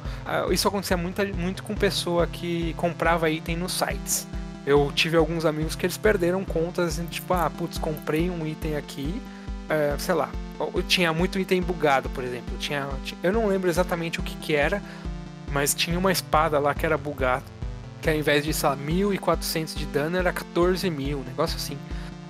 [0.52, 4.28] isso acontecia muito, muito com pessoa que comprava item nos sites.
[4.64, 9.20] Eu tive alguns amigos que eles perderam contas, tipo, ah, putz, comprei um item aqui,
[9.68, 10.30] é, sei lá,
[10.86, 12.56] tinha muito item bugado, por exemplo.
[12.58, 12.88] Tinha,
[13.24, 14.80] eu não lembro exatamente o que, que era,
[15.50, 17.42] mas tinha uma espada lá que era bugada,
[18.00, 21.76] que ao invés de, sei lá, 1400 de dano era 14 mil, um negócio assim.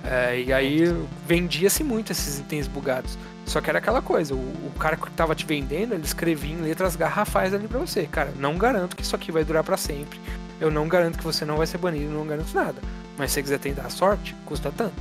[0.05, 0.83] É, e aí
[1.27, 3.17] vendia-se muito esses itens bugados.
[3.45, 6.61] Só que era aquela coisa, o, o, cara que tava te vendendo, ele escrevia em
[6.61, 8.05] letras garrafais ali pra você.
[8.07, 10.19] Cara, não garanto que isso aqui vai durar para sempre.
[10.59, 12.81] Eu não garanto que você não vai ser banido, não garanto nada.
[13.17, 14.95] Mas se você quiser tentar a sorte, custa tanto.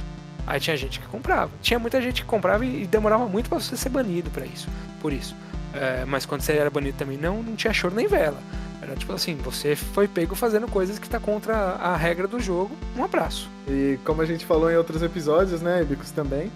[0.46, 1.50] Aí tinha gente que comprava.
[1.62, 4.68] Tinha muita gente que comprava e demorava muito para você ser banido para isso.
[5.00, 5.34] Por isso.
[5.74, 8.38] É, mas quando você era banido também não, não tinha choro nem vela.
[8.80, 12.76] Era tipo assim, você foi pego fazendo coisas que tá contra a regra do jogo.
[12.96, 13.48] Um abraço.
[13.66, 16.52] E como a gente falou em outros episódios, né, Ibicos também,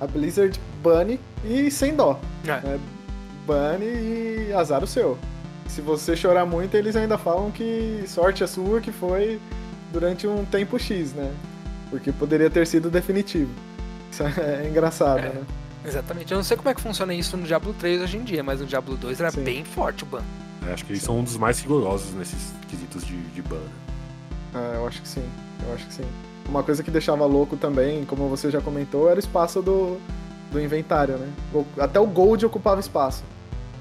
[0.00, 2.20] a Blizzard bane e sem dó.
[2.46, 2.60] É.
[2.60, 2.80] Né?
[3.46, 5.18] Bane e azar o seu.
[5.66, 9.40] Se você chorar muito, eles ainda falam que sorte a sua que foi
[9.92, 11.32] durante um tempo X, né?
[11.90, 13.50] Porque poderia ter sido definitivo.
[14.10, 15.28] Isso é engraçado, É.
[15.30, 15.42] né?
[15.84, 16.30] Exatamente.
[16.32, 18.60] Eu não sei como é que funciona isso no Diablo 3 hoje em dia, mas
[18.60, 19.42] no Diablo 2 era Sim.
[19.42, 20.22] bem forte o ban.
[20.66, 23.56] É, acho que eles são um dos mais rigorosos nesses quesitos de, de ban.
[23.56, 23.70] né?
[24.54, 25.24] Ah, eu acho que sim.
[25.66, 26.04] Eu acho que sim.
[26.48, 29.98] Uma coisa que deixava louco também, como você já comentou, era o espaço do,
[30.52, 31.28] do inventário, né?
[31.52, 33.24] O- Até o Gold ocupava espaço.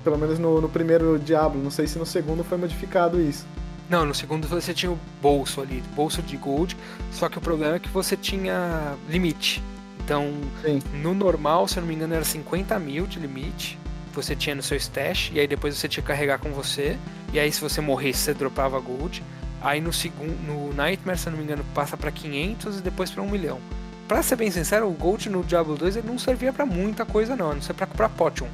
[0.04, 1.62] Pelo menos no, no primeiro Diablo.
[1.62, 3.46] Não sei se no segundo foi modificado isso.
[3.90, 6.78] Não, no segundo você tinha o bolso ali, bolso de gold,
[7.12, 9.62] só que o problema é que você tinha limite.
[10.04, 10.34] Então,
[10.64, 10.82] Sim.
[11.02, 13.78] no normal, se eu não me engano, era 50 mil de limite.
[14.14, 16.98] Você tinha no seu stash, e aí depois você tinha que carregar com você.
[17.32, 19.24] E aí, se você morresse, você dropava gold.
[19.62, 23.12] Aí no segundo, no Nightmare, se eu não me engano, passa pra 500 e depois
[23.12, 23.60] pra 1 milhão.
[24.08, 27.36] Pra ser bem sincero, o gold no Diablo 2 ele não servia pra muita coisa,
[27.36, 28.48] não, a não ser pra comprar potion.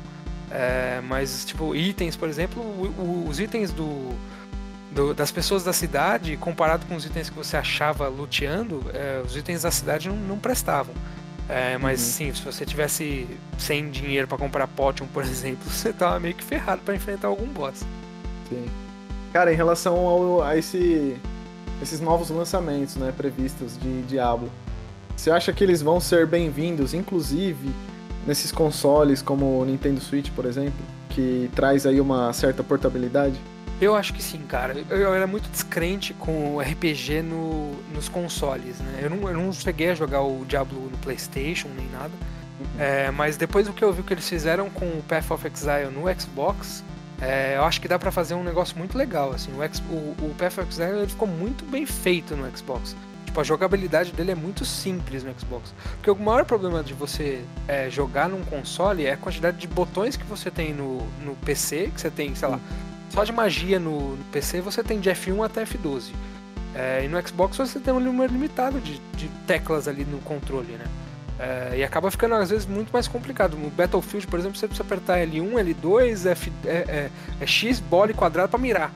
[0.52, 2.94] É, mas, tipo, itens, por exemplo, o-
[3.26, 4.14] o- os itens do,
[4.92, 9.36] do- das pessoas da cidade, comparado com os itens que você achava luteando, é, os
[9.36, 10.94] itens da cidade não, não prestavam.
[11.50, 12.06] É, mas Uhum.
[12.08, 13.26] sim, se você tivesse
[13.58, 17.48] sem dinheiro pra comprar potion, por exemplo, você tava meio que ferrado pra enfrentar algum
[17.48, 17.86] boss.
[18.50, 18.66] Sim.
[19.32, 21.16] Cara, em relação ao- a esse,
[21.82, 24.50] esses novos lançamentos né, previstos de Diablo,
[25.16, 27.70] você acha que eles vão ser bem-vindos, inclusive
[28.26, 30.80] nesses consoles como o Nintendo Switch, por exemplo,
[31.10, 33.40] que traz aí uma certa portabilidade?
[33.80, 34.74] Eu acho que sim, cara.
[34.90, 39.02] Eu, eu era muito descrente com o RPG no, nos consoles, né?
[39.04, 42.12] Eu não, eu não cheguei a jogar o Diablo no PlayStation nem nada.
[42.80, 45.92] É, mas depois do que eu vi que eles fizeram com o Path of Exile
[45.94, 46.84] no Xbox,
[47.22, 49.32] é, eu acho que dá pra fazer um negócio muito legal.
[49.32, 49.94] Assim, o, X- o,
[50.26, 52.96] o Path of Exile ele ficou muito bem feito no Xbox.
[53.28, 55.72] Tipo, a jogabilidade dele é muito simples no Xbox.
[55.98, 60.18] Porque o maior problema de você é, jogar num console é a quantidade de botões
[60.18, 62.60] que você tem no, no PC, que você tem, sei lá,
[63.10, 66.12] só de magia no, no PC você tem de F1 até F12.
[66.76, 70.74] É, e no Xbox você tem um número limitado de, de teclas ali no controle,
[70.74, 70.86] né?
[71.40, 73.58] É, e acaba ficando às vezes muito mais complicado.
[73.58, 77.10] No Battlefield, por exemplo, você precisa apertar L1, L2, F, é, é-
[77.40, 78.92] é X, bola e quadrado pra mirar.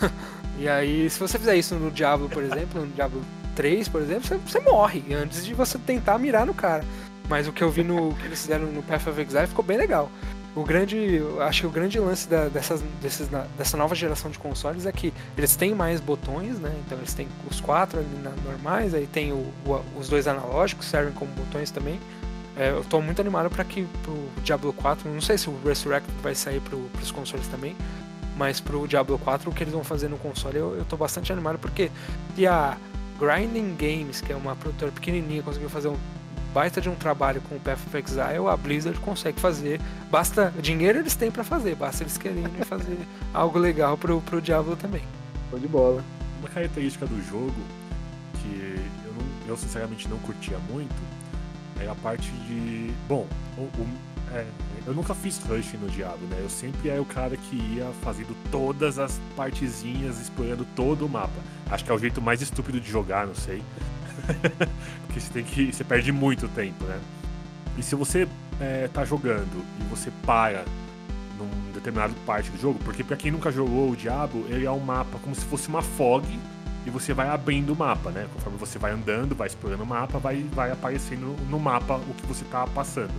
[0.58, 3.22] e aí, se você fizer isso no Diablo, por exemplo, no Diablo
[3.54, 6.84] 3, por exemplo, você, você morre antes de você tentar mirar no cara.
[7.28, 9.76] Mas o que eu vi no que eles fizeram no Path of Exile ficou bem
[9.76, 10.10] legal.
[10.56, 13.28] O grande, acho que o grande lance da- dessas, desses,
[13.58, 16.74] dessa nova geração de consoles é que eles têm mais botões, né?
[16.86, 18.02] Então eles têm os quatro
[18.42, 22.00] normais, aí tem o- o- os dois analógicos, servem como botões também.
[22.56, 26.10] É, eu tô muito animado para que pro Diablo 4, não sei se o Resurrect
[26.22, 27.76] vai sair pro, pros consoles também,
[28.34, 31.58] mas pro Diablo 4 o que eles vão fazer no console eu, tô bastante animado
[31.58, 31.90] porque
[32.34, 32.78] se a
[33.20, 35.96] Grinding Games, que é uma produtora pequenininha, conseguiu fazer um
[36.56, 39.78] baita de um trabalho com o Path of Exile, a Blizzard consegue fazer.
[40.10, 42.98] Basta dinheiro eles têm para fazer, basta eles quererem fazer
[43.34, 45.02] algo legal pro, pro Diablo também.
[45.50, 46.02] Show de bola.
[46.40, 47.52] Uma característica do jogo
[48.40, 48.74] que
[49.04, 50.94] eu, não- eu sinceramente não curtia muito
[51.78, 52.90] é a parte de.
[53.06, 53.26] Bom,
[53.58, 53.88] o- o-
[54.34, 54.46] é,
[54.86, 56.38] eu nunca fiz rush no Diablo, né?
[56.40, 61.38] Eu sempre era o cara que ia fazendo todas as partezinhas, explorando todo o mapa.
[61.70, 63.62] Acho que é o jeito mais estúpido de jogar, não sei.
[65.06, 65.72] Porque você tem que.
[65.72, 66.98] Você perde muito tempo, né?
[67.78, 68.26] E se você
[68.60, 70.64] é, tá jogando e você para
[71.38, 74.80] num determinado parte do jogo, porque pra quem nunca jogou o Diablo, ele é um
[74.80, 76.26] mapa como se fosse uma fog
[76.86, 78.26] e você vai abrindo o mapa, né?
[78.32, 82.26] Conforme você vai andando, vai explorando o mapa, vai, vai aparecendo no mapa o que
[82.26, 83.12] você tá passando.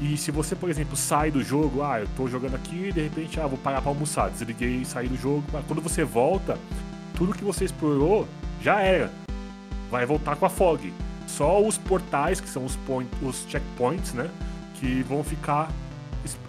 [0.00, 3.02] E se você, por exemplo, sai do jogo, ah, eu tô jogando aqui e de
[3.02, 6.58] repente, ah, vou parar pra almoçar, desliguei e saí do jogo, mas quando você volta,
[7.14, 8.26] tudo que você explorou
[8.60, 9.12] já era.
[9.92, 10.90] Vai voltar com a fog.
[11.26, 14.30] Só os portais, que são os, point, os checkpoints, né?
[14.76, 15.70] Que vão ficar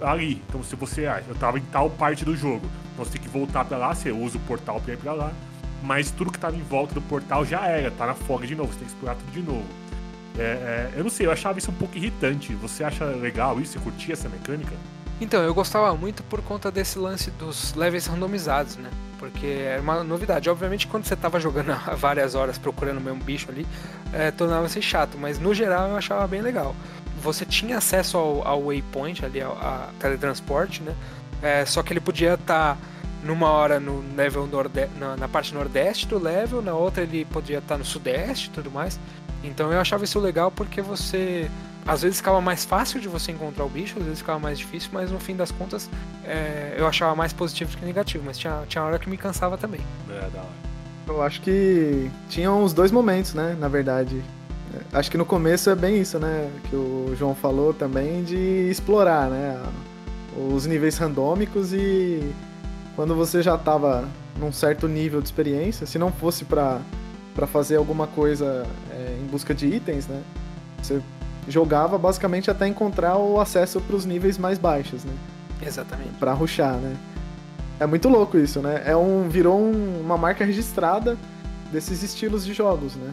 [0.02, 0.41] ali.
[0.48, 3.28] Então, se você, ah, eu tava em tal parte do jogo, então você tem que
[3.28, 5.34] voltar pra lá, você usa o portal pra ir pra lá.
[5.84, 8.72] Mas tudo que tava em volta do portal já era, tá na fog de novo,
[8.72, 9.65] você tem que explorar tudo de novo.
[10.40, 12.53] É, é, eu não sei, eu achava isso um pouco irritante.
[12.56, 13.74] Você acha legal isso?
[13.74, 14.74] Você curtia essa mecânica?
[15.24, 18.90] Então, eu gostava muito por conta desse lance dos levels randomizados, né?
[19.18, 20.50] Porque era uma novidade.
[20.50, 23.66] Obviamente, quando você tava jogando há várias horas procurando o mesmo bicho ali,
[24.12, 26.76] é, tornava-se chato, mas no geral eu achava bem legal.
[27.22, 30.94] Você tinha acesso ao, ao waypoint ali, ao a teletransporte, né?
[31.41, 32.78] É, só que ele podia estar
[33.24, 34.50] numa hora no level
[35.00, 38.70] na, na parte nordeste do level, na outra ele podia estar no sudeste e tudo
[38.70, 39.00] mais.
[39.41, 41.50] Então eu achava isso legal porque você
[41.85, 44.89] às vezes ficava mais fácil de você encontrar o bicho, às vezes ficava mais difícil,
[44.93, 45.89] mas no fim das contas
[46.23, 49.57] é, eu achava mais positivo do que negativo, mas tinha, tinha hora que me cansava
[49.57, 49.81] também.
[50.10, 50.73] É, da hora.
[51.07, 53.57] Eu acho que tinham os dois momentos, né?
[53.60, 54.23] Na verdade.
[54.73, 56.49] É, Acho que no começo é bem isso, né?
[56.69, 59.61] Que o João falou também de explorar, né?
[60.49, 62.34] Os níveis randômicos e
[62.95, 64.07] quando você já tava
[64.39, 66.80] num certo nível de experiência, se não fosse pra
[67.35, 70.22] para fazer alguma coisa é, em busca de itens, né?
[70.81, 71.01] Você
[71.48, 75.14] jogava basicamente até encontrar o acesso para os níveis mais baixos, né?
[75.61, 76.11] Exatamente.
[76.20, 76.95] Para ruxar, né?
[77.80, 78.84] É muito louco isso, né?
[78.86, 81.18] É um virou um, uma marca registrada
[81.72, 83.11] desses estilos de jogos, né?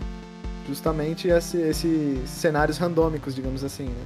[0.68, 4.04] Justamente esses esse cenários randômicos, digamos assim, né?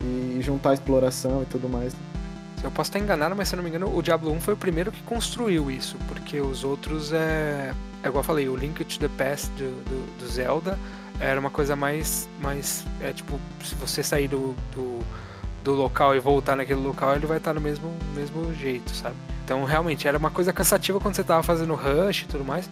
[0.00, 1.94] E juntar exploração e tudo mais.
[2.62, 4.56] Eu posso estar enganado, mas se eu não me engano, o Diablo 1 foi o
[4.56, 7.72] primeiro que construiu isso, porque os outros é.
[8.02, 10.78] É igual eu falei, o Link to the Past do, do, do Zelda
[11.20, 12.28] era uma coisa mais.
[12.40, 15.00] mais é tipo, se você sair do, do,
[15.64, 19.16] do, local e voltar naquele local, ele vai estar no mesmo, mesmo jeito, sabe?
[19.44, 22.68] Então realmente era uma coisa cansativa quando você estava fazendo rush e tudo mais,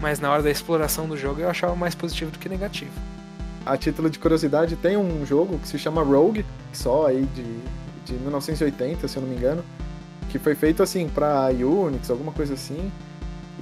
[0.00, 2.92] mas na hora da exploração do jogo eu achava mais positivo do que negativo.
[3.66, 7.44] A título de curiosidade, tem um jogo que se chama Rogue, só aí de,
[8.06, 9.62] de 1980, se eu não me engano,
[10.30, 12.90] que foi feito assim para Unix, alguma coisa assim.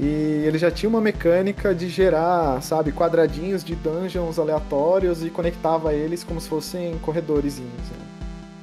[0.01, 5.93] E ele já tinha uma mecânica de gerar, sabe, quadradinhos de dungeons aleatórios e conectava
[5.93, 7.59] eles como se fossem corredores.
[7.59, 7.67] Né?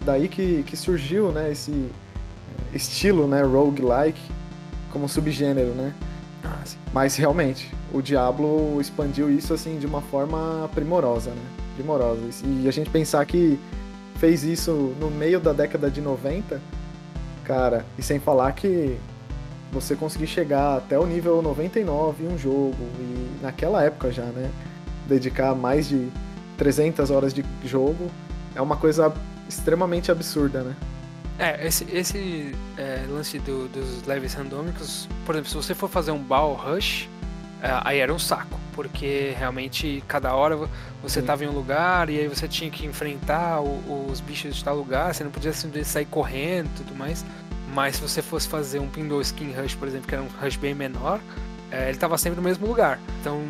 [0.06, 1.90] Daí que, que surgiu, né, esse
[2.74, 4.22] estilo, né, roguelike,
[4.92, 5.94] como subgênero, né?
[6.94, 11.42] Mas realmente, o Diablo expandiu isso assim de uma forma primorosa, né?
[11.76, 12.22] Primorosa.
[12.46, 13.60] E a gente pensar que
[14.16, 16.62] fez isso no meio da década de 90,
[17.44, 18.98] cara, e sem falar que
[19.76, 24.50] você conseguir chegar até o nível 99 em um jogo, e naquela época já, né?
[25.08, 26.10] Dedicar mais de
[26.58, 28.10] 300 horas de jogo
[28.56, 29.14] é uma coisa
[29.48, 30.76] extremamente absurda, né?
[31.38, 36.12] É, esse, esse é, lance do, dos leves randômicos, por exemplo, se você for fazer
[36.12, 37.10] um ball rush,
[37.62, 40.58] é, aí era um saco, porque realmente cada hora
[41.04, 44.64] você estava em um lugar e aí você tinha que enfrentar o, os bichos de
[44.64, 47.26] tal lugar, você não podia simplesmente sair correndo e tudo mais.
[47.76, 50.56] Mas se você fosse fazer um Pinball Skin Rush, por exemplo, que era um rush
[50.56, 51.20] bem menor,
[51.70, 53.02] é, ele estava sempre no mesmo lugar.
[53.20, 53.44] Então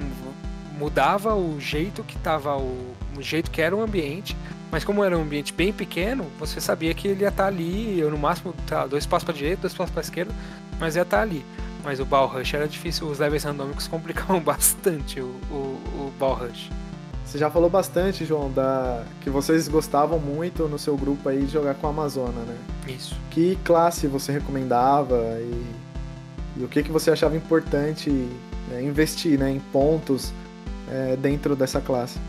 [0.80, 4.36] mudava o jeito que estava o, o jeito que era o ambiente,
[4.72, 8.00] mas como era um ambiente bem pequeno, você sabia que ele ia estar tá ali,
[8.00, 10.34] eu no máximo tá, dois passos para direita, dois passos para esquerda,
[10.80, 11.46] mas ia estar tá ali.
[11.84, 16.34] Mas o Ball Rush era difícil, os levels randômicos complicavam bastante o, o, o Ball
[16.34, 16.72] Rush.
[17.26, 21.52] Você já falou bastante, João, da que vocês gostavam muito no seu grupo aí de
[21.52, 22.56] jogar com a Amazona, né?
[22.88, 23.16] Isso.
[23.32, 25.66] Que classe você recomendava e,
[26.58, 28.10] e o que, que você achava importante
[28.70, 30.32] né, investir né, em pontos
[30.90, 32.20] é, dentro dessa classe?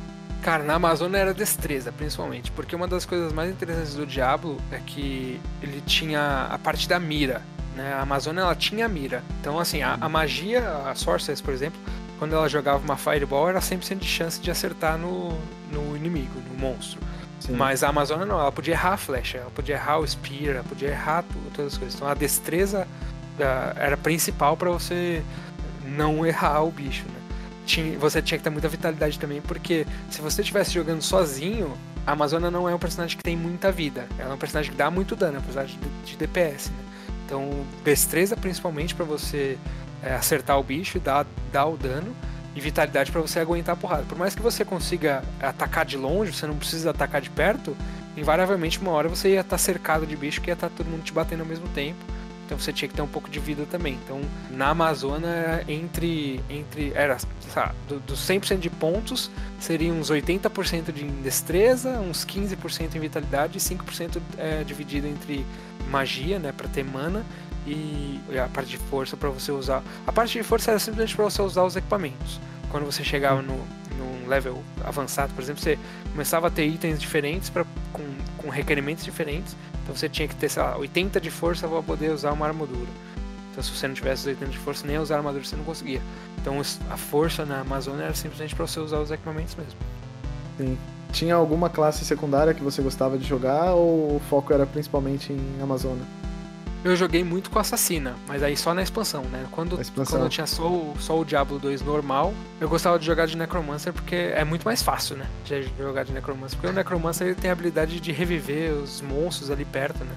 [0.42, 4.78] Cara, na Amazônia era destreza, principalmente, porque uma das coisas mais interessantes do Diablo é
[4.78, 7.42] que ele tinha a parte da mira.
[7.74, 7.92] Né?
[7.92, 9.22] A Amazônia ela tinha mira.
[9.40, 11.78] Então, assim, a, a magia, a Sorceress, por exemplo,
[12.18, 15.30] quando ela jogava uma Fireball, era 100% de chance de acertar no,
[15.70, 17.00] no inimigo, no monstro.
[17.40, 17.52] Sim.
[17.52, 20.64] Mas a Amazônia não, ela podia errar a flecha, ela podia errar o spear, ela
[20.64, 21.24] podia errar
[21.54, 21.94] todas as coisas.
[21.94, 22.86] Então a destreza
[23.38, 25.22] uh, era principal para você
[25.84, 27.20] não errar o bicho, né?
[27.64, 31.76] Tinha, você tinha que ter muita vitalidade também, porque se você estivesse jogando sozinho,
[32.06, 34.06] a Amazônia não é um personagem que tem muita vida.
[34.18, 36.86] Ela é um personagem que dá muito dano, apesar de, de DPS, né?
[37.26, 37.50] Então,
[37.84, 39.58] destreza principalmente para você
[40.02, 42.14] é, acertar o bicho e dar, dar o dano
[42.54, 44.04] e vitalidade para você aguentar a porrada.
[44.04, 47.76] Por mais que você consiga atacar de longe, você não precisa atacar de perto,
[48.16, 50.86] invariavelmente uma hora você ia estar tá cercado de bicho que ia estar tá todo
[50.86, 51.98] mundo te batendo ao mesmo tempo.
[52.46, 53.98] Então você tinha que ter um pouco de vida também.
[54.04, 54.20] Então
[54.50, 56.40] na Amazônia, entre.
[56.48, 57.18] entre era,
[57.52, 63.58] sabe, do, dos 100% de pontos, seriam uns 80% de destreza, uns 15% em vitalidade
[63.58, 65.44] e 5% é, dividido entre
[65.90, 67.24] magia, né, para ter mana
[67.66, 69.82] e a parte de força para você usar.
[70.06, 72.40] A parte de força era simplesmente para você usar os equipamentos.
[72.70, 73.58] Quando você chegava no
[73.96, 75.78] num level avançado, por exemplo, você
[76.12, 78.02] começava a ter itens diferentes pra, com,
[78.38, 79.56] com requerimentos diferentes.
[79.82, 82.90] Então você tinha que ter, sei lá, 80 de força para poder usar uma armadura.
[83.50, 86.00] Então se você não tivesse os 80 de força, nem usar armadura você não conseguia.
[86.40, 86.60] Então
[86.90, 89.78] a força na Amazônia era simplesmente para você usar os equipamentos mesmo.
[90.58, 90.78] Sim.
[91.12, 95.62] Tinha alguma classe secundária que você gostava de jogar ou o foco era principalmente em
[95.62, 96.04] Amazônia?
[96.86, 99.44] Eu joguei muito com Assassina, mas aí só na expansão, né?
[99.50, 100.18] Quando, expansão.
[100.18, 103.36] quando eu tinha só o, só o Diablo 2 normal, eu gostava de jogar de
[103.36, 105.26] Necromancer porque é muito mais fácil, né?
[105.44, 106.56] De jogar de Necromancer.
[106.56, 110.14] Porque o Necromancer ele tem a habilidade de reviver os monstros ali perto, né?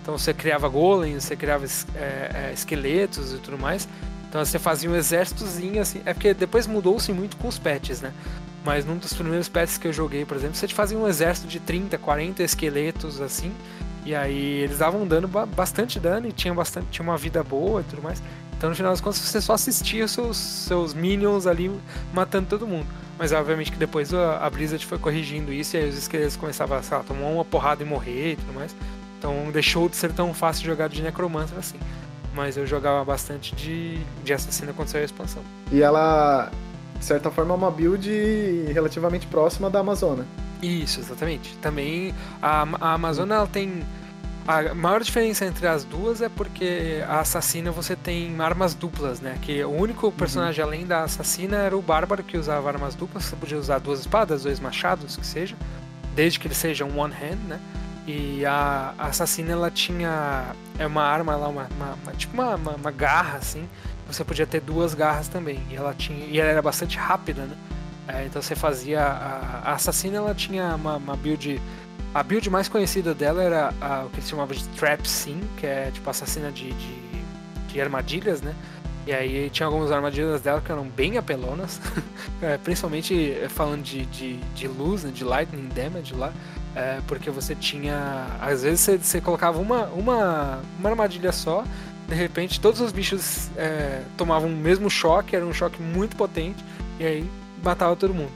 [0.00, 1.66] Então você criava golems, você criava
[1.96, 3.88] é, é, esqueletos e tudo mais.
[4.28, 6.02] Então você fazia um exércitozinho assim.
[6.04, 8.12] É porque depois mudou-se muito com os patches, né?
[8.64, 11.58] Mas num dos primeiros patches que eu joguei, por exemplo, você fazia um exército de
[11.58, 13.52] 30, 40 esqueletos assim.
[14.04, 17.84] E aí eles davam dano, bastante dano e tinham bastante, tinha uma vida boa e
[17.84, 18.22] tudo mais.
[18.56, 21.70] Então no final das contas você só assistia seus, seus minions ali
[22.12, 22.86] matando todo mundo.
[23.18, 26.78] Mas obviamente que depois a, a Blizzard foi corrigindo isso e aí os esqueletos começavam
[26.78, 28.74] a tomar uma porrada e morrer e tudo mais.
[29.18, 31.78] Então deixou de ser tão fácil jogar de Necromancer assim.
[32.34, 35.42] Mas eu jogava bastante de, de Assassina quando saiu a expansão.
[35.70, 36.50] E ela
[37.02, 38.08] de certa forma, é uma build
[38.72, 40.24] relativamente próxima da Amazona.
[40.62, 41.56] Isso, exatamente.
[41.56, 43.82] Também a, a Amazona ela tem.
[44.46, 49.36] A maior diferença entre as duas é porque a assassina você tem armas duplas, né?
[49.42, 53.24] Que o único personagem além da assassina era o bárbaro que usava armas duplas.
[53.24, 55.56] Você podia usar duas espadas, dois machados, que seja,
[56.14, 57.60] desde que ele seja um one hand, né?
[58.06, 62.54] E a, a assassina ela tinha é uma arma lá, uma, uma, uma tipo uma,
[62.54, 63.68] uma, uma, garra assim.
[64.06, 65.60] Você podia ter duas garras também.
[65.70, 67.56] E ela tinha e ela era bastante rápida, né?
[68.08, 71.60] É, então você fazia a, a assassina ela tinha uma, uma build
[72.14, 75.66] a build mais conhecida dela era a, o que eles chamavam de Trap Sim, que
[75.66, 76.94] é tipo assassina de, de,
[77.68, 78.54] de armadilhas, né?
[79.06, 81.80] E aí tinha algumas armadilhas dela que eram bem apelonas,
[82.40, 86.32] é, principalmente falando de, de, de luz, né, de lightning damage lá,
[86.76, 88.26] é, porque você tinha.
[88.40, 91.64] Às vezes você, você, colocava uma, uma, uma armadilha só,
[92.08, 96.62] de repente todos os bichos é, tomavam o mesmo choque, era um choque muito potente,
[96.98, 97.30] e aí
[97.62, 98.32] matava todo mundo.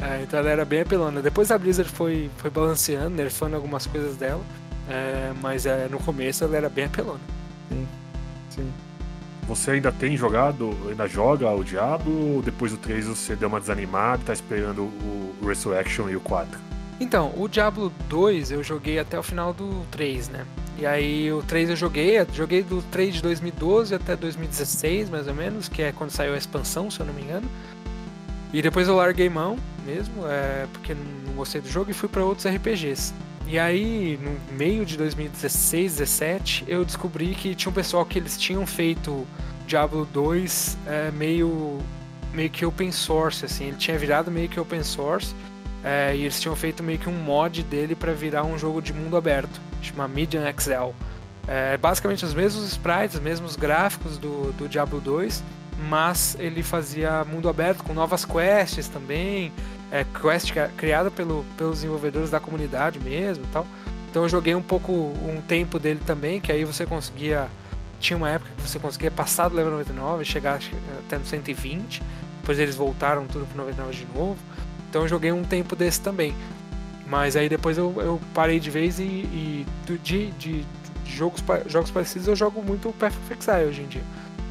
[0.00, 1.20] É, então ela era bem apelona.
[1.20, 4.42] Depois a Blizzard foi, foi balanceando, nerfando algumas coisas dela,
[4.88, 7.20] é, mas é, no começo ela era bem apelona.
[7.68, 7.86] Sim,
[8.50, 8.72] sim.
[9.46, 12.36] Você ainda tem jogado, ainda joga o Diablo?
[12.36, 16.20] Ou depois do 3 você deu uma desanimada e tá esperando o Resurrection e o
[16.20, 16.58] 4?
[17.00, 20.46] Então, o Diablo 2 eu joguei até o final do 3, né?
[20.80, 25.34] E aí o 3 eu joguei, joguei do 3 de 2012 até 2016, mais ou
[25.34, 27.46] menos, que é quando saiu a expansão, se eu não me engano.
[28.50, 32.24] E depois eu larguei mão mesmo, é, porque não gostei do jogo e fui para
[32.24, 33.12] outros RPGs.
[33.46, 38.38] E aí, no meio de 2016, 17, eu descobri que tinha um pessoal que eles
[38.38, 39.26] tinham feito
[39.66, 41.78] Diablo 2 é, meio,
[42.32, 43.66] meio que open source, assim.
[43.66, 45.34] Ele tinha virado meio que open source.
[45.84, 48.92] É, e eles tinham feito meio que um mod dele para virar um jogo de
[48.92, 50.94] mundo aberto, chama Medium Excel.
[51.48, 55.42] É, basicamente os mesmos sprites, os mesmos gráficos do, do Diablo 2,
[55.88, 59.52] mas ele fazia mundo aberto com novas quests também,
[59.90, 63.66] é, quest criada pelo, pelos desenvolvedores da comunidade mesmo tal.
[64.10, 67.48] Então eu joguei um pouco, um tempo dele também, que aí você conseguia.
[68.00, 70.58] Tinha uma época que você conseguia passar do level 99 e chegar
[71.06, 72.02] até no 120.
[72.40, 74.38] Depois eles voltaram tudo pro 99 de novo.
[74.88, 76.34] Então eu joguei um tempo desse também.
[77.10, 80.64] Mas aí depois eu, eu parei de vez e, e de, de, de,
[81.04, 84.04] jogos, jogos parecidos eu jogo muito of Exile hoje em dia.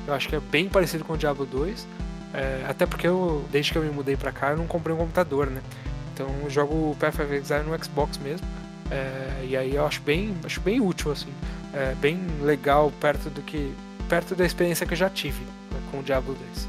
[0.06, 1.88] Eu acho que é bem parecido com o Diablo 2.
[2.34, 5.00] É, até porque eu, desde que eu me mudei pra cá, eu não comprei um
[5.00, 5.62] computador, né?
[6.14, 8.46] Então eu jogo of Exile no Xbox mesmo.
[8.92, 11.32] É, e aí eu acho bem, acho bem útil, assim.
[11.74, 13.74] É, bem legal perto do que.
[14.10, 16.68] perto da experiência que eu já tive né, com o Diablo 2.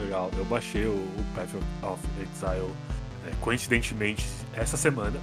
[0.00, 2.72] Legal, eu baixei o, o Path of Exile
[3.26, 4.26] é, coincidentemente
[4.56, 5.18] essa semana.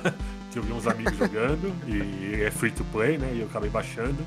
[0.54, 3.30] eu vi uns amigos jogando e é free to play, né?
[3.34, 4.24] E eu acabei baixando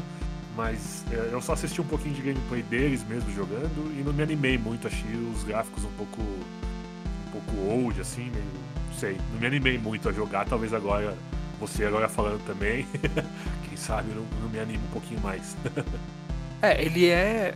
[0.59, 4.21] mas é, eu só assisti um pouquinho de gameplay deles mesmo jogando e não me
[4.21, 8.43] animei muito, achei os gráficos um pouco um pouco old assim, meio,
[8.89, 11.15] não sei, não me animei muito a jogar, talvez agora
[11.61, 12.85] você agora falando também,
[13.67, 15.55] quem sabe não, não me anime um pouquinho mais.
[16.61, 17.53] é, ele é,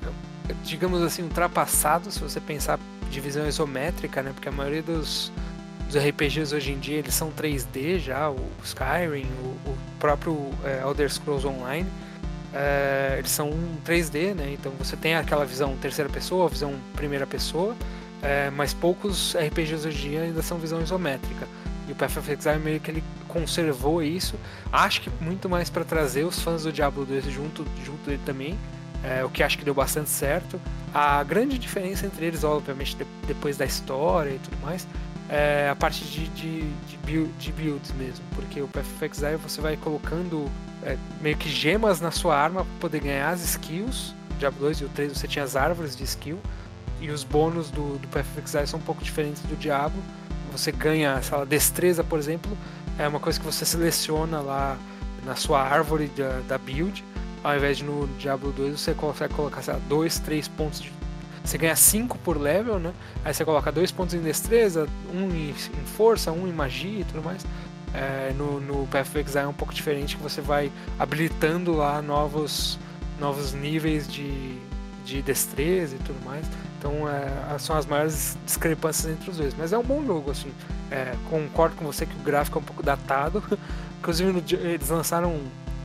[0.63, 4.31] digamos assim, ultrapassado se você pensar de visão isométrica, né?
[4.33, 5.29] Porque a maioria dos,
[5.93, 10.81] dos RPGs hoje em dia eles são 3D já, o Skyrim, o, o próprio é,
[10.81, 11.87] Elder Scrolls Online
[12.53, 13.51] é, eles são
[13.85, 14.53] 3D, né?
[14.53, 17.75] Então você tem aquela visão terceira pessoa, visão primeira pessoa,
[18.21, 21.47] é, mas poucos RPGs hoje em dia ainda são visão isométrica.
[21.87, 24.35] E o Path of Exile meio que ele conservou isso.
[24.71, 28.57] Acho que muito mais para trazer os fãs do Diablo 2 junto, junto dele também,
[29.03, 30.61] é, o que acho que deu bastante certo.
[30.93, 34.87] A grande diferença entre eles, obviamente, de, depois da história e tudo mais,
[35.35, 38.85] é a parte de, de, de, build, de builds mesmo, porque o Path
[39.41, 40.47] você vai colocando
[40.83, 44.13] é, meio que gemas na sua arma para poder ganhar as skills.
[44.37, 46.39] Diablo 2 e o 3 você tinha as árvores de skill.
[47.01, 49.99] E os bônus do, do são um pouco diferentes do Diablo.
[50.51, 52.55] Você ganha, sei lá, destreza, por exemplo,
[52.99, 54.77] é uma coisa que você seleciona lá
[55.25, 57.03] na sua árvore da, da build.
[57.43, 60.93] Ao invés de no Diablo 2 você consegue colocar, sei lá, 2, 3 pontos de.
[61.43, 62.93] Você ganha 5 por level, né?
[63.23, 65.53] Aí você coloca 2 pontos em destreza, 1 um em,
[65.85, 67.45] força, 1 um em magia e tudo mais.
[67.93, 72.01] É, no, no Path of Exile é um pouco diferente, que você vai habilitando lá
[72.01, 72.79] novos,
[73.19, 74.57] novos níveis de,
[75.05, 76.45] de destreza e tudo mais.
[76.79, 79.53] Então é, são as maiores discrepâncias entre os dois.
[79.57, 80.51] Mas é um bom jogo, assim.
[80.89, 83.43] É, concordo com você que o gráfico é um pouco datado.
[83.99, 85.39] Inclusive eles lançaram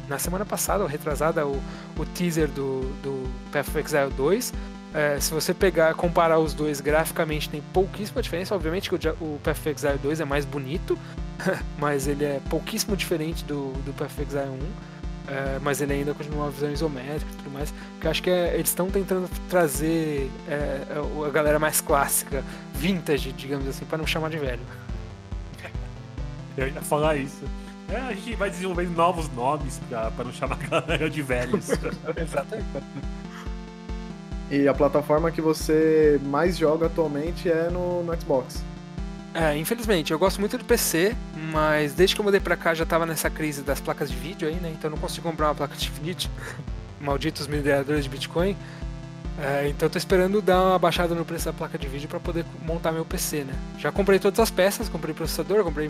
[0.09, 1.61] na semana passada, ou retrasada, o,
[1.97, 4.53] o teaser do, do Path of Exile 2.
[4.99, 8.53] É, se você pegar comparar os dois graficamente, tem pouquíssima diferença.
[8.53, 10.99] Obviamente que o, o Path of Exile 2 é mais bonito,
[11.79, 15.33] mas ele é pouquíssimo diferente do, do Path of Exile 1.
[15.33, 17.73] é, mas ele ainda continua uma visão isométrica e tudo mais.
[17.93, 20.81] Porque eu acho que é, eles estão tentando trazer é,
[21.25, 22.43] a galera mais clássica,
[22.75, 24.63] vintage, digamos assim, para não chamar de velho.
[26.57, 27.45] Eu ia falar isso.
[27.89, 31.69] É, a gente vai desenvolvendo novos nomes pra não chamar a galera de velhos.
[32.21, 32.67] Exatamente.
[34.51, 38.63] E a plataforma que você mais joga atualmente é no, no Xbox.
[39.35, 41.15] É, infelizmente, eu gosto muito do PC,
[41.53, 44.49] mas desde que eu mudei pra cá já tava nessa crise das placas de vídeo
[44.49, 44.71] aí, né?
[44.71, 46.31] Então eu não consigo comprar uma placa de vídeo.
[47.01, 48.57] Malditos mineradores de Bitcoin.
[49.41, 52.45] É, então tô esperando dar uma baixada no preço da placa de vídeo para poder
[52.67, 53.55] montar meu PC, né?
[53.79, 55.89] Já comprei todas as peças, comprei processador, comprei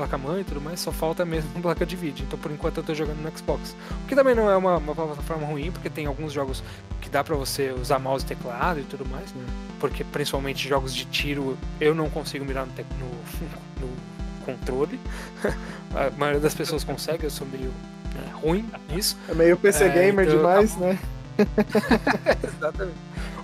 [0.00, 2.24] placa-mãe e tudo mais, só falta mesmo placa de vídeo.
[2.26, 3.76] Então por enquanto eu tô jogando no Xbox.
[4.04, 6.62] O que também não é uma, uma plataforma ruim, porque tem alguns jogos
[7.00, 9.32] que dá para você usar mouse e teclado e tudo mais.
[9.32, 9.44] Né?
[9.78, 13.06] Porque principalmente jogos de tiro eu não consigo mirar no, no,
[13.86, 14.98] no controle.
[15.94, 17.72] A maioria das pessoas consegue, eu sou meio
[18.14, 19.18] né, ruim nisso.
[19.28, 20.96] É meio PC é, gamer então, demais, né?
[22.44, 22.96] Exatamente.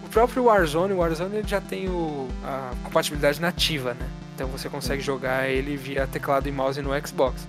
[0.04, 4.06] O próprio Warzone, o Warzone ele já tem o, a compatibilidade nativa, né?
[4.36, 7.46] Então você consegue jogar ele via teclado e mouse no Xbox.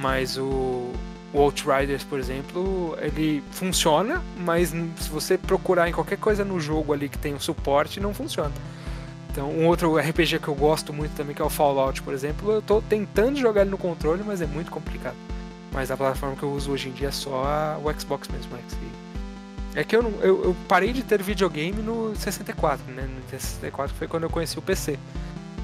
[0.00, 0.90] Mas o,
[1.30, 6.94] o Outriders, por exemplo, ele funciona, mas se você procurar em qualquer coisa no jogo
[6.94, 8.50] ali que tem um suporte, não funciona.
[9.30, 12.50] Então, um outro RPG que eu gosto muito também, que é o Fallout, por exemplo,
[12.50, 15.16] eu estou tentando jogar ele no controle, mas é muito complicado.
[15.70, 18.52] Mas a plataforma que eu uso hoje em dia é só a, o Xbox mesmo,
[19.74, 23.02] É que eu, eu, eu, parei de ter videogame no 64, né?
[23.02, 24.98] No 64 foi quando eu conheci o PC.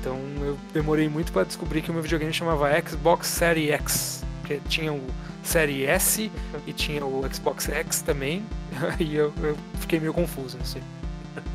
[0.08, 4.58] Então eu demorei muito para descobrir que o meu videogame chamava Xbox Series X, porque
[4.66, 5.02] tinha o
[5.42, 6.32] Série S
[6.66, 8.42] e tinha o Xbox X também,
[8.98, 10.82] e eu, eu fiquei meio confuso, sei.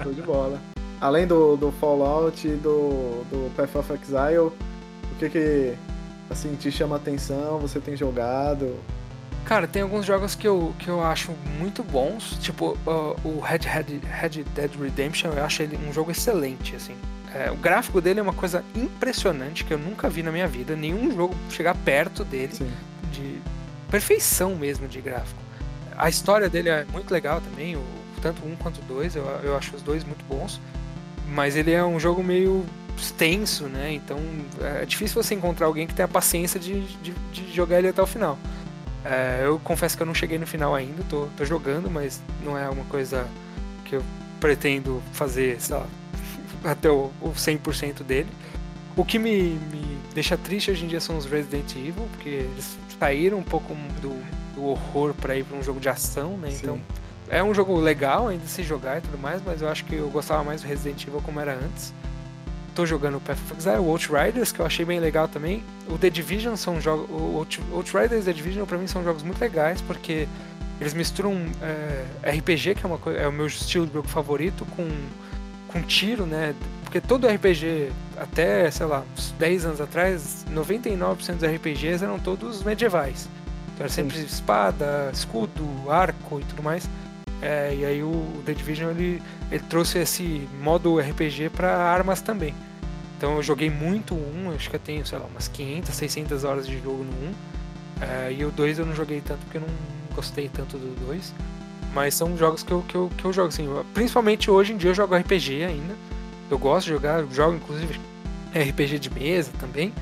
[0.04, 0.62] Show de bola.
[1.02, 5.74] Além do, do Fallout e do, do Path of Exile, o que que
[6.30, 8.78] assim, te chama atenção, você tem jogado?
[9.46, 13.62] Cara, tem alguns jogos que eu, que eu acho muito bons, tipo uh, o Red,
[13.66, 16.96] Red, Red Dead Redemption, eu acho ele um jogo excelente, assim.
[17.34, 20.76] É, o gráfico dele é uma coisa impressionante que eu nunca vi na minha vida,
[20.76, 22.72] nenhum jogo chegar perto dele, Sim.
[23.12, 23.40] de
[23.90, 25.42] perfeição mesmo de gráfico.
[25.98, 27.84] A história dele é muito legal também, o,
[28.22, 30.62] tanto um quanto dois, eu, eu acho os dois muito bons,
[31.28, 32.64] mas ele é um jogo meio
[32.96, 33.92] extenso, né?
[33.94, 34.20] Então
[34.62, 38.08] é difícil você encontrar alguém que tenha paciência de, de, de jogar ele até o
[38.08, 38.38] final.
[39.04, 42.58] É, eu confesso que eu não cheguei no final ainda, tô, tô jogando, mas não
[42.58, 43.28] é uma coisa
[43.86, 44.04] que eu
[44.40, 45.88] pretendo fazer, sei lá,
[46.64, 48.30] até o, o 100% dele.
[48.96, 52.78] O que me, me deixa triste hoje em dia são os Resident Evil, porque eles
[53.00, 54.10] saíram um pouco do,
[54.56, 56.52] do horror para ir para um jogo de ação, né?
[56.52, 56.60] Sim.
[56.62, 56.82] Então
[57.30, 60.10] é um jogo legal ainda se jogar e tudo mais, mas eu acho que eu
[60.10, 61.94] gostava mais do Resident Evil como era antes
[62.74, 65.64] tô jogando o Path of Exile, o Outriders, que eu achei bem legal também.
[65.88, 67.10] O The Division são jogos.
[67.10, 70.28] O Outriders e The Division pra mim são jogos muito legais, porque
[70.82, 74.88] eles misturam é, RPG, que é, uma, é o meu estilo de jogo favorito, com,
[75.74, 76.56] com tiro, né?
[76.84, 82.64] Porque todo RPG, até, sei lá, uns 10 anos atrás, 99% dos RPGs eram todos
[82.64, 83.28] medievais.
[83.74, 84.26] Então era sempre Sim.
[84.26, 86.88] espada, escudo, arco e tudo mais.
[87.42, 89.22] É, e aí o The Division ele,
[89.52, 92.54] ele trouxe esse modo RPG para armas também.
[93.18, 96.44] Então eu joguei muito o 1, acho que eu tenho, sei lá, umas 500, 600
[96.44, 97.34] horas de jogo no 1.
[98.02, 99.70] É, e o 2 eu não joguei tanto porque eu não
[100.16, 101.34] gostei tanto do 2.
[101.94, 103.68] Mas são jogos que eu, que eu, que eu jogo assim.
[103.94, 105.96] Principalmente hoje em dia eu jogo RPG ainda.
[106.50, 108.00] Eu gosto de jogar, jogo inclusive
[108.54, 109.94] RPG de mesa também.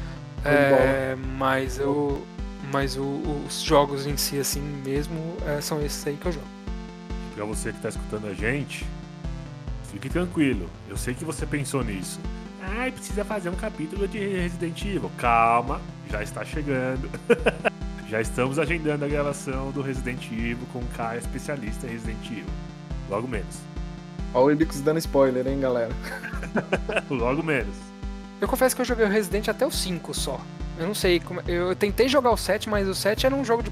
[0.43, 2.25] É, mas eu,
[2.71, 6.61] mas o, os jogos em si assim mesmo é, são esses aí que eu jogo
[7.41, 8.85] para você que está escutando a gente,
[9.91, 10.69] fique tranquilo.
[10.87, 12.19] Eu sei que você pensou nisso.
[12.61, 15.11] Ai, precisa fazer um capítulo de Resident Evil.
[15.17, 17.09] Calma, já está chegando.
[18.11, 22.43] já estamos agendando a gravação do Resident Evil com um cara especialista em Resident Evil.
[23.09, 23.55] Logo menos.
[24.33, 25.93] Olha o Ibix dando spoiler, hein, galera?
[27.09, 27.73] Logo menos.
[28.41, 30.41] Eu confesso que eu joguei o Resident até o 5 só.
[30.77, 31.39] Eu não sei como.
[31.47, 33.71] Eu tentei jogar o 7, mas o 7 era um jogo de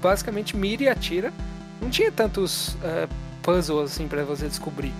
[0.00, 1.30] basicamente mira e atira
[1.78, 3.08] não tinha tantos uh,
[3.42, 4.92] puzzles assim para você descobrir.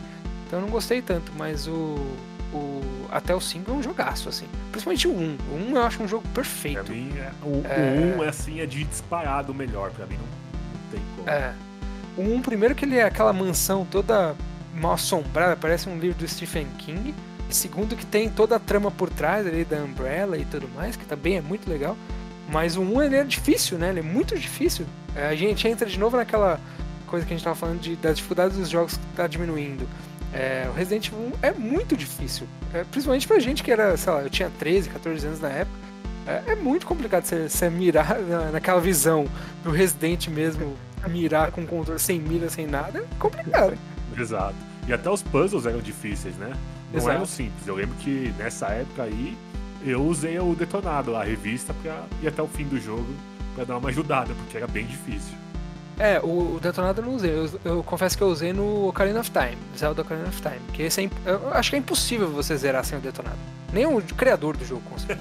[0.47, 2.36] Então eu não gostei tanto, mas o, o
[3.11, 4.47] até o 5 é um jogaço, assim.
[4.71, 5.15] Principalmente o 1.
[5.15, 5.39] Um.
[5.51, 6.85] O 1 um eu acho um jogo perfeito.
[6.85, 8.15] Pra mim, é, o, é...
[8.17, 9.91] o 1 é assim, é de disparado melhor.
[9.91, 11.29] Pra mim não, não tem como.
[11.29, 11.55] É.
[12.17, 14.35] O 1, primeiro que ele é aquela mansão toda
[14.75, 17.15] mal assombrada, parece um livro do Stephen King.
[17.51, 21.05] Segundo que tem toda a trama por trás ali da Umbrella e tudo mais, que
[21.05, 21.97] também é muito legal.
[22.49, 23.91] Mas o 1 ele é difícil, né?
[23.91, 24.87] Ele é muito difícil.
[25.15, 26.61] É, a gente entra de novo naquela
[27.07, 29.89] coisa que a gente estava falando de, das dificuldades dos jogos que está diminuindo.
[30.37, 32.47] É, o Resident Evil 1 é muito difícil.
[32.75, 35.79] É, principalmente pra gente que era, sei lá, eu tinha 13, 14 anos na época.
[36.27, 39.27] É, é muito complicado você, você mirar na, naquela visão
[39.65, 40.77] do Resident mesmo,
[41.09, 43.79] mirar com controle sem mira, sem nada, é complicado.
[44.17, 44.55] Exato.
[44.87, 46.53] E até os puzzles eram difíceis, né?
[46.93, 47.17] Não Exato.
[47.17, 47.67] eram simples.
[47.67, 49.37] Eu lembro que nessa época aí
[49.85, 53.07] eu usei o detonado lá, a revista, pra ir até o fim do jogo
[53.55, 55.33] pra dar uma ajudada, porque era bem difícil.
[55.99, 57.31] É, o, o detonado eu não usei.
[57.31, 60.61] Eu, eu confesso que eu usei no Ocarina of Time, Zelda Ocarina of Time.
[60.73, 63.39] Que esse é, eu acho que é impossível você zerar sem o detonado.
[63.73, 65.21] Nem o criador do jogo consegue.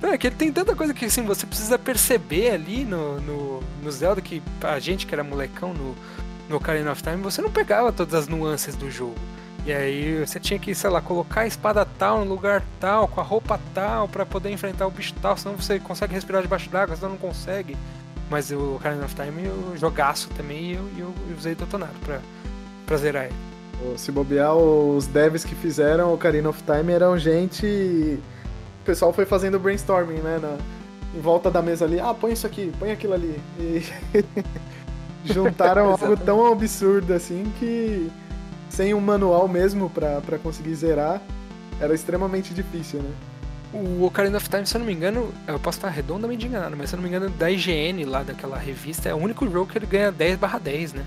[0.00, 3.62] Não, é que ele tem tanta coisa que assim, você precisa perceber ali no, no,
[3.82, 5.96] no Zelda que a gente que era molecão no,
[6.48, 9.16] no Ocarina of Time, você não pegava todas as nuances do jogo.
[9.66, 13.20] E aí você tinha que, sei lá, colocar a espada tal no lugar tal, com
[13.20, 16.96] a roupa tal, pra poder enfrentar o bicho tal, senão você consegue respirar debaixo d'água,
[16.96, 17.76] senão não consegue.
[18.30, 22.20] Mas o Ocarina of Time eu jogaço também e eu, eu, eu usei detonado pra,
[22.86, 23.34] pra zerar ele.
[23.96, 27.64] Se bobear, os devs que fizeram o Ocarina of Time eram gente.
[27.66, 30.38] O pessoal foi fazendo brainstorming, né?
[30.42, 30.58] na-
[31.16, 31.98] Em volta da mesa ali.
[32.00, 33.40] Ah, põe isso aqui, põe aquilo ali.
[33.58, 33.82] E
[35.24, 38.10] juntaram algo tão absurdo assim que
[38.68, 41.20] sem um manual mesmo pra, pra conseguir zerar
[41.80, 43.10] era extremamente difícil, né?
[43.72, 46.88] O Ocarina of Time, se eu não me engano, eu posso estar redondamente enganado, mas
[46.88, 49.76] se eu não me engano, da IGN lá daquela revista, é o único jogo que
[49.76, 51.04] ele ganha 10 barra 10, né?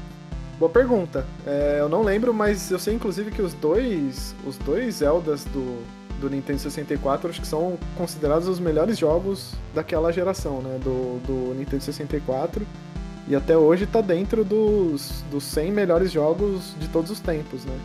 [0.59, 1.25] Boa pergunta.
[1.45, 5.83] É, eu não lembro, mas eu sei inclusive que os dois, os dois Zeldas do,
[6.19, 10.77] do Nintendo 64 acho que são considerados os melhores jogos daquela geração, né?
[10.83, 12.61] Do, do Nintendo 64.
[13.27, 17.77] E até hoje tá dentro dos, dos 100 melhores jogos de todos os tempos, né?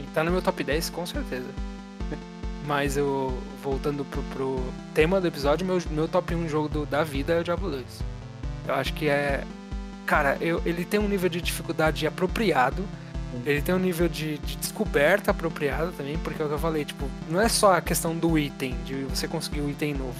[0.00, 1.46] E tá no meu top 10 com certeza.
[2.66, 4.62] Mas eu, voltando pro, pro
[4.94, 7.84] tema do episódio, meu, meu top 1 jogo do- da vida é o Diablo 2.
[8.66, 9.44] Eu acho que é.
[10.06, 12.82] Cara, eu- ele tem um nível de dificuldade apropriado.
[13.44, 16.84] Ele tem um nível de, de descoberta apropriado também, porque é o que eu falei,
[16.84, 20.14] tipo, não é só a questão do item, de você conseguir um item novo.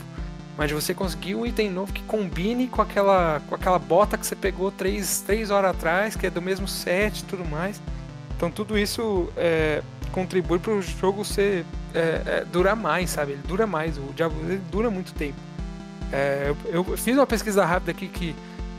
[0.59, 4.27] Mas de você conseguir um item novo que combine com aquela, com aquela bota que
[4.27, 7.81] você pegou três, três horas atrás, que é do mesmo set e tudo mais.
[8.37, 9.81] Então tudo isso é,
[10.15, 13.33] contribui para o jogo ser é, é, durar mais, sabe?
[13.33, 14.39] Ele dura mais, o Diablo
[14.71, 15.37] dura muito tempo.
[16.13, 18.37] É, eu, eu fiz uma pesquisa rápida aqui que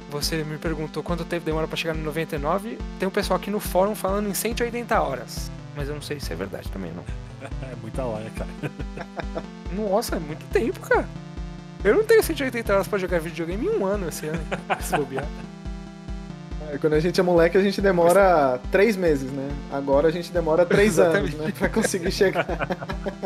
[0.09, 2.77] você me perguntou quanto tempo demora para chegar no 99.
[2.97, 6.31] Tem um pessoal aqui no fórum falando em 180 horas, mas eu não sei se
[6.31, 7.03] é verdade também não.
[7.61, 8.49] É muita hora, cara.
[9.71, 11.07] Nossa, é muito tempo, cara.
[11.83, 14.41] Eu não tenho 180 horas pra jogar videogame em um ano esse ano,
[14.81, 15.27] se bobear.
[16.71, 19.49] É, Quando a gente é moleque, a gente demora três meses, né?
[19.71, 21.51] Agora a gente demora três anos, né?
[21.57, 22.45] Pra conseguir chegar.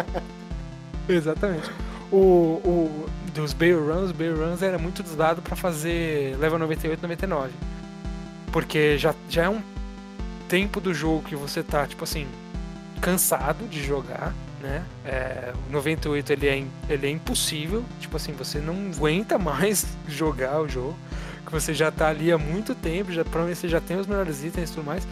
[1.08, 1.70] Exatamente.
[2.12, 7.52] O, o dos Bay Runs, Bay Runs era muito usado pra fazer level 98, 99.
[8.52, 9.62] Porque já, já é um
[10.48, 12.28] tempo do jogo que você tá, tipo assim,
[13.00, 14.84] cansado de jogar, né?
[15.06, 20.60] É, o 98 ele é, ele é impossível, tipo assim, você não aguenta mais jogar
[20.60, 20.98] o jogo,
[21.50, 24.44] que você já tá ali há muito tempo, já provavelmente você já tem os melhores
[24.44, 25.08] itens e tudo mais.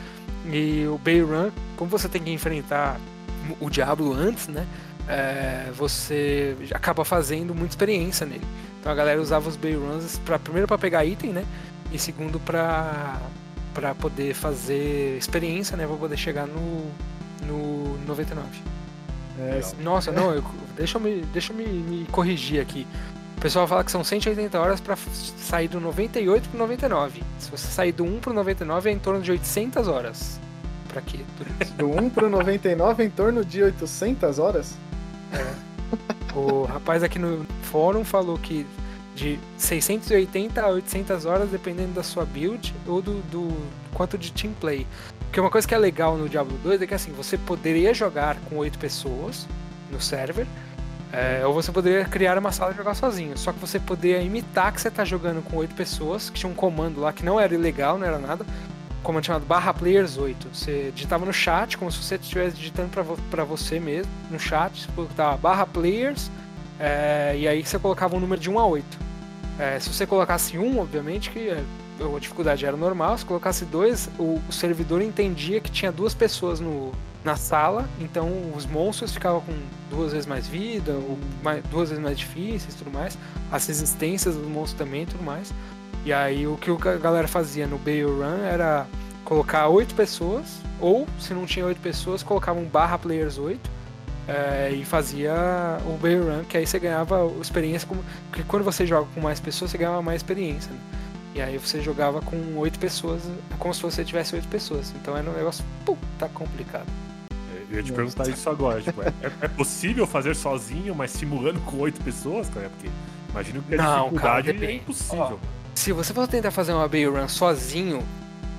[0.45, 2.99] E o Bay Run, como você tem que enfrentar
[3.59, 4.65] o Diablo antes, né?
[5.09, 8.45] é, você acaba fazendo muita experiência nele.
[8.79, 11.45] Então a galera usava os Bay Runs pra, primeiro para pegar item, né?
[11.91, 13.17] E segundo para
[13.73, 15.85] para poder fazer experiência, né?
[15.87, 16.91] Pra poder chegar no
[17.45, 18.47] no 99.
[19.39, 19.61] É.
[19.81, 20.43] Nossa, não, eu-
[20.75, 22.85] deixa eu, me, deixa eu me, me corrigir aqui.
[23.37, 27.23] O pessoal fala que são 180 horas para sair do 98 pro 99.
[27.37, 30.39] Se você sair do 1 pro 99 é em torno de 800 horas.
[30.87, 31.19] Pra quê?
[31.77, 34.75] Do 1 pro 99 em torno de 800 horas?
[36.35, 38.65] O rapaz aqui no fórum falou que
[39.15, 43.55] de 680 a 800 horas, dependendo da sua build ou do, do
[43.93, 44.85] quanto de team play.
[45.19, 48.35] Porque uma coisa que é legal no Diablo 2 é que assim, você poderia jogar
[48.49, 49.47] com 8 pessoas
[49.91, 50.45] no server,
[51.11, 53.37] é, ou você poderia criar uma sala e jogar sozinho.
[53.37, 56.55] Só que você poderia imitar que você está jogando com 8 pessoas, que tinha um
[56.55, 58.45] comando lá que não era ilegal, não era nada.
[58.99, 60.49] Um comando chamado barra players 8.
[60.53, 64.81] Você digitava no chat, como se você estivesse digitando para vo você mesmo, no chat,
[64.81, 66.29] você colocava barra players,
[66.79, 69.07] é, e aí você colocava um número de 1 a 8.
[69.59, 71.63] É, se você colocasse 1, obviamente que é,
[71.99, 76.59] a dificuldade era normal, se colocasse 2, o, o servidor entendia que tinha duas pessoas
[76.59, 76.91] no,
[77.27, 79.53] na sala, então os monstros ficavam com
[79.89, 83.17] duas vezes mais vida, ou mais- duas vezes mais difíceis tudo mais,
[83.51, 85.53] as resistências dos monstros também tudo mais.
[86.05, 88.87] E aí o que a galera fazia no Bail Run era
[89.25, 90.45] colocar oito pessoas,
[90.79, 93.69] ou se não tinha oito pessoas, colocava um barra players 8
[94.27, 95.33] é, e fazia
[95.85, 97.87] o Bail Run, que aí você ganhava experiência,
[98.29, 100.71] porque quando você joga com mais pessoas, você ganhava mais experiência.
[100.71, 100.79] né?
[101.35, 103.21] E aí você jogava com oito pessoas,
[103.59, 104.91] como se você tivesse oito pessoas.
[104.99, 106.87] Então era um negócio puta complicado.
[107.69, 108.81] Eu ia te perguntar isso agora.
[108.81, 109.11] Tipo, é,
[109.41, 112.69] é possível fazer sozinho, mas simulando com oito pessoas, cara?
[112.69, 112.89] Porque
[113.29, 114.03] imagino que a Não, cara,
[114.41, 114.75] dificuldade é depende.
[114.75, 115.39] impossível.
[115.75, 118.01] Se você for tentar fazer uma Bay Run sozinho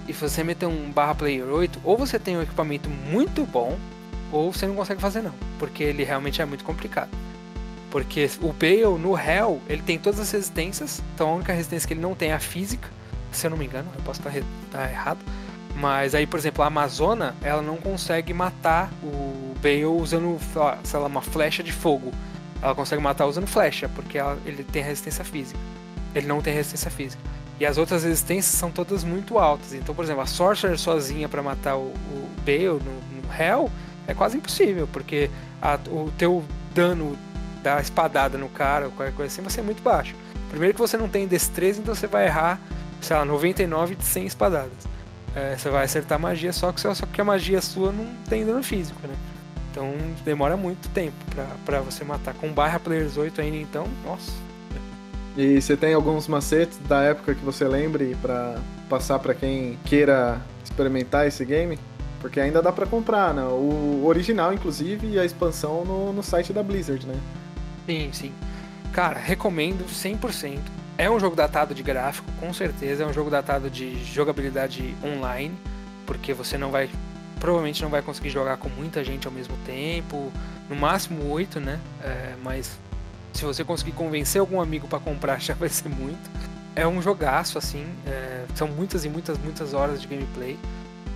[0.07, 3.79] e você meter um barra player 8, ou você tem um equipamento muito bom,
[4.31, 7.09] ou você não consegue fazer não, porque ele realmente é muito complicado.
[7.91, 11.95] Porque o Bale no Hell, ele tem todas as resistências, então a única resistência que
[11.95, 12.87] ele não tem é a física,
[13.33, 15.19] se eu não me engano, eu posso estar, re- estar errado.
[15.81, 20.39] Mas aí, por exemplo, a Amazona, ela não consegue matar o Bale usando,
[20.85, 22.13] sei lá, uma flecha de fogo.
[22.61, 25.59] Ela consegue matar usando flecha, porque ela- ele tem resistência física.
[26.15, 27.23] Ele não tem resistência física.
[27.61, 29.73] E as outras resistências são todas muito altas.
[29.73, 33.71] Então, por exemplo, a Sorcerer sozinha para matar o, o Bale no, no Hell
[34.07, 35.31] é quase impossível, porque
[35.63, 36.45] a- o teu
[36.75, 37.17] dano
[37.63, 40.15] da espadada no cara ou qualquer coisa assim vai ser muito baixo.
[40.51, 42.59] Primeiro que você não tem destreza, então você vai errar,
[43.01, 44.89] sei lá, 99 de 100 espadadas.
[45.39, 48.61] É, você vai acertar magia, só que, só que a magia sua não tem dano
[48.61, 49.15] físico, né?
[49.71, 49.93] Então
[50.25, 52.35] demora muito tempo pra, pra você matar.
[52.35, 54.33] Com barra players 8 ainda, então, nossa.
[55.37, 58.57] E você tem alguns macetes da época que você lembre pra
[58.89, 61.79] passar pra quem queira experimentar esse game?
[62.21, 63.43] Porque ainda dá pra comprar, né?
[63.43, 67.15] O original, inclusive, e a expansão no, no site da Blizzard, né?
[67.87, 68.33] Sim, sim.
[68.93, 70.59] Cara, recomendo 100%.
[70.99, 73.05] É um jogo datado de gráfico, com certeza.
[73.05, 75.57] É um jogo datado de jogabilidade online,
[76.05, 76.91] porque você não vai.
[77.39, 80.33] Provavelmente não vai conseguir jogar com muita gente ao mesmo tempo.
[80.69, 81.79] No máximo 8, né?
[82.03, 82.77] É, mas
[83.33, 86.29] se você conseguir convencer algum amigo pra comprar, já vai ser muito.
[86.75, 87.87] É um jogaço, assim.
[88.05, 90.59] é, são muitas e muitas, muitas horas de gameplay.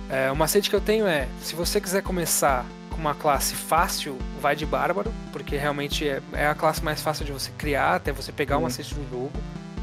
[0.09, 4.17] É, o macete que eu tenho é: se você quiser começar com uma classe fácil,
[4.41, 8.13] vai de bárbaro, porque realmente é, é a classe mais fácil de você criar, até
[8.13, 8.63] você pegar o Sim.
[8.63, 9.31] macete do jogo.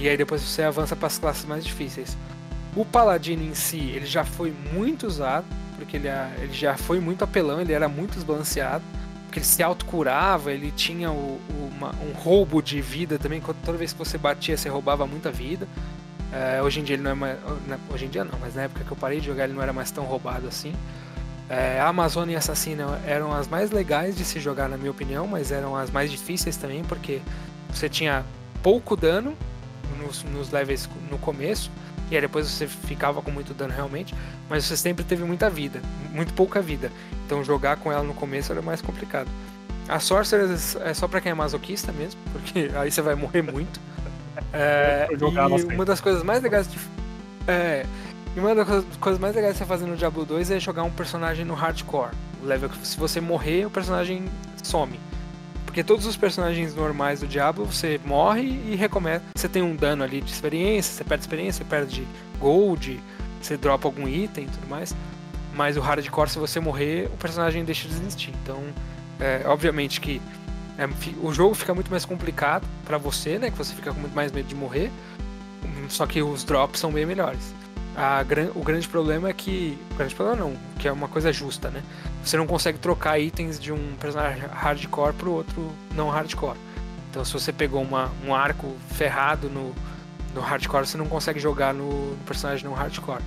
[0.01, 2.16] E aí depois você avança para as classes mais difíceis.
[2.74, 5.44] O paladino em si, ele já foi muito usado,
[5.77, 8.82] porque ele, é- ele já foi muito apelão, ele era muito desbalanceado,
[9.27, 11.40] porque ele se autocurava, ele tinha o,
[11.77, 15.66] uma- um roubo de vida também, toda vez que você batia, você roubava muita vida.
[16.32, 17.36] É, hoje em dia ele não é mais.
[17.93, 19.72] Hoje em dia não, mas na época que eu parei de jogar ele não era
[19.72, 20.72] mais tão roubado assim.
[21.48, 25.51] É, Amazônia e Assassina eram as mais legais de se jogar, na minha opinião, mas
[25.51, 27.20] eram as mais difíceis também, porque
[27.74, 28.24] você tinha
[28.62, 29.35] pouco dano
[30.01, 31.70] nos, nos levels no começo,
[32.10, 34.14] e aí depois você ficava com muito dano realmente,
[34.48, 36.90] mas você sempre teve muita vida, muito pouca vida.
[37.27, 39.28] Então jogar com ela no começo era mais complicado.
[39.89, 40.48] A Sorcerer
[40.85, 43.81] é só pra quem é masoquista mesmo, porque aí você vai morrer muito.
[44.52, 46.78] É, e uma das coisas mais legais de.
[47.47, 47.85] É,
[48.36, 50.82] e uma das coisas- coisas mais legais de você fazer no Diablo 2 é jogar
[50.82, 52.12] um personagem no hardcore.
[52.43, 54.24] O level que se você morrer, o personagem
[54.62, 54.98] some.
[55.70, 59.22] Porque todos os personagens normais do Diablo, você morre e recomeça.
[59.36, 62.09] Você tem um dano ali de experiência, você perde experiência, você perde
[62.40, 63.01] gold,
[63.40, 64.97] você dropa algum item e tudo mais.
[65.55, 68.34] Mas o hardcore, se você morrer, o personagem deixa de existir.
[68.42, 68.60] Então,
[69.20, 70.20] é, obviamente que
[70.76, 70.88] é,
[71.22, 73.48] o jogo fica muito mais complicado pra você, né?
[73.48, 74.90] Que você fica com muito mais medo de morrer.
[75.88, 77.55] Só que os drops são bem melhores.
[78.01, 78.24] A
[78.55, 79.78] o grande problema é que.
[79.90, 81.82] O grande problema não, que é uma coisa justa, né?
[82.24, 86.56] Você não consegue trocar itens de um personagem hardcore pro outro não hardcore.
[87.10, 89.74] Então se você pegou uma, um arco ferrado no,
[90.35, 93.20] no hardcore, você não consegue jogar no, no personagem não hardcore.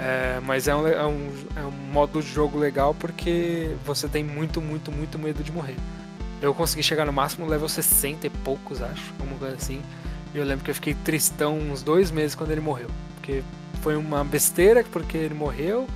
[0.00, 4.24] É, mas é um, é, um, é um modo de jogo legal porque você tem
[4.24, 5.76] muito, muito, muito medo de morrer.
[6.42, 9.80] Eu consegui chegar no máximo level 60 e poucos, acho, alguma assim.
[10.34, 12.90] E eu lembro que eu fiquei tristão uns dois meses quando ele morreu.
[13.14, 13.44] Porque
[13.82, 15.86] foi uma besteira, porque ele morreu.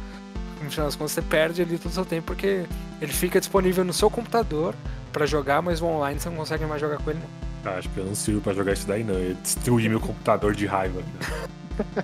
[0.63, 2.65] No final das contas, você perde ali todo o seu tempo, porque
[3.01, 4.75] ele fica disponível no seu computador
[5.13, 7.73] pra jogar, mas o online você não consegue mais jogar com ele, não.
[7.73, 9.15] Ah, acho que eu não sirvo pra jogar isso daí, não.
[9.15, 11.03] Eu destruí meu computador de raiva.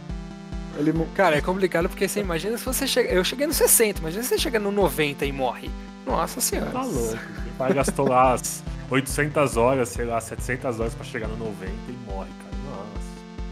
[0.79, 3.09] Ele mo- Cara, é complicado porque você imagina se você chega.
[3.11, 5.71] Eu cheguei no 60, imagina se você chega no 90 e morre.
[6.07, 6.71] Nossa senhora.
[6.71, 7.17] Tá louco.
[7.45, 11.73] Meu pai gastou lá as 800 horas, sei lá, 700 horas pra chegar no 90
[11.89, 12.48] e morre, cara.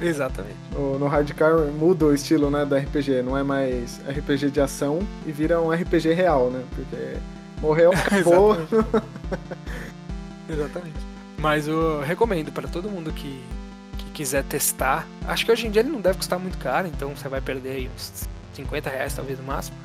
[0.01, 0.57] Exatamente.
[0.73, 3.23] no, no hardcore muda o estilo, né, da RPG.
[3.23, 6.63] Não é mais RPG de ação e vira um RPG real, né?
[6.75, 7.17] Porque
[7.61, 8.57] morreu, acabou.
[10.49, 10.99] Exatamente.
[11.39, 13.43] Mas eu recomendo pra todo mundo que,
[13.99, 15.07] que quiser testar.
[15.27, 17.71] Acho que hoje em dia ele não deve custar muito caro, então você vai perder
[17.71, 19.77] aí uns 50 reais talvez no máximo.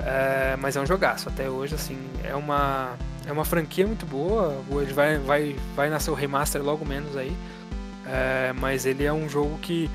[0.00, 1.98] É, mas é um jogaço até hoje, assim.
[2.24, 2.96] É uma,
[3.26, 4.62] é uma franquia muito boa.
[4.70, 7.34] Ele vai, vai, vai nascer o remaster logo menos aí.
[8.06, 9.90] É, mas ele é um jogo que,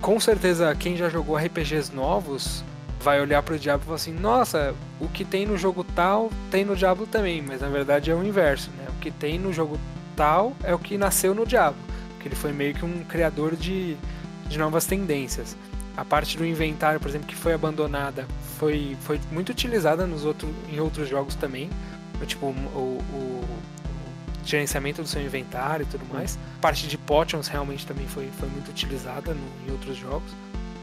[0.00, 2.64] com certeza, quem já jogou RPGs novos
[3.00, 6.64] vai olhar pro Diablo e falar assim: Nossa, o que tem no jogo tal tem
[6.64, 7.42] no Diablo também.
[7.42, 8.86] Mas na verdade é o inverso, né?
[8.88, 9.78] O que tem no jogo
[10.14, 11.80] tal é o que nasceu no Diablo.
[12.14, 13.96] Porque ele foi meio que um criador de,
[14.48, 15.56] de novas tendências.
[15.96, 18.26] A parte do inventário, por exemplo, que foi abandonada,
[18.58, 21.70] foi, foi muito utilizada nos outro, em outros jogos também.
[22.26, 23.29] Tipo, o, o, o
[24.44, 26.38] gerenciamento do seu inventário e tudo mais.
[26.58, 30.30] A parte de potions realmente também foi, foi muito utilizada no, em outros jogos.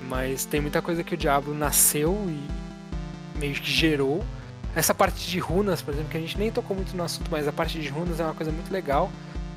[0.07, 4.23] Mas tem muita coisa que o Diablo nasceu e meio que gerou.
[4.75, 7.47] Essa parte de runas, por exemplo, que a gente nem tocou muito no assunto, mas
[7.47, 9.11] a parte de runas é uma coisa muito legal.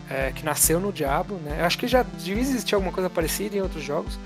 [0.08, 1.58] É, que nasceu no Diablo, né?
[1.60, 4.18] Eu acho que já devia existir alguma coisa parecida em outros jogos,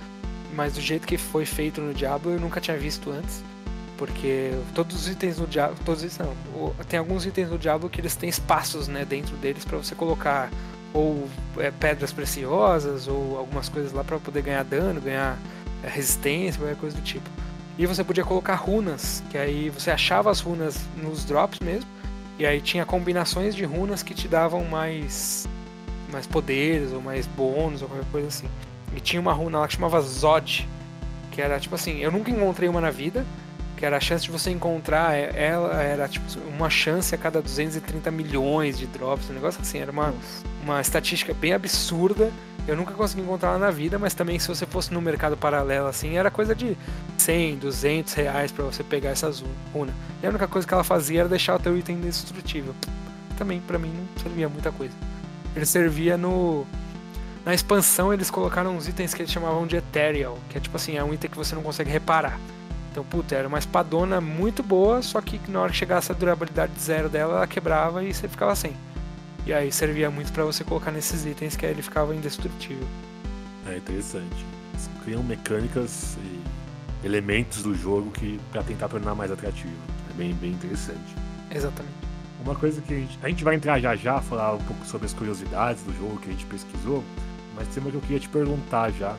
[0.54, 3.44] mas do jeito que foi feito no Diablo eu nunca tinha visto antes.
[4.04, 5.76] Porque todos os itens no Diablo.
[5.84, 6.34] Todos os não.
[6.88, 10.50] Tem alguns itens no Diablo que eles têm espaços né, dentro deles para você colocar
[10.92, 11.26] ou
[11.58, 15.38] é, pedras preciosas ou algumas coisas lá para poder ganhar dano, ganhar
[15.82, 17.28] é, resistência, qualquer coisa do tipo.
[17.78, 21.90] E você podia colocar runas, que aí você achava as runas nos drops mesmo,
[22.38, 25.48] e aí tinha combinações de runas que te davam mais
[26.12, 28.48] mais poderes ou mais bônus ou qualquer coisa assim.
[28.94, 30.68] E tinha uma runa lá que chamava Zod,
[31.32, 33.26] que era tipo assim, eu nunca encontrei uma na vida,
[33.76, 37.42] que era a chance de você encontrar é, ela era tipo uma chance a cada
[37.42, 40.14] 230 milhões de drops, um negócio assim, era uma,
[40.62, 42.30] uma estatística bem absurda.
[42.66, 45.86] Eu nunca consegui encontrar ela na vida, mas também se você fosse no mercado paralelo
[45.86, 46.76] assim, era coisa de
[47.18, 49.30] 100, 200 reais para você pegar essa
[49.72, 49.92] runa.
[50.22, 52.74] E a única coisa que ela fazia era deixar o teu item indestrutível.
[53.36, 54.94] Também para mim não servia muita coisa.
[55.54, 56.66] Ele servia no
[57.44, 60.96] na expansão eles colocaram uns itens que eles chamavam de Ethereal, que é tipo assim,
[60.96, 62.38] é um item que você não consegue reparar.
[62.94, 66.74] Então, puta, era uma espadona muito boa, só que na hora que chegasse a durabilidade
[66.78, 68.72] zero dela, ela quebrava e você ficava sem.
[69.44, 72.86] E aí servia muito para você colocar nesses itens que aí ele ficava indestrutível.
[73.66, 74.46] É interessante.
[74.72, 79.74] Eles criam mecânicas e elementos do jogo que para tentar tornar mais atrativo.
[80.10, 81.16] É bem, bem interessante.
[81.50, 81.96] Exatamente.
[82.44, 85.06] Uma coisa que a gente, a gente vai entrar já já, falar um pouco sobre
[85.06, 87.02] as curiosidades do jogo que a gente pesquisou,
[87.56, 89.16] mas tem uma que eu queria te perguntar já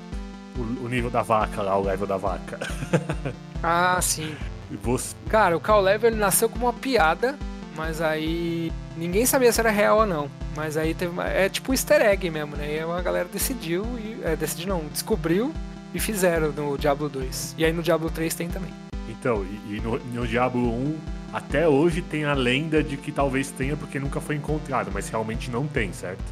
[0.57, 2.57] o, o nível da vaca lá, o level da vaca.
[3.65, 4.35] ah, sim.
[4.69, 5.15] E você...
[5.27, 7.37] Cara, o Call Level ele nasceu como uma piada,
[7.75, 10.29] mas aí ninguém sabia se era real ou não.
[10.55, 11.27] Mas aí teve uma...
[11.27, 12.75] é tipo um easter egg mesmo, né?
[12.75, 15.51] E a galera decidiu e é, decidiu não, descobriu
[15.93, 17.55] e fizeram no Diablo 2.
[17.57, 18.71] E aí no Diablo 3 tem também.
[19.09, 20.97] Então, e, e no, no Diablo 1
[21.33, 25.49] até hoje tem a lenda de que talvez tenha porque nunca foi encontrado, mas realmente
[25.49, 26.23] não tem, certo?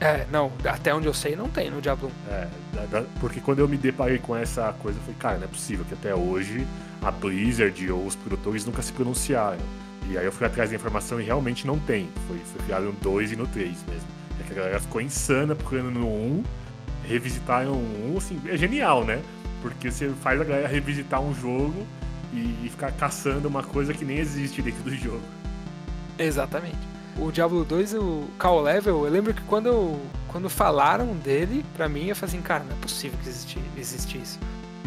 [0.00, 2.30] É, não, até onde eu sei não tem no Diablo 1.
[2.30, 2.48] É,
[3.18, 5.94] porque quando eu me deparei com essa coisa, eu falei, cara, não é possível que
[5.94, 6.66] até hoje
[7.02, 9.64] a Blizzard ou os produtores nunca se pronunciaram.
[10.08, 12.08] E aí eu fui atrás da informação e realmente não tem.
[12.28, 14.08] Foi, foi criado no 2 e no 3 mesmo.
[14.40, 16.44] É que a galera ficou insana procurando no 1,
[17.08, 19.22] revisitaram o 1, assim, é genial, né?
[19.62, 21.86] Porque você faz a galera revisitar um jogo
[22.32, 25.22] e, e ficar caçando uma coisa que nem existe dentro do jogo.
[26.18, 31.64] Exatamente o Diablo 2, o Call Level, eu lembro que quando, eu, quando falaram dele,
[31.76, 34.38] pra mim, eu falei assim, cara, não é possível que existisse, existisse.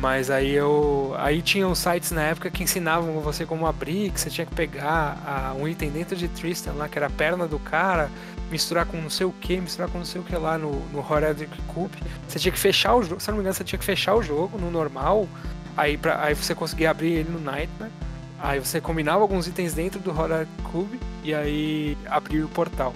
[0.01, 1.13] Mas aí eu.
[1.17, 5.17] Aí tinham sites na época que ensinavam você como abrir, que você tinha que pegar
[5.25, 8.09] a, um item dentro de Tristan lá, que era a perna do cara,
[8.49, 10.99] misturar com não sei o que, misturar com não sei o que lá no, no
[10.99, 11.97] Horadic Cube.
[12.27, 14.23] Você tinha que fechar o jogo, se não me engano, você tinha que fechar o
[14.23, 15.27] jogo no normal,
[15.75, 17.91] aí, pra, aí você conseguia abrir ele no Nightmare.
[18.41, 22.93] Aí você combinava alguns itens dentro do Horror Cube e aí abria o portal.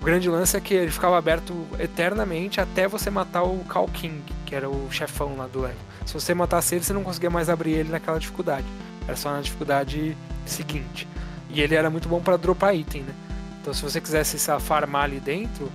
[0.00, 4.20] O grande lance é que ele ficava aberto eternamente até você matar o Cal King,
[4.44, 5.76] que era o chefão lá do level.
[6.04, 8.66] Se você matasse ele, você não conseguia mais abrir ele naquela dificuldade.
[9.06, 11.06] Era só na dificuldade seguinte.
[11.48, 13.14] E ele era muito bom para dropar item, né?
[13.60, 15.70] Então se você quisesse se farmar ali dentro,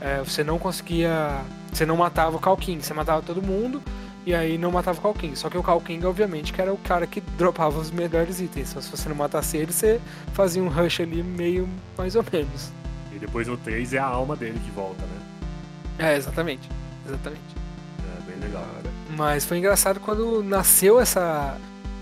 [0.00, 1.40] é, você não conseguia.
[1.72, 3.80] Você não matava o Cal King, você matava todo mundo
[4.28, 5.34] e aí não matava o Kalking.
[5.34, 8.70] Só que o Kalking, obviamente, que era o cara que dropava os melhores itens.
[8.70, 9.98] Então, se você não matasse ele, você
[10.34, 12.70] fazia um rush ali meio mais ou menos.
[13.10, 16.10] E depois no 3 é a alma dele que volta, né?
[16.10, 16.68] É, exatamente.
[17.06, 17.40] Exatamente.
[18.00, 18.62] É, bem legal.
[18.62, 18.94] Cara.
[19.16, 21.56] Mas foi engraçado quando nasceu essa,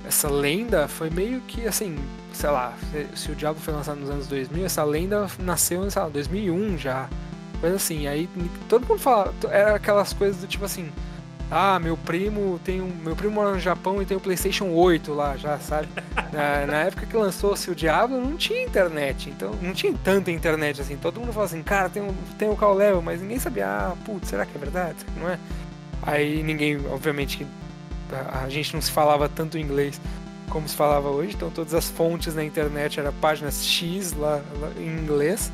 [0.05, 1.97] essa lenda, foi meio que assim,
[2.33, 2.75] sei lá,
[3.15, 7.09] se o Diablo foi lançado nos anos 2000, essa lenda nasceu sei lá, 2001 já.
[7.61, 8.09] Coisa assim.
[8.09, 8.29] Aí
[8.69, 10.91] todo mundo fala, era aquelas coisas do tipo assim,
[11.51, 12.89] ah, meu primo tem um.
[12.89, 15.89] Meu primo mora no Japão e tem o um Playstation 8 lá já, sabe?
[16.33, 19.31] na, na, época que lançou-se o Diablo, não tinha internet.
[19.31, 20.97] Então não tinha tanta internet assim.
[20.97, 23.97] Todo mundo falava assim, cara, tem, um, tem o Call Level, mas ninguém sabia, ah,
[24.05, 24.99] putz, será que é verdade?
[25.01, 25.39] Será que não é?
[26.03, 27.47] Aí ninguém, obviamente,
[28.33, 30.01] a, gente não se falava tanto inglês
[30.49, 34.71] como se falava hoje, então todas as fontes na internet eram páginas X lá, lá
[34.79, 35.53] em inglês.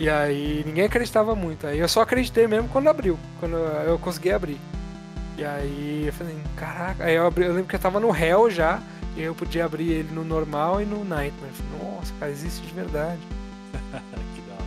[0.00, 1.66] E aí ninguém acreditava muito.
[1.66, 4.58] Aí eu só acreditei mesmo quando abriu, quando eu consegui abrir.
[5.42, 8.48] E aí eu falei, caraca, aí eu, abri, eu lembro que eu tava no Hell
[8.48, 8.80] já,
[9.16, 11.50] e eu podia abrir ele no normal e no Nightmare.
[11.50, 13.18] Eu falei, nossa, cara, existe de verdade.
[14.36, 14.62] que da hora.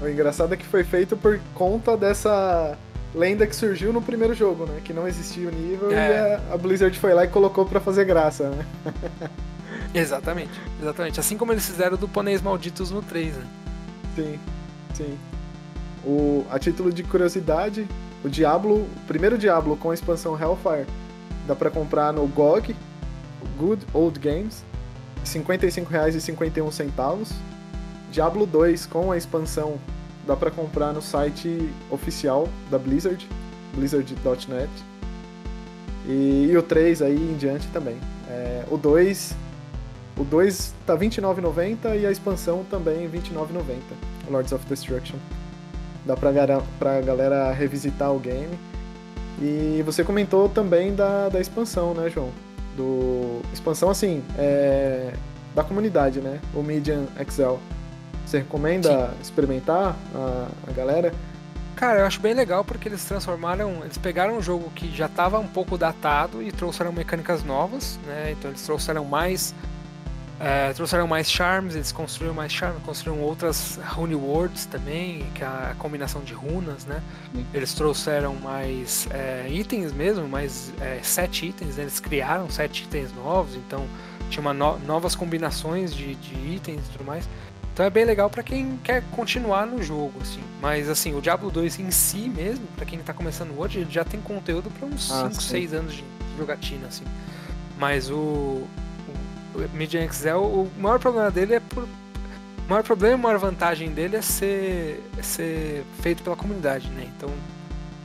[0.00, 2.74] O engraçado é que foi feito por conta dessa
[3.14, 4.80] lenda que surgiu no primeiro jogo, né?
[4.82, 6.40] Que não existia o nível É.
[6.40, 8.64] e a, a Blizzard foi lá e colocou pra fazer graça, né?
[9.94, 11.20] Exatamente, exatamente.
[11.20, 13.46] Assim como eles fizeram do Pôneis Malditos no 3, né?
[14.16, 14.38] Sim,
[14.94, 15.18] sim.
[16.02, 17.86] O, a título de curiosidade,
[18.24, 20.86] o Diablo, o primeiro Diablo com a expansão Hellfire,
[21.46, 22.76] dá pra comprar no GOG,
[23.58, 24.64] Good Old Games,
[25.18, 27.32] R$ 55,51.
[28.10, 29.78] Diablo 2 com a expansão
[30.26, 33.26] dá pra comprar no site oficial da Blizzard,
[33.74, 34.70] blizzard.net.
[36.06, 37.96] E, e o 3 aí em diante também.
[38.28, 39.34] É, o 2
[40.16, 43.80] o 2 tá R$ 29,90 e a expansão também R$ 29,90.
[44.30, 45.16] Lords of Destruction.
[46.04, 46.32] Dá pra,
[46.78, 48.58] pra galera revisitar o game.
[49.40, 52.30] E você comentou também da, da expansão, né, João?
[52.76, 53.40] Do.
[53.52, 55.12] Expansão assim, é,
[55.54, 56.40] da comunidade, né?
[56.54, 57.58] O Median Excel.
[58.26, 61.12] Você recomenda experimentar a, a galera?
[61.74, 65.38] Cara, eu acho bem legal porque eles transformaram, eles pegaram um jogo que já estava
[65.38, 68.32] um pouco datado e trouxeram mecânicas novas, né?
[68.32, 69.54] Então eles trouxeram mais,
[70.44, 75.46] é, trouxeram mais charms, eles construíram mais charms, construíram outras rune words também, que é
[75.46, 77.00] a combinação de runas, né?
[77.32, 77.46] Sim.
[77.54, 81.84] Eles trouxeram mais é, itens mesmo, mais é, sete itens, né?
[81.84, 83.86] eles criaram sete itens novos, então
[84.30, 87.28] tinha uma no- novas combinações de, de itens e tudo mais.
[87.72, 90.42] Então é bem legal pra quem quer continuar no jogo, assim.
[90.60, 94.04] Mas assim, o Diablo 2 em si mesmo, pra quem tá começando hoje, ele já
[94.04, 95.48] tem conteúdo pra uns Ah, 5, sim.
[95.48, 96.04] 6 anos de
[96.36, 97.04] jogatina, assim.
[97.78, 98.62] Mas o,
[99.72, 101.84] Median Excel, o maior problema dele é por.
[101.84, 106.88] O maior problema e a maior vantagem dele é ser, é ser feito pela comunidade,
[106.90, 107.10] né?
[107.16, 107.28] Então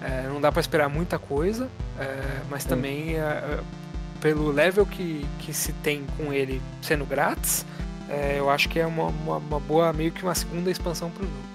[0.02, 1.70] é, não dá pra esperar muita coisa,
[2.00, 3.60] é, mas também é, é,
[4.20, 7.66] pelo level que, que se tem com ele sendo grátis,
[8.10, 11.24] é, eu acho que é uma, uma, uma boa, meio que uma segunda expansão pro
[11.24, 11.48] jogo.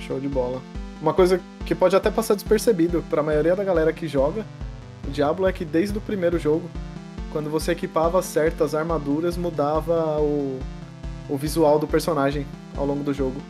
[0.00, 0.62] Show de bola.
[1.02, 4.44] Uma coisa que pode até passar despercebido pra maioria da galera que joga
[5.08, 6.68] o Diablo é que desde o primeiro jogo,
[7.38, 10.58] quando você equipava certas armaduras, mudava o,
[11.28, 12.44] o visual do personagem
[12.76, 13.40] ao longo do jogo.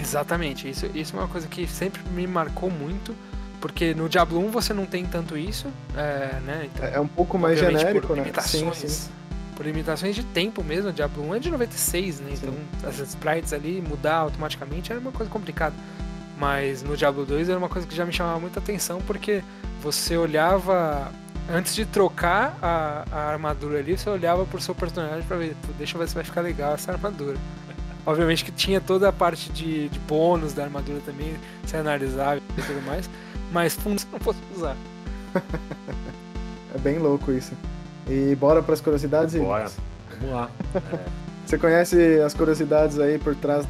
[0.00, 3.12] Exatamente, isso, isso é uma coisa que sempre me marcou muito,
[3.60, 5.66] porque no Diablo 1 você não tem tanto isso,
[5.96, 6.70] é, né?
[6.72, 8.22] Então, É é um pouco mais genérico, por né?
[8.22, 9.10] limitações, Sim, sim.
[9.56, 12.30] Por limitações de tempo mesmo, o Diablo 1 é de 96, né?
[12.32, 12.54] Então
[12.88, 15.74] as sprites ali mudar automaticamente era uma coisa complicada.
[16.38, 19.42] Mas no Diablo 2 era uma coisa que já me chamava muita atenção, porque
[19.82, 21.10] você olhava.
[21.48, 25.72] Antes de trocar a, a armadura ali, você olhava pro seu personagem pra ver, "Pô,
[25.78, 27.36] deixa eu ver se vai ficar legal essa armadura.
[28.04, 32.62] Obviamente que tinha toda a parte de, de bônus da armadura também, você analisava e
[32.62, 33.08] tudo mais,
[33.52, 34.76] mas fundo você não fosse usar.
[36.74, 37.54] É bem louco isso.
[38.06, 39.34] E bora pras curiosidades?
[39.34, 39.70] Bora.
[40.20, 40.50] Vamos lá.
[41.46, 43.66] Você conhece as curiosidades aí por trás?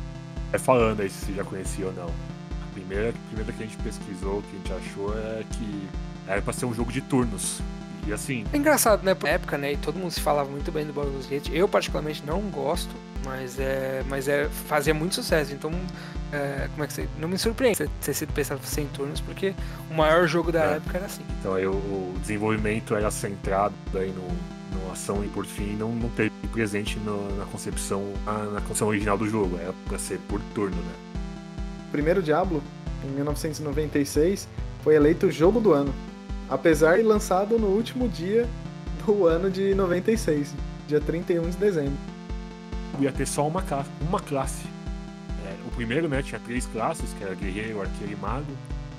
[0.53, 2.07] É falando aí se você já conhecia ou não.
[2.07, 5.89] A primeira, a primeira que a gente pesquisou, que a gente achou, é que
[6.27, 7.61] era pra ser um jogo de turnos.
[8.07, 9.17] E assim, É engraçado, né?
[9.21, 9.73] Na época, né?
[9.73, 11.49] E todo mundo se falava muito bem do Baldur's Gate.
[11.53, 12.95] Eu, particularmente, não gosto,
[13.25, 15.53] mas é, mas é fazia muito sucesso.
[15.53, 15.73] Então,
[16.33, 17.09] é, como é que você.
[17.19, 19.55] Não me surpreende ter- ter sido pensado pra ser em turnos, porque
[19.91, 20.77] o maior jogo da É.
[20.77, 21.23] época era assim.
[21.41, 25.91] então aí o, o desenvolvimento era centrado aí no, no ação e por fim não,
[25.93, 29.59] não teve presente no- na concepção na, na concepção original do jogo.
[29.61, 30.93] Era pra ser por turno, né?
[31.89, 32.63] O primeiro Diablo,
[33.05, 34.47] em 1996,
[34.85, 35.93] foi eleito jogo do ano.
[36.49, 38.49] Apesar de lançado no último dia
[39.05, 40.55] do ano de 96,
[40.87, 41.99] dia 31 de dezembro.
[43.01, 43.91] ia ter só uma classe.
[44.01, 44.65] Uma classe.
[45.45, 48.53] É, o primeiro, né, tinha três classes, que era guerreiro, arqueiro e mago.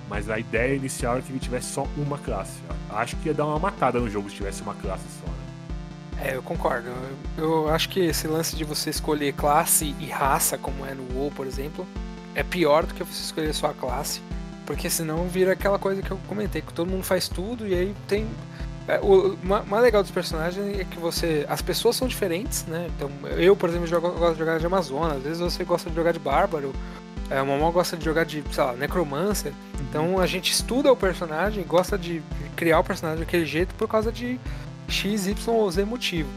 [0.10, 2.60] Mas a ideia inicial era que ele tivesse só uma classe.
[2.90, 5.28] Acho que ia dar uma matada no jogo se tivesse uma classe só.
[5.28, 5.48] Né?
[6.30, 6.90] É, eu concordo.
[7.38, 11.03] Eu, eu acho que esse lance de você escolher classe e raça, como é no
[11.14, 11.86] WoW, por exemplo,
[12.34, 14.22] é pior do que você escolher só a classe.
[14.68, 17.95] Porque senão vira aquela coisa que eu comentei, que todo mundo faz tudo e aí
[18.07, 18.27] tem.
[18.88, 21.45] É, o o ma- mais legal dos personagens é que você.
[21.49, 22.88] As pessoas são diferentes, né?
[22.95, 25.95] Então, eu, por exemplo, jogo, gosto de jogar de Amazonas, às vezes você gosta de
[25.95, 26.73] jogar de Bárbaro,
[27.30, 29.53] é, o Mamão gosta de jogar de, sei lá, Necromancer.
[29.89, 32.22] Então a gente estuda o personagem, gosta de
[32.57, 34.38] criar o personagem daquele jeito por causa de
[34.89, 36.30] X, Y ou Z motivo.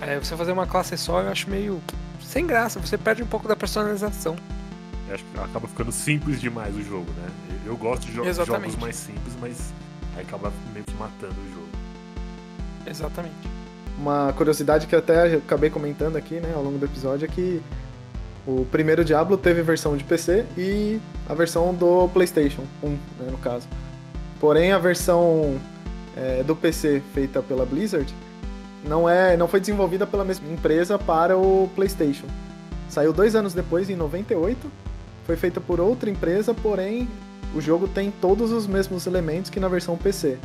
[0.00, 1.80] É, você fazer uma classe só eu acho meio
[2.20, 4.36] sem graça, você perde um pouco da personalização.
[5.08, 7.28] Eu Acho que acaba ficando simples demais o jogo, né?
[7.64, 8.70] Eu eu gosto de jo- Exatamente.
[8.70, 9.72] jogos mais simples, mas
[10.16, 11.66] aí acaba meio que matando o jogo.
[12.86, 13.34] Exatamente.
[13.98, 17.60] Uma curiosidade que até acabei comentando aqui, né, ao longo do episódio, é que
[18.46, 22.98] o primeiro Diablo teve versão de PC e a versão do PlayStation 1, né,
[23.30, 23.66] no caso.
[24.38, 25.58] Porém, a versão
[26.16, 28.12] é, do PC feita pela Blizzard
[28.84, 32.26] não, é, não foi desenvolvida pela mesma empresa para o PlayStation.
[32.88, 34.70] Saiu dois anos depois, em 98,
[35.26, 37.08] foi feita por outra empresa, porém
[37.54, 40.38] o jogo tem todos os mesmos elementos que na versão PC.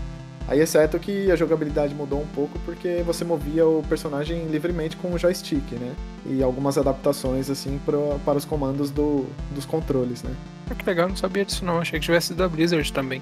[0.48, 5.14] Aí, exceto que a jogabilidade mudou um pouco porque você movia o personagem livremente com
[5.14, 5.94] o joystick, né?
[6.26, 10.32] E algumas adaptações, assim, pro, para os comandos do, dos controles, né?
[10.70, 11.80] Ah, que legal, não sabia disso não.
[11.80, 13.22] Achei que tivesse sido da Blizzard também.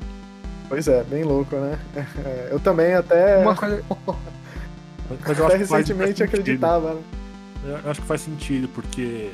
[0.69, 1.77] Pois é, bem louco, né?
[2.49, 3.37] Eu também até.
[3.39, 3.83] Uma coisa.
[5.27, 7.01] Mas eu até acho que faz recentemente acreditava, né?
[7.83, 9.31] Eu acho que faz sentido, porque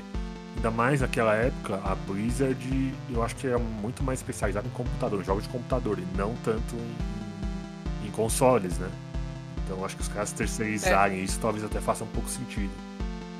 [0.56, 5.23] ainda mais naquela época, a Blizzard eu acho que era muito mais especializada em computador,
[5.23, 8.90] jogos de computador, e não tanto em, em consoles, né?
[9.64, 12.72] Então acho que os caras terceirizarem isso talvez até faça um pouco sentido.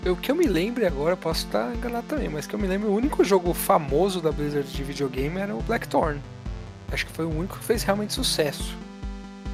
[0.06, 2.90] O que eu me lembre agora, posso estar enganado também, mas que eu me lembro,
[2.90, 6.22] o único jogo famoso da Blizzard de videogame era o Blackthorn.
[6.92, 8.78] Acho que foi o único que fez realmente sucesso.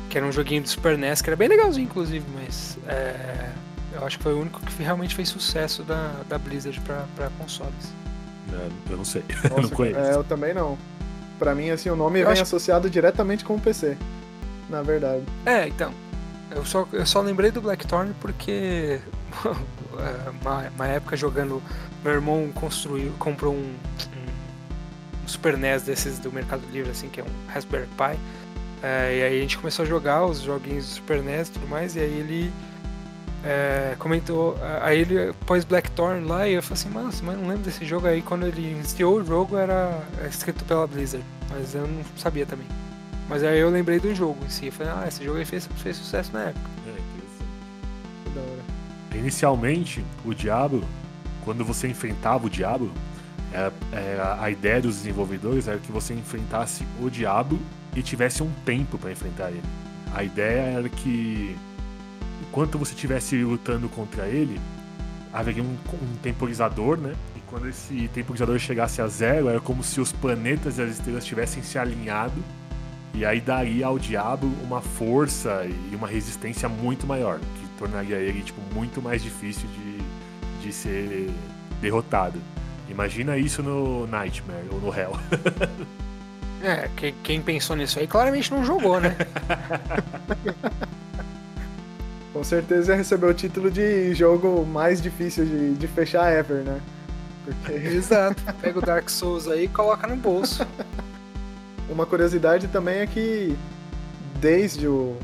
[0.09, 3.49] Que era um joguinho do Super NES, que era bem legalzinho, inclusive, mas é,
[3.93, 7.29] eu acho que foi o único que realmente fez sucesso da, da Blizzard pra, pra
[7.37, 7.93] consoles.
[8.47, 8.69] né?
[8.89, 9.99] Eu não sei, eu não Nossa, conheço.
[9.99, 10.77] é, eu também não.
[11.39, 13.97] Pra mim, assim, o nome Eu vem acho- associado diretamente com o PC.
[14.69, 15.23] Na verdade.
[15.45, 15.91] É, então.
[16.53, 18.99] Eu só, eu só lembrei do Blackthorn porque
[19.45, 21.61] é, uma, uma época jogando.
[22.03, 23.73] Meu irmão construiu, comprou um,
[25.23, 28.19] um Super NES desses do Mercado Livre, assim, que é um Raspberry Pi.
[28.83, 31.67] É, e aí a gente começou a jogar os joguinhos do Super NES e tudo
[31.67, 32.51] mais, e aí ele
[33.43, 34.57] é, comentou.
[34.81, 38.07] Aí ele pôs Blackthorn lá e eu falei assim, mano, mas não lembro desse jogo
[38.07, 38.21] aí.
[38.21, 42.67] Quando ele iniciou o jogo era escrito pela Blizzard, mas eu não sabia também.
[43.29, 44.65] Mas aí eu lembrei do jogo em si.
[44.67, 46.65] Eu falei, ah, esse jogo aí fez, fez sucesso na época.
[46.85, 47.45] É, interessante.
[48.25, 49.19] Que da hora.
[49.19, 50.83] Inicialmente, o Diablo,
[51.45, 52.91] quando você enfrentava o Diablo,
[53.53, 57.59] era, era- a ideia dos desenvolvedores era que você enfrentasse o Diablo
[57.95, 59.63] e tivesse um tempo para enfrentar ele.
[60.13, 61.55] A ideia era que
[62.51, 64.59] enquanto você estivesse lutando contra ele,
[65.31, 67.15] haveria um, um temporizador, né?
[67.37, 71.23] E quando esse temporizador chegasse a zero, era como se os planetas e as estrelas
[71.23, 72.43] tivessem se alinhado.
[73.13, 78.41] E aí daria ao diabo uma força e uma resistência muito maior, que tornaria ele
[78.41, 81.29] tipo, muito mais difícil de, de ser
[81.79, 82.39] derrotado.
[82.89, 85.13] Imagina isso no Nightmare ou no Hell.
[86.63, 89.17] É, quem, quem pensou nisso aí claramente não jogou, né?
[92.33, 96.79] Com certeza ia receber o título de jogo mais difícil de, de fechar ever, né?
[97.43, 98.41] Porque Exato.
[98.61, 100.65] Pega o Dark Souls aí e coloca no bolso.
[101.89, 103.55] uma curiosidade também é que
[104.39, 105.17] desde o,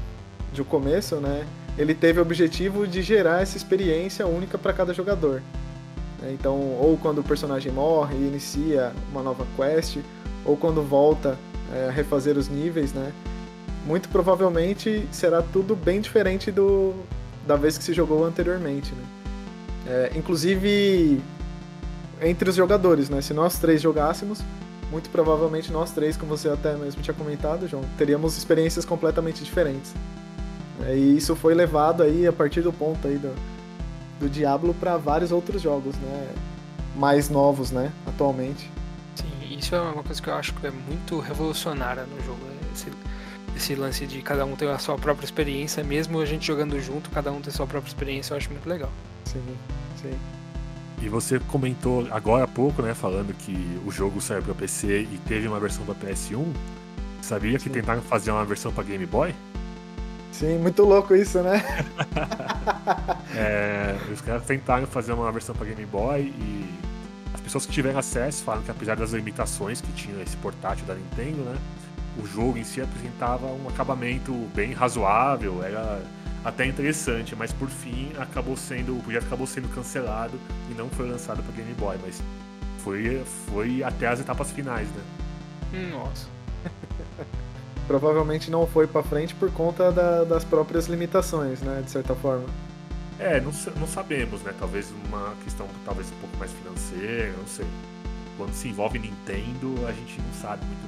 [0.51, 1.45] de o começo, né?
[1.77, 5.41] Ele teve o objetivo de gerar essa experiência única para cada jogador.
[6.21, 6.31] né?
[6.34, 9.99] Então, ou quando o personagem morre e inicia uma nova quest,
[10.43, 11.38] ou quando volta
[11.73, 13.13] é, a refazer os níveis, né?
[13.88, 16.93] Muito provavelmente será tudo bem diferente do
[17.47, 19.03] da vez que se jogou anteriormente, né?
[19.88, 21.22] É, inclusive
[22.22, 23.22] entre os jogadores, né?
[23.22, 24.41] Se nós três jogássemos,
[24.91, 29.93] muito provavelmente nós três, como você até mesmo tinha comentado, João, teríamos experiências completamente diferentes.
[30.85, 33.34] É, e isso foi levado aí a partir do ponto aí do,
[34.19, 36.34] do Diablo para vários outros jogos, né?
[36.93, 37.93] Mais novos, né?
[38.05, 38.69] Atualmente.
[39.15, 42.43] Sim, isso é uma coisa que eu acho que é muito revolucionária no jogo.
[42.43, 42.57] né?
[42.76, 42.91] Esse,
[43.57, 47.09] esse lance de cada um ter a sua própria experiência, mesmo a gente jogando junto,
[47.09, 48.91] cada um ter a sua própria experiência, eu acho muito legal.
[49.25, 49.43] Sim,
[50.01, 50.17] sim.
[51.01, 55.19] E você comentou agora há pouco, né, falando que o jogo saiu para PC e
[55.27, 56.55] teve uma versão para PS1.
[57.21, 57.71] Sabia que Sim.
[57.71, 59.35] tentaram fazer uma versão para Game Boy?
[60.31, 61.63] Sim, muito louco isso, né?
[63.35, 66.79] É, os caras tentaram fazer uma versão para Game Boy e
[67.34, 70.95] as pessoas que tiveram acesso falam que apesar das limitações que tinha esse portátil da
[70.95, 71.55] Nintendo, né,
[72.22, 76.02] o jogo em si apresentava um acabamento bem razoável, era
[76.44, 80.39] até interessante, mas por fim acabou sendo o projeto acabou sendo cancelado
[80.69, 82.22] e não foi lançado para Game Boy, mas
[82.80, 85.03] foi foi até as etapas finais, né?
[85.73, 86.27] Hum, Nossa.
[87.88, 91.81] Provavelmente não foi pra frente por conta da- das próprias limitações, né?
[91.84, 92.45] De certa forma.
[93.19, 94.53] É, não, não sabemos, né?
[94.60, 97.65] Talvez uma questão talvez um pouco mais financeira, não sei.
[98.38, 100.86] Quando se envolve Nintendo, a gente não sabe muito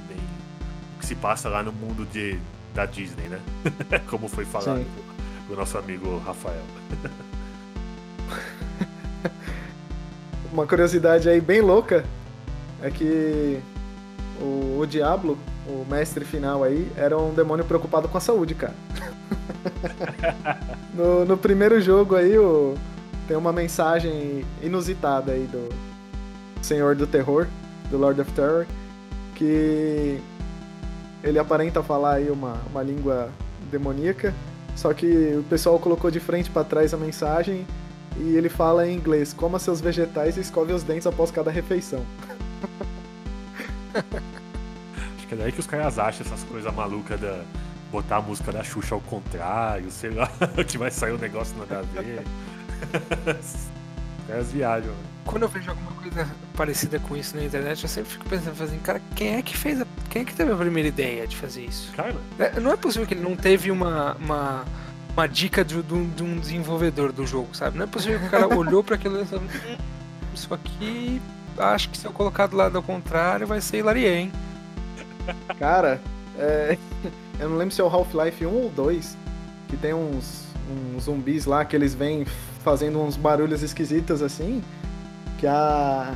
[1.00, 2.38] que se passa lá no mundo de,
[2.74, 3.40] da Disney, né?
[4.08, 4.86] Como foi falado
[5.48, 6.62] do nosso amigo Rafael.
[10.52, 12.04] Uma curiosidade aí bem louca
[12.82, 13.60] é que
[14.40, 18.74] o, o Diablo, o mestre final aí, era um demônio preocupado com a saúde, cara.
[20.94, 22.74] no, no primeiro jogo aí, o,
[23.28, 25.68] tem uma mensagem inusitada aí do
[26.62, 27.46] Senhor do Terror,
[27.90, 28.66] do Lord of Terror,
[29.34, 30.20] que
[31.22, 33.30] ele aparenta falar aí uma, uma língua
[33.70, 34.34] demoníaca,
[34.74, 37.66] só que o pessoal colocou de frente pra trás a mensagem
[38.16, 42.04] e ele fala em inglês: coma seus vegetais e escove os dentes após cada refeição.
[43.94, 47.42] Acho que é daí que os caras acham essas coisas malucas da.
[47.90, 50.30] Botar a música da Xuxa ao contrário, sei lá,
[50.64, 52.22] que vai sair um negócio nada a ver.
[53.40, 53.68] Os
[54.28, 54.92] caras viajam.
[54.92, 54.96] né?
[55.24, 58.78] Quando eu vejo alguma coisa parecida com isso na internet, eu sempre fico pensando, assim,
[58.78, 59.86] cara, quem é que fez a...
[60.10, 61.92] Quem é que teve a primeira ideia de fazer isso?
[61.94, 64.64] Cara, É, Não é possível que ele não teve uma, uma,
[65.14, 67.78] uma dica de, de um- de um desenvolvedor do jogo, sabe?
[67.78, 69.76] Não é possível que o cara olhou para aquilo e falou, "Hum,
[70.34, 71.22] isso aqui,
[71.56, 74.32] acho que se eu colocar do lado ao contrário vai ser hilaria, hein?
[75.58, 76.00] Cara,
[76.38, 76.76] é,
[77.38, 79.16] eu não lembro se é o Half-Life 1 ou 2,
[79.68, 80.44] que tem uns,
[80.96, 82.24] uns zumbis lá que eles vêm
[82.64, 84.62] fazendo uns barulhos esquisitos assim,
[85.38, 86.12] que a,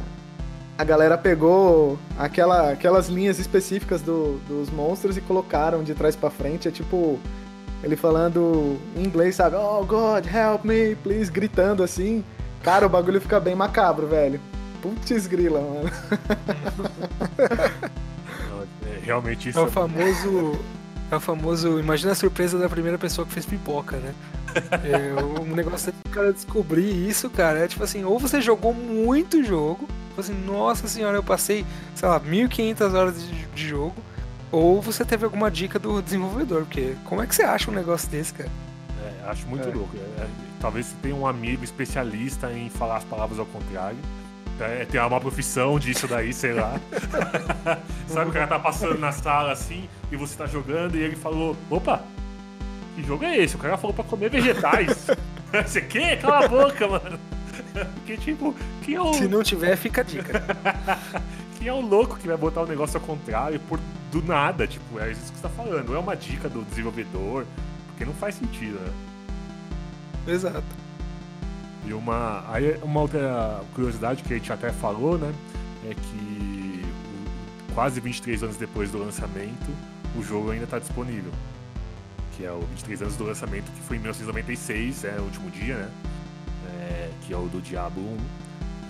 [0.76, 6.30] a galera pegou aquela, aquelas linhas específicas do- dos monstros e colocaram de trás pra
[6.30, 7.18] frente, é tipo
[7.82, 9.56] ele falando em inglês, sabe?
[9.56, 12.24] Oh God, help me, please, gritando assim.
[12.62, 14.40] Cara, o bagulho fica bem macabro, velho.
[14.80, 15.90] Putz grila, mano.
[18.86, 20.58] é, realmente isso É o famoso.
[21.10, 21.78] É o famoso.
[21.78, 24.14] Imagina a surpresa da primeira pessoa que fez pipoca, né?
[24.82, 29.42] É, o negócio do cara descobrir isso, cara, é tipo assim, ou você jogou muito
[29.42, 31.66] jogo, tipo assim, nossa senhora, eu passei,
[31.96, 33.96] sei lá, 1500 horas de, de jogo,
[34.52, 38.08] ou você teve alguma dica do desenvolvedor, porque como é que você acha um negócio
[38.08, 38.48] desse, cara?
[39.02, 39.72] É, acho muito É.
[39.72, 39.96] louco.
[39.96, 40.26] É, é,
[40.60, 43.98] talvez você tenha um amigo especialista em falar as palavras ao contrário.
[44.60, 46.78] É, tem uma profissão disso daí, sei lá.
[48.06, 51.56] Sabe, o cara tá passando na sala assim e você tá jogando e ele falou:
[51.68, 52.00] opa,
[52.94, 53.56] que jogo é esse?
[53.56, 55.08] O cara falou pra comer vegetais.
[55.66, 56.20] Você quer?
[56.20, 57.18] Cala a boca, mano.
[57.94, 60.42] Porque, tipo, quem é o, Se não tiver, fica a dica.
[61.58, 64.66] quem é o louco que vai botar o negócio ao contrário por do nada?
[64.66, 65.88] Tipo, é isso que você tá falando.
[65.88, 67.44] Não é uma dica do desenvolvedor,
[67.88, 68.92] porque não faz sentido, né?
[70.26, 70.64] Exato.
[71.86, 75.32] E uma, aí uma outra curiosidade que a gente até falou, né?
[75.90, 76.84] É que
[77.74, 79.70] quase 23 anos depois do lançamento,
[80.16, 81.32] o jogo ainda está disponível.
[82.36, 85.76] Que é o 23 anos do lançamento, que foi em 1996, é o último dia,
[85.76, 85.90] né?
[86.90, 88.16] É, que é o do Diablo 1.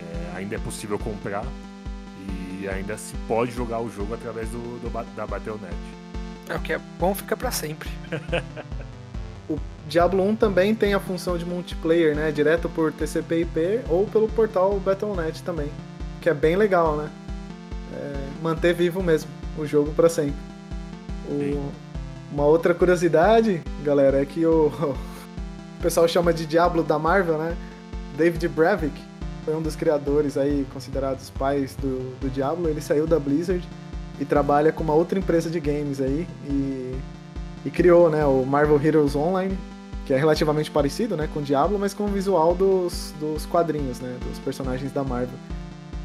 [0.00, 1.44] É, ainda é possível comprar
[2.60, 5.74] e ainda se pode jogar o jogo através do, do da Battle.net.
[6.48, 7.88] É o que é bom fica pra sempre.
[9.46, 12.32] O Diablo 1 também tem a função de multiplayer, né?
[12.32, 15.70] Direto por TCP/IP ou pelo portal Battle.net também,
[16.22, 17.10] que é bem legal, né?
[17.92, 20.34] É, manter vivo mesmo o jogo pra sempre.
[21.28, 21.70] O-
[22.32, 24.68] uma outra curiosidade, galera, é que o,
[25.78, 27.54] o pessoal chama de Diablo da Marvel, né?
[28.16, 28.94] David Bravik
[29.44, 32.68] foi um dos criadores aí, considerados pais do, do Diablo.
[32.68, 33.66] Ele saiu da Blizzard
[34.20, 36.94] e trabalha com uma outra empresa de games aí e
[37.66, 39.56] e criou né, o Marvel Heroes Online,
[40.04, 44.00] que é relativamente parecido né, com o Diablo, mas com o visual dos, dos quadrinhos,
[44.00, 45.38] né, dos personagens da Marvel.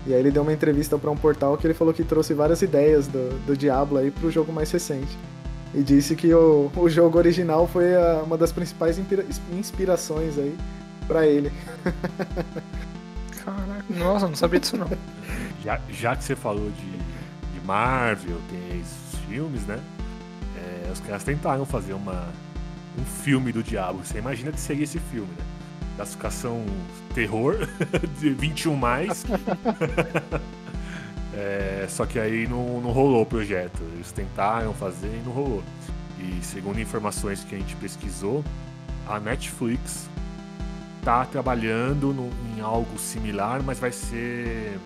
[0.07, 2.61] E aí ele deu uma entrevista para um portal que ele falou que trouxe várias
[2.61, 5.17] ideias do, do Diablo aí pro jogo mais recente.
[5.75, 10.55] E disse que o, o jogo original foi a- uma das principais inspira- inspirações aí
[11.09, 11.51] para ele.
[13.43, 14.87] Caraca, nossa, não sabia disso não.
[15.61, 16.91] Já, já que você falou de,
[17.53, 19.77] de Marvel, tem esses filmes, né?
[20.55, 22.29] É, os caras tentaram fazer uma,
[22.97, 23.99] um filme do Diabo.
[24.01, 25.43] Você imagina que seria esse filme, né?
[25.97, 26.65] Classificação
[27.13, 27.57] terror,
[28.21, 29.25] de 21 mais.
[31.31, 33.81] É, só que aí não, não rolou o projeto.
[33.93, 35.63] Eles tentaram fazer e não rolou.
[36.19, 38.43] E segundo informações que a gente pesquisou,
[39.07, 40.08] a Netflix
[41.03, 44.77] tá trabalhando no- em algo similar, mas vai ser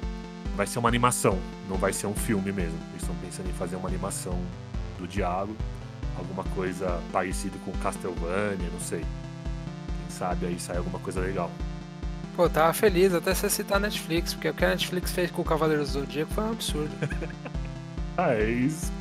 [0.55, 2.77] vai ser uma animação, não vai ser um filme mesmo.
[2.91, 4.37] Eles estão pensando em fazer uma animação
[4.99, 5.55] do Diabo,
[6.15, 8.99] alguma coisa parecida com Castlevania, não sei.
[8.99, 11.49] Quem sabe aí sai alguma coisa legal.
[12.35, 15.41] Pô, tava feliz até você citar a Netflix, porque o que a Netflix fez com
[15.41, 16.91] o Cavaleiro do Zodíaco foi um absurdo.
[18.15, 18.91] Ah, eles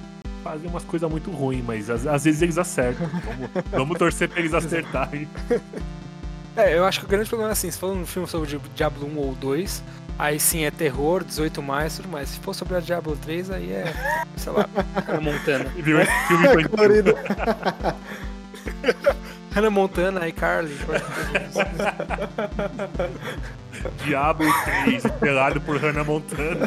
[0.43, 3.07] fazem umas coisas muito ruins, mas às, às vezes eles acertam.
[3.07, 5.29] Vamos, vamos torcer pra eles acertarem.
[6.57, 9.07] É, eu acho que o grande problema é assim, se for um filme sobre Diablo
[9.07, 9.83] 1 ou 2,
[10.19, 12.29] aí sim é terror, 18 mais, tudo mais.
[12.29, 13.93] Se for sobre a Diablo 3, aí é,
[14.37, 14.69] sei lá,
[15.07, 15.65] Hannah Montana.
[15.77, 16.69] Viu esse filme infantil?
[16.69, 17.15] Colorido.
[19.53, 20.77] Hannah Montana, iCarly.
[24.05, 24.45] Diabo
[24.85, 26.67] 3, estrelado por Hannah Montana.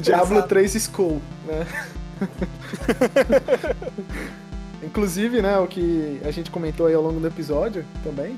[0.00, 1.66] Diablo 3 School, né?
[4.82, 8.34] Inclusive, né, o que a gente comentou aí ao longo do episódio também,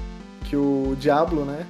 [0.53, 1.65] que o Diablo, né,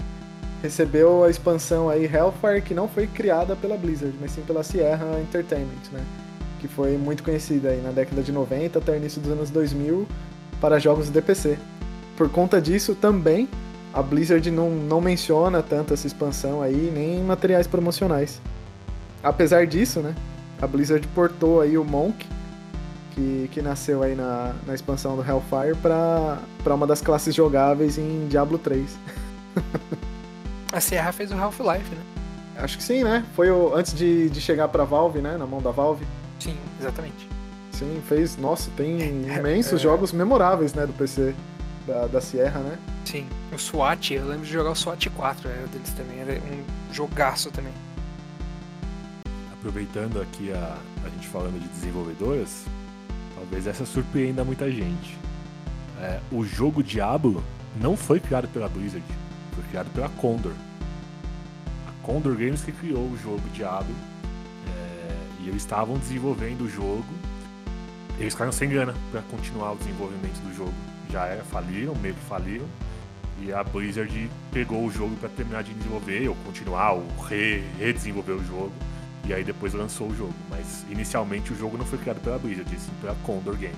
[0.61, 5.21] recebeu a expansão aí Hellfire, que não foi criada pela Blizzard, mas sim pela Sierra
[5.21, 6.05] Entertainment, né,
[6.59, 10.05] que foi muito conhecida aí na década de 90 até o início dos anos 2000
[10.61, 11.57] para jogos de PC.
[12.17, 13.49] Por conta disso, também
[13.95, 18.41] a Blizzard não, não menciona tanto essa expansão aí, nem em materiais promocionais.
[19.23, 20.13] Apesar disso, né,
[20.61, 22.27] a Blizzard portou aí o Monk
[23.15, 28.27] que, que nasceu aí na, na expansão do Hellfire para uma das classes jogáveis em
[28.29, 28.99] Diablo 3.
[30.73, 32.03] A Sierra fez o Half-Life, né?
[32.57, 33.25] Acho que sim, né?
[33.35, 35.37] Foi o, antes de, de chegar pra Valve, né?
[35.37, 36.07] Na mão da Valve.
[36.39, 37.29] Sim, exatamente.
[37.73, 38.37] Sim, fez.
[38.37, 39.01] Nossa, tem
[39.37, 39.83] imensos é...
[39.83, 40.87] jogos memoráveis, né?
[40.87, 41.35] Do PC
[41.87, 42.79] da, da Sierra, né?
[43.05, 43.27] Sim.
[43.53, 46.21] O SWAT, eu lembro de jogar o SWAT 4, era deles também.
[46.21, 47.73] Era um jogaço também.
[49.53, 52.65] Aproveitando aqui a, a gente falando de desenvolvedoras,
[53.53, 55.19] talvez essa surpreenda muita gente.
[56.01, 57.45] É, o jogo Diablo
[57.79, 59.05] não foi criado pela Blizzard,
[59.55, 60.55] foi criado pela Condor.
[61.87, 63.95] A Condor Games que criou o jogo Diablo
[64.67, 67.05] é, e eles estavam desenvolvendo o jogo.
[68.19, 70.75] Eles ficaram sem grana para continuar o desenvolvimento do jogo.
[71.11, 72.67] Já era, faliram, meio que faliram.
[73.43, 78.37] E a Blizzard pegou o jogo para terminar de desenvolver, ou continuar, ou re redesenvolver
[78.37, 78.73] o jogo.
[79.25, 80.35] E aí depois lançou o jogo.
[80.51, 83.77] Mas inicialmente o jogo não foi criado pela Blizzard, sim pela Condor Games.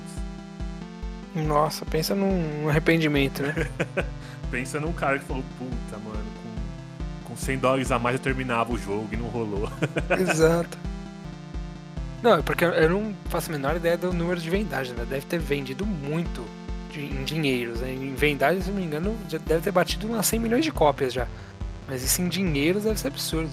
[1.35, 3.55] Nossa, pensa num arrependimento, né?
[4.51, 6.25] pensa num cara que falou, puta, mano,
[7.25, 9.69] com, com 100 dólares a mais eu terminava o jogo e não rolou.
[10.17, 10.79] Exato.
[12.23, 15.05] Não, é porque eu não faço a menor ideia do número de vendagens, né?
[15.05, 16.45] Deve ter vendido muito
[16.97, 17.81] em dinheiros.
[17.81, 17.93] Né?
[17.93, 21.13] Em vendagens, se não me engano, já deve ter batido umas 100 milhões de cópias
[21.13, 21.27] já.
[21.89, 23.51] Mas isso em dinheiros deve ser absurdo.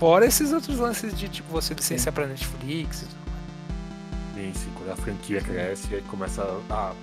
[0.00, 4.54] Fora esses outros lances de tipo você licenciar pra Netflix e tudo mais.
[4.54, 6.94] Sim, sim, quando a franquia cresce, aí começa a,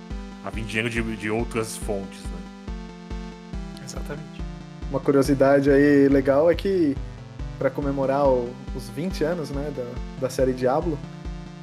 [0.44, 3.84] a vir dinheiro de, de outras fontes, né?
[3.84, 4.42] Exatamente.
[4.90, 6.96] Uma curiosidade aí legal é que
[7.56, 10.98] para comemorar o, os 20 anos né, da, da série Diablo,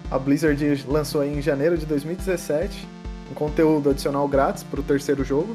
[0.10, 2.88] a Blizzard lançou em janeiro de 2017
[3.30, 5.54] um conteúdo adicional grátis para o terceiro jogo,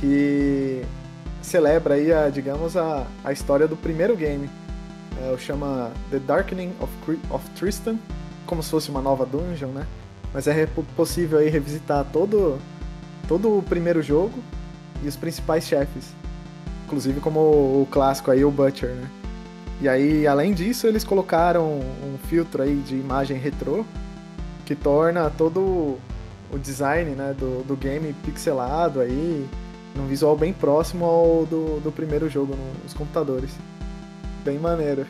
[0.00, 0.82] que
[1.42, 4.50] celebra aí, a, digamos, a, a história do primeiro game.
[5.18, 6.92] É, chama The Darkening of,
[7.30, 7.96] of Tristan,
[8.46, 9.86] como se fosse uma nova dungeon, né?
[10.32, 10.66] Mas é
[10.96, 12.58] possível aí revisitar todo,
[13.26, 14.38] todo o primeiro jogo
[15.02, 16.14] e os principais chefes.
[16.86, 19.08] Inclusive como o clássico aí, o Butcher, né?
[19.80, 23.84] E aí, além disso, eles colocaram um filtro aí de imagem retrô
[24.66, 25.98] que torna todo
[26.52, 29.48] o design né, do, do game pixelado aí,
[29.96, 33.50] num visual bem próximo ao do, do primeiro jogo nos computadores.
[34.44, 35.06] Bem maneiro.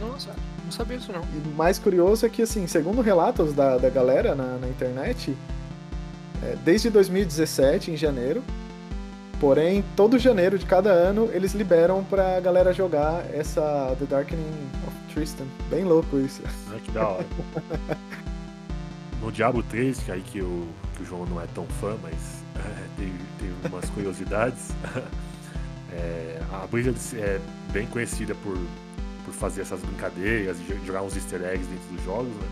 [0.00, 0.30] Nossa,
[0.64, 1.22] não sabia isso não.
[1.22, 5.36] E mais curioso é que, assim, segundo relatos da, da galera na, na internet,
[6.42, 8.42] é, desde 2017, em janeiro,
[9.40, 15.14] porém, todo janeiro de cada ano, eles liberam pra galera jogar essa The Darkening of
[15.14, 15.46] Tristan.
[15.70, 16.42] Bem louco isso.
[16.70, 17.26] Ah, que da hora.
[19.22, 20.66] no Diablo 3, que aí que o,
[20.96, 22.14] que o João não é tão fã, mas
[22.56, 24.70] é, tem, tem umas curiosidades.
[25.92, 27.40] é, a Blizzard é
[27.72, 28.58] bem conhecida por,
[29.24, 32.48] por fazer essas brincadeiras jogar uns easter eggs dentro dos jogos, né?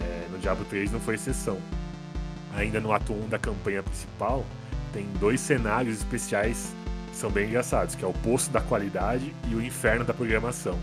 [0.00, 1.58] É, no Diablo 3 não foi exceção.
[2.54, 4.44] Ainda no ato 1 da campanha principal,
[4.92, 6.74] tem dois cenários especiais
[7.10, 10.78] que são bem engraçados, que é o Poço da Qualidade e o Inferno da Programação.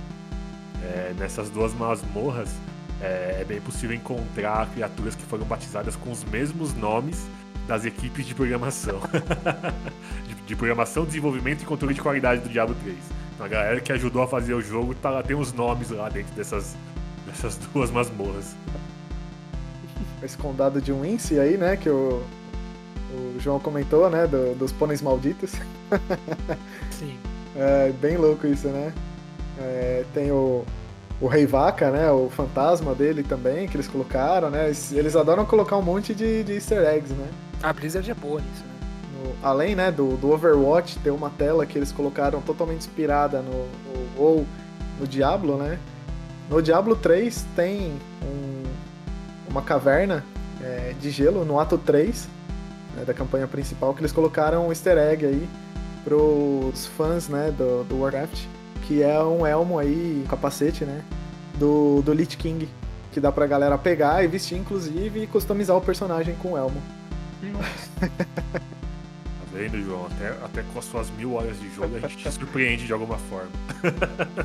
[0.83, 2.53] É, nessas duas masmorras,
[3.01, 7.27] é, é bem possível encontrar criaturas que foram batizadas com os mesmos nomes
[7.67, 8.99] das equipes de programação.
[10.27, 12.97] de, de, programação, desenvolvimento e controle de qualidade do Diablo 3.
[13.33, 16.33] Então a galera que ajudou a fazer o jogo tá, tem os nomes lá dentro
[16.33, 16.75] dessas,
[17.25, 18.55] dessas duas masmorras.
[20.23, 22.23] Esse condado de Wincy aí, né, que o,
[23.13, 25.51] o João comentou, né, do, dos pôneis malditos.
[26.89, 27.17] Sim.
[27.55, 28.93] É bem louco isso, né?
[29.59, 30.63] É, tem o,
[31.19, 32.11] o Rei Vaca, né?
[32.11, 34.71] O fantasma dele também, que eles colocaram, né?
[34.91, 37.27] Eles adoram colocar um monte de, de easter eggs, né?
[37.61, 38.73] A Blizzard é boa nisso, né?
[39.13, 43.51] No, além, né, do, do Overwatch, tem uma tela que eles colocaram totalmente inspirada no,
[43.51, 44.45] no ou
[44.99, 45.79] no Diablo, né?
[46.49, 47.91] No Diablo 3 tem
[48.23, 48.63] um,
[49.49, 50.23] uma caverna
[50.61, 52.27] é, de gelo no ato 3
[52.95, 55.49] né, da campanha principal que eles colocaram um easter egg aí
[56.05, 58.45] pros fãs, né, do, do Warcraft
[58.87, 61.03] que é um elmo aí, um capacete, né?
[61.59, 62.69] Do, do Lich King.
[63.11, 66.81] Que dá pra galera pegar e vestir, inclusive, e customizar o personagem com o elmo.
[67.99, 70.05] Tá vendo, João?
[70.07, 73.17] Até, até com as suas mil horas de jogo a gente te surpreende de alguma
[73.17, 73.51] forma.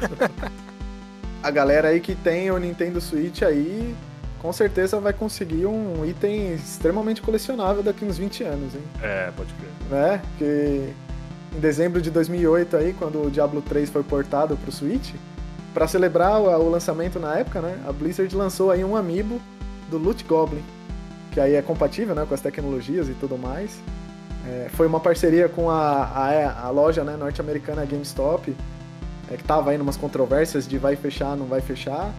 [1.42, 3.94] a galera aí que tem o Nintendo Switch aí,
[4.40, 8.82] com certeza vai conseguir um item extremamente colecionável daqui uns 20 anos, hein?
[9.02, 9.70] É, pode crer.
[9.90, 10.22] Né?
[10.38, 10.92] Que
[11.56, 15.12] em dezembro de 2008 aí, quando o Diablo 3 foi portado para o Switch,
[15.74, 19.40] para celebrar o lançamento na época, né, a Blizzard lançou aí um amiibo
[19.90, 20.62] do Loot Goblin,
[21.32, 23.80] que aí é compatível, né, com as tecnologias e tudo mais.
[24.46, 28.54] É, foi uma parceria com a, a, a loja né, norte-americana GameStop,
[29.30, 32.12] é, que tava aí umas controvérsias de vai fechar, não vai fechar,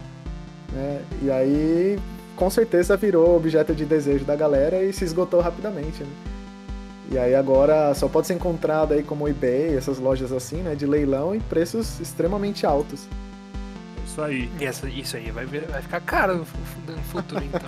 [0.72, 2.00] né, e aí
[2.36, 6.10] com certeza virou objeto de desejo da galera e se esgotou rapidamente, né?
[7.12, 10.86] E aí agora só pode ser encontrado aí como eBay, essas lojas assim, né, de
[10.88, 13.08] leilão e preços extremamente altos.
[14.14, 14.52] É isso aí.
[14.62, 16.58] Essa, isso aí vai, vai ficar caro no, fu-
[16.88, 17.62] no futuro, então.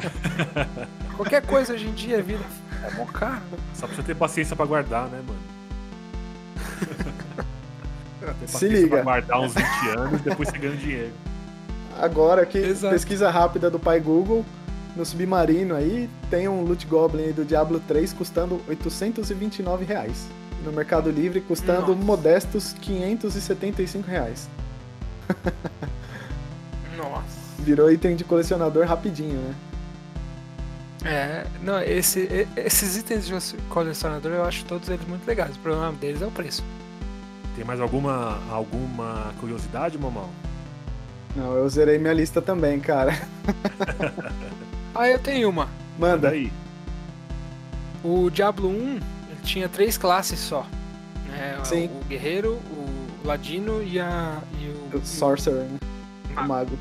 [1.18, 2.42] Qualquer coisa hoje em dia vira
[2.84, 3.42] é mó caro.
[3.74, 5.40] Só precisa ter paciência pra guardar, né, mano?
[8.48, 8.90] Se liga.
[8.90, 9.66] Pra guardar uns 20
[9.98, 11.12] anos e depois você ganha dinheiro.
[12.00, 12.94] Agora aqui, Exato.
[12.94, 14.44] pesquisa rápida do pai Google,
[14.96, 20.28] no Submarino aí, tem um Loot Goblin aí do Diablo 3 custando 829 reais.
[20.64, 22.06] No Mercado Livre custando Nossa.
[22.06, 24.50] modestos 575 reais.
[27.10, 27.46] Nossa.
[27.60, 29.56] Virou item de colecionador rapidinho, né?
[31.06, 35.56] É, não, esse, esses itens de colecionador eu acho todos eles muito legais.
[35.56, 36.64] O problema deles é o preço.
[37.56, 40.30] Tem mais alguma, alguma curiosidade, Mamão?
[41.36, 43.14] Não, eu zerei minha lista também, cara.
[44.98, 45.68] Ah, eu tenho uma.
[46.00, 46.30] Manda.
[46.30, 46.50] Daí.
[48.02, 49.02] O Diablo 1 ele
[49.44, 50.66] tinha três classes só.
[51.28, 51.60] Né?
[51.66, 51.90] Sim.
[52.02, 55.78] O guerreiro, o ladino e, a, e o, O Sorcerer, né?
[56.38, 56.80] O Mago.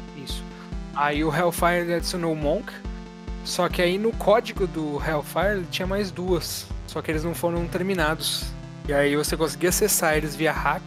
[0.96, 2.72] Aí o Hellfire adicionou o Monk.
[3.44, 6.66] Só que aí no código do Hellfire tinha mais duas.
[6.86, 8.44] Só que eles não foram terminados.
[8.88, 10.82] E aí você conseguia acessar eles via hack.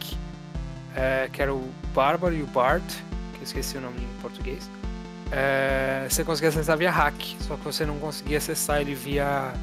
[0.95, 2.85] é, que era o Bárbaro e o Bard.
[3.33, 4.69] Que eu esqueci o nome em português.
[5.31, 7.35] É, você conseguia acessar via hack.
[7.41, 9.53] Só que você não conseguia acessar ele via.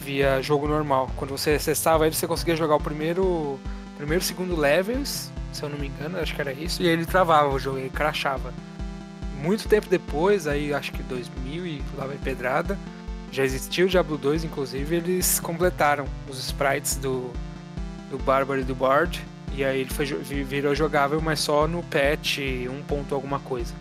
[0.00, 1.10] Via jogo normal.
[1.16, 3.58] Quando você acessava ele, você conseguia jogar o primeiro.
[3.96, 7.06] Primeiro segundo levels, se eu não me engano, acho que era isso, e aí ele
[7.06, 8.52] travava o jogo, ele crashava
[9.46, 12.76] muito tempo depois, aí acho que 2000 e lá vai pedrada,
[13.30, 17.30] já existia o Diablo 2, inclusive, eles completaram os sprites do,
[18.10, 19.24] do Bárbaro e do Bard,
[19.54, 23.72] e aí ele foi, virou jogável, mas só no patch 1 ponto alguma coisa.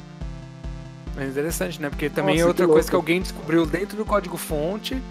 [1.16, 1.90] Mas interessante, né?
[1.90, 5.02] Porque também Nossa, é que outra coisa que alguém descobriu dentro do código fonte,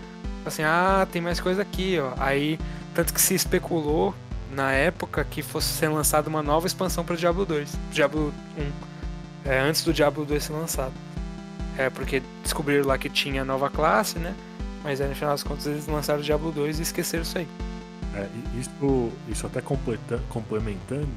[0.44, 2.12] assim, ah, tem mais coisa aqui, ó.
[2.18, 2.59] Aí,
[2.94, 4.14] tanto que se especulou
[4.52, 8.93] na época que fosse ser lançada uma nova expansão para Diablo 2, Diablo 1
[9.44, 10.92] é, antes do Diablo 2 ser lançado.
[11.76, 14.34] É, porque descobriram lá que tinha nova classe, né?
[14.82, 17.48] Mas aí no final das contas eles lançaram o Diablo 2 e esqueceram isso aí.
[18.14, 21.08] É, isso, isso até complementando,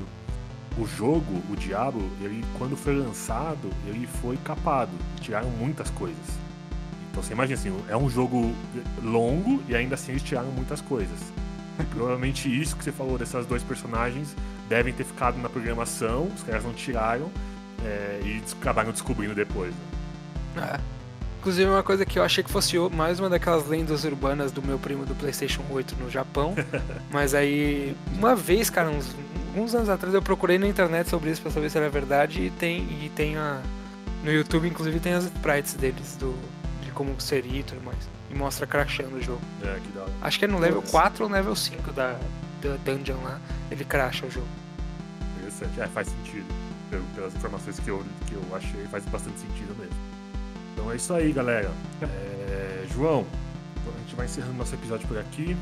[0.77, 4.91] o jogo, o Diablo, ele quando foi lançado, ele foi capado.
[5.21, 6.25] Tiraram muitas coisas.
[7.11, 8.53] Então você imagina assim, é um jogo
[9.03, 11.19] longo e ainda assim eles tiraram muitas coisas.
[11.79, 14.35] E provavelmente isso que você falou dessas dois personagens
[14.69, 17.31] devem ter ficado na programação, os caras não tiraram
[17.83, 19.73] é, e acabaram descobrindo depois.
[20.55, 20.75] né?
[20.75, 20.97] É.
[21.39, 24.77] Inclusive uma coisa que eu achei que fosse mais uma daquelas lendas urbanas do meu
[24.77, 26.55] primo do Playstation 8 no Japão.
[27.11, 29.15] Mas aí, uma vez, cara, uns,
[29.55, 32.49] uns anos atrás eu procurei na internet sobre isso pra saber se era verdade e
[32.49, 33.61] tem, e tem a.
[34.23, 36.35] No YouTube, inclusive, tem as sprites deles, do,
[36.83, 38.09] de como seria e tudo mais.
[38.29, 39.39] E mostra crashando o jogo.
[39.63, 40.11] É, que da hora.
[40.23, 40.91] Acho que é no level Nossa.
[40.91, 42.19] 4 ou level 5 da,
[42.61, 43.39] da dungeon lá.
[43.71, 44.47] Ele crasha o jogo.
[45.37, 45.79] Interessante.
[45.79, 46.45] É, faz sentido.
[47.15, 49.95] Pelas informações que eu, que eu achei, faz bastante sentido mesmo.
[50.73, 51.71] Então é isso aí, galera.
[52.01, 53.25] É, João,
[53.85, 55.57] a gente vai encerrando nosso episódio por aqui.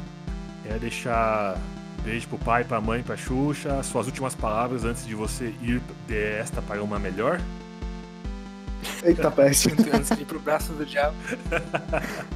[0.65, 1.57] É deixar
[2.03, 6.61] beijo pro pai, pra mãe, pra Xuxa, suas últimas palavras antes de você ir desta
[6.61, 7.39] para uma melhor.
[9.03, 9.69] Eita peste.
[9.93, 11.15] Antes de ir pro braço do diabo.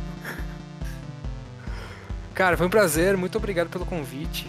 [2.34, 4.48] Cara, foi um prazer, muito obrigado pelo convite.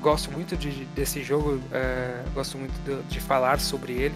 [0.00, 4.14] Gosto muito de- desse jogo, é, gosto muito de, de falar sobre ele.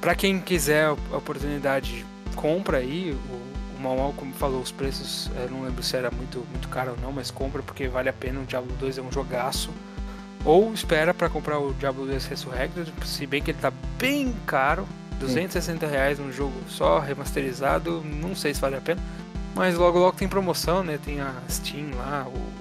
[0.00, 2.04] Pra quem quiser a oportunidade,
[2.36, 3.12] compra aí.
[3.30, 6.92] O, o Mau, como falou, os preços, é, não lembro se era muito, muito caro
[6.92, 8.40] ou não, mas compra porque vale a pena.
[8.40, 9.70] O Diablo 2 é um jogaço.
[10.44, 14.86] Ou espera pra comprar o Diablo 2 Resurrected, se bem que ele tá bem caro.
[15.18, 19.00] 260 reais um jogo só, remasterizado, não sei se vale a pena.
[19.54, 20.98] Mas logo logo tem promoção, né?
[21.02, 22.53] Tem a Steam lá, o-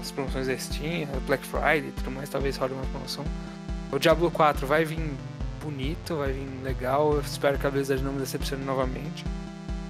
[0.00, 3.24] as promoções da Steam, Black Friday e tudo mais, talvez role uma promoção.
[3.90, 5.12] O Diablo 4 vai vir
[5.62, 9.24] bonito, vai vir legal, eu espero que a Blizzard não me decepcione novamente.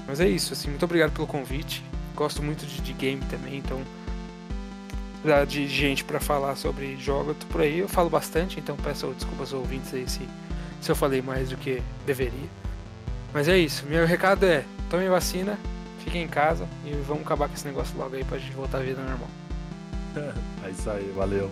[0.06, 1.84] Mas é isso, assim, muito obrigado pelo convite.
[2.14, 3.82] Gosto muito de, de game também, então
[5.46, 9.62] de gente pra falar sobre jogos, por aí, eu falo bastante, então peço desculpas aos
[9.62, 10.20] ouvintes aí se,
[10.80, 12.48] se eu falei mais do que deveria.
[13.32, 15.58] Mas é isso, meu recado é, tomem vacina,
[16.04, 18.80] fiquem em casa e vamos acabar com esse negócio logo aí pra gente voltar à
[18.80, 19.28] vida normal.
[20.64, 21.50] É isso aí, valeu.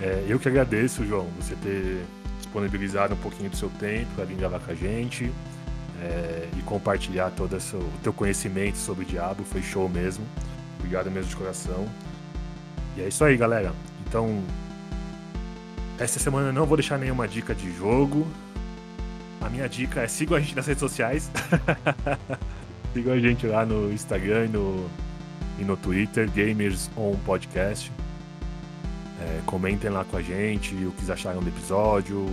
[0.00, 2.04] É, eu que agradeço, João, você ter
[2.38, 5.32] disponibilizado um pouquinho do seu tempo para vir gravar com a gente
[6.02, 9.44] é, e compartilhar todo o teu conhecimento sobre Diabo.
[9.44, 10.24] Foi show mesmo.
[10.78, 11.88] Obrigado mesmo de coração.
[12.96, 13.72] E é isso aí, galera.
[14.06, 14.42] Então,
[15.98, 18.26] essa semana eu não vou deixar nenhuma dica de jogo.
[19.40, 21.30] A minha dica é sigam a gente nas redes sociais.
[22.92, 24.90] sigam a gente lá no Instagram e no,
[25.60, 27.92] e no Twitter, Gamers On Podcast.
[29.20, 32.26] É, comentem lá com a gente o que acharam do episódio,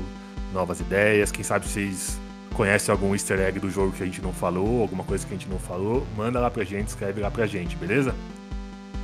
[0.53, 1.31] novas ideias.
[1.31, 2.17] Quem sabe vocês
[2.53, 5.37] conhecem algum easter egg do jogo que a gente não falou, alguma coisa que a
[5.37, 8.15] gente não falou, manda lá pra gente, escreve lá pra gente, beleza?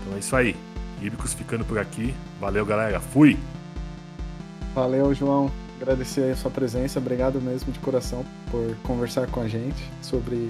[0.01, 0.55] Então é isso aí.
[1.01, 2.15] Ibicos ficando por aqui.
[2.39, 2.99] Valeu, galera.
[2.99, 3.37] Fui!
[4.73, 5.51] Valeu, João.
[5.81, 6.97] Agradecer a sua presença.
[6.97, 10.49] Obrigado mesmo de coração por conversar com a gente sobre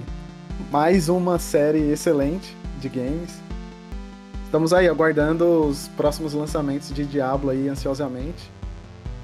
[0.70, 3.43] mais uma série excelente de games.
[4.54, 8.52] Estamos aí aguardando os próximos lançamentos de Diablo aí ansiosamente.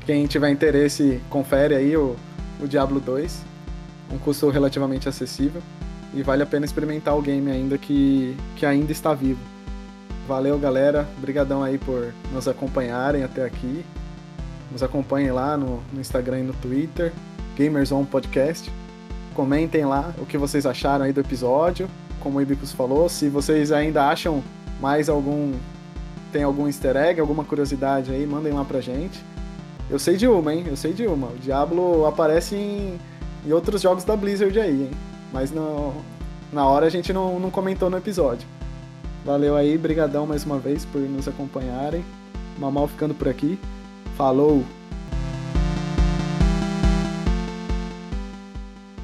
[0.04, 2.16] Quem tiver interesse, confere aí o,
[2.60, 3.40] o Diablo 2.
[4.12, 5.62] Um custo relativamente acessível.
[6.12, 9.38] E vale a pena experimentar o game ainda que, que ainda está vivo.
[10.26, 11.06] Valeu, galera.
[11.16, 13.84] Obrigadão aí por nos acompanharem até aqui.
[14.72, 17.12] Nos acompanhem lá no, no Instagram e no Twitter.
[17.56, 18.68] Gamers On Podcast.
[19.32, 21.88] Comentem lá o que vocês acharam aí do episódio.
[22.18, 24.42] Como o Ibicus falou, se vocês ainda acham
[24.80, 25.52] mais algum.
[26.32, 29.20] Tem algum easter egg, alguma curiosidade aí, mandem lá pra gente.
[29.90, 30.64] Eu sei de uma, hein?
[30.66, 31.26] Eu sei de uma.
[31.26, 33.00] O Diablo aparece em,
[33.44, 34.90] em outros jogos da Blizzard aí, hein?
[35.32, 35.92] Mas no,
[36.52, 38.46] na hora a gente não, não comentou no episódio.
[39.24, 42.04] Valeu aí, brigadão mais uma vez por nos acompanharem.
[42.58, 43.58] Mamal ficando por aqui.
[44.16, 44.64] Falou!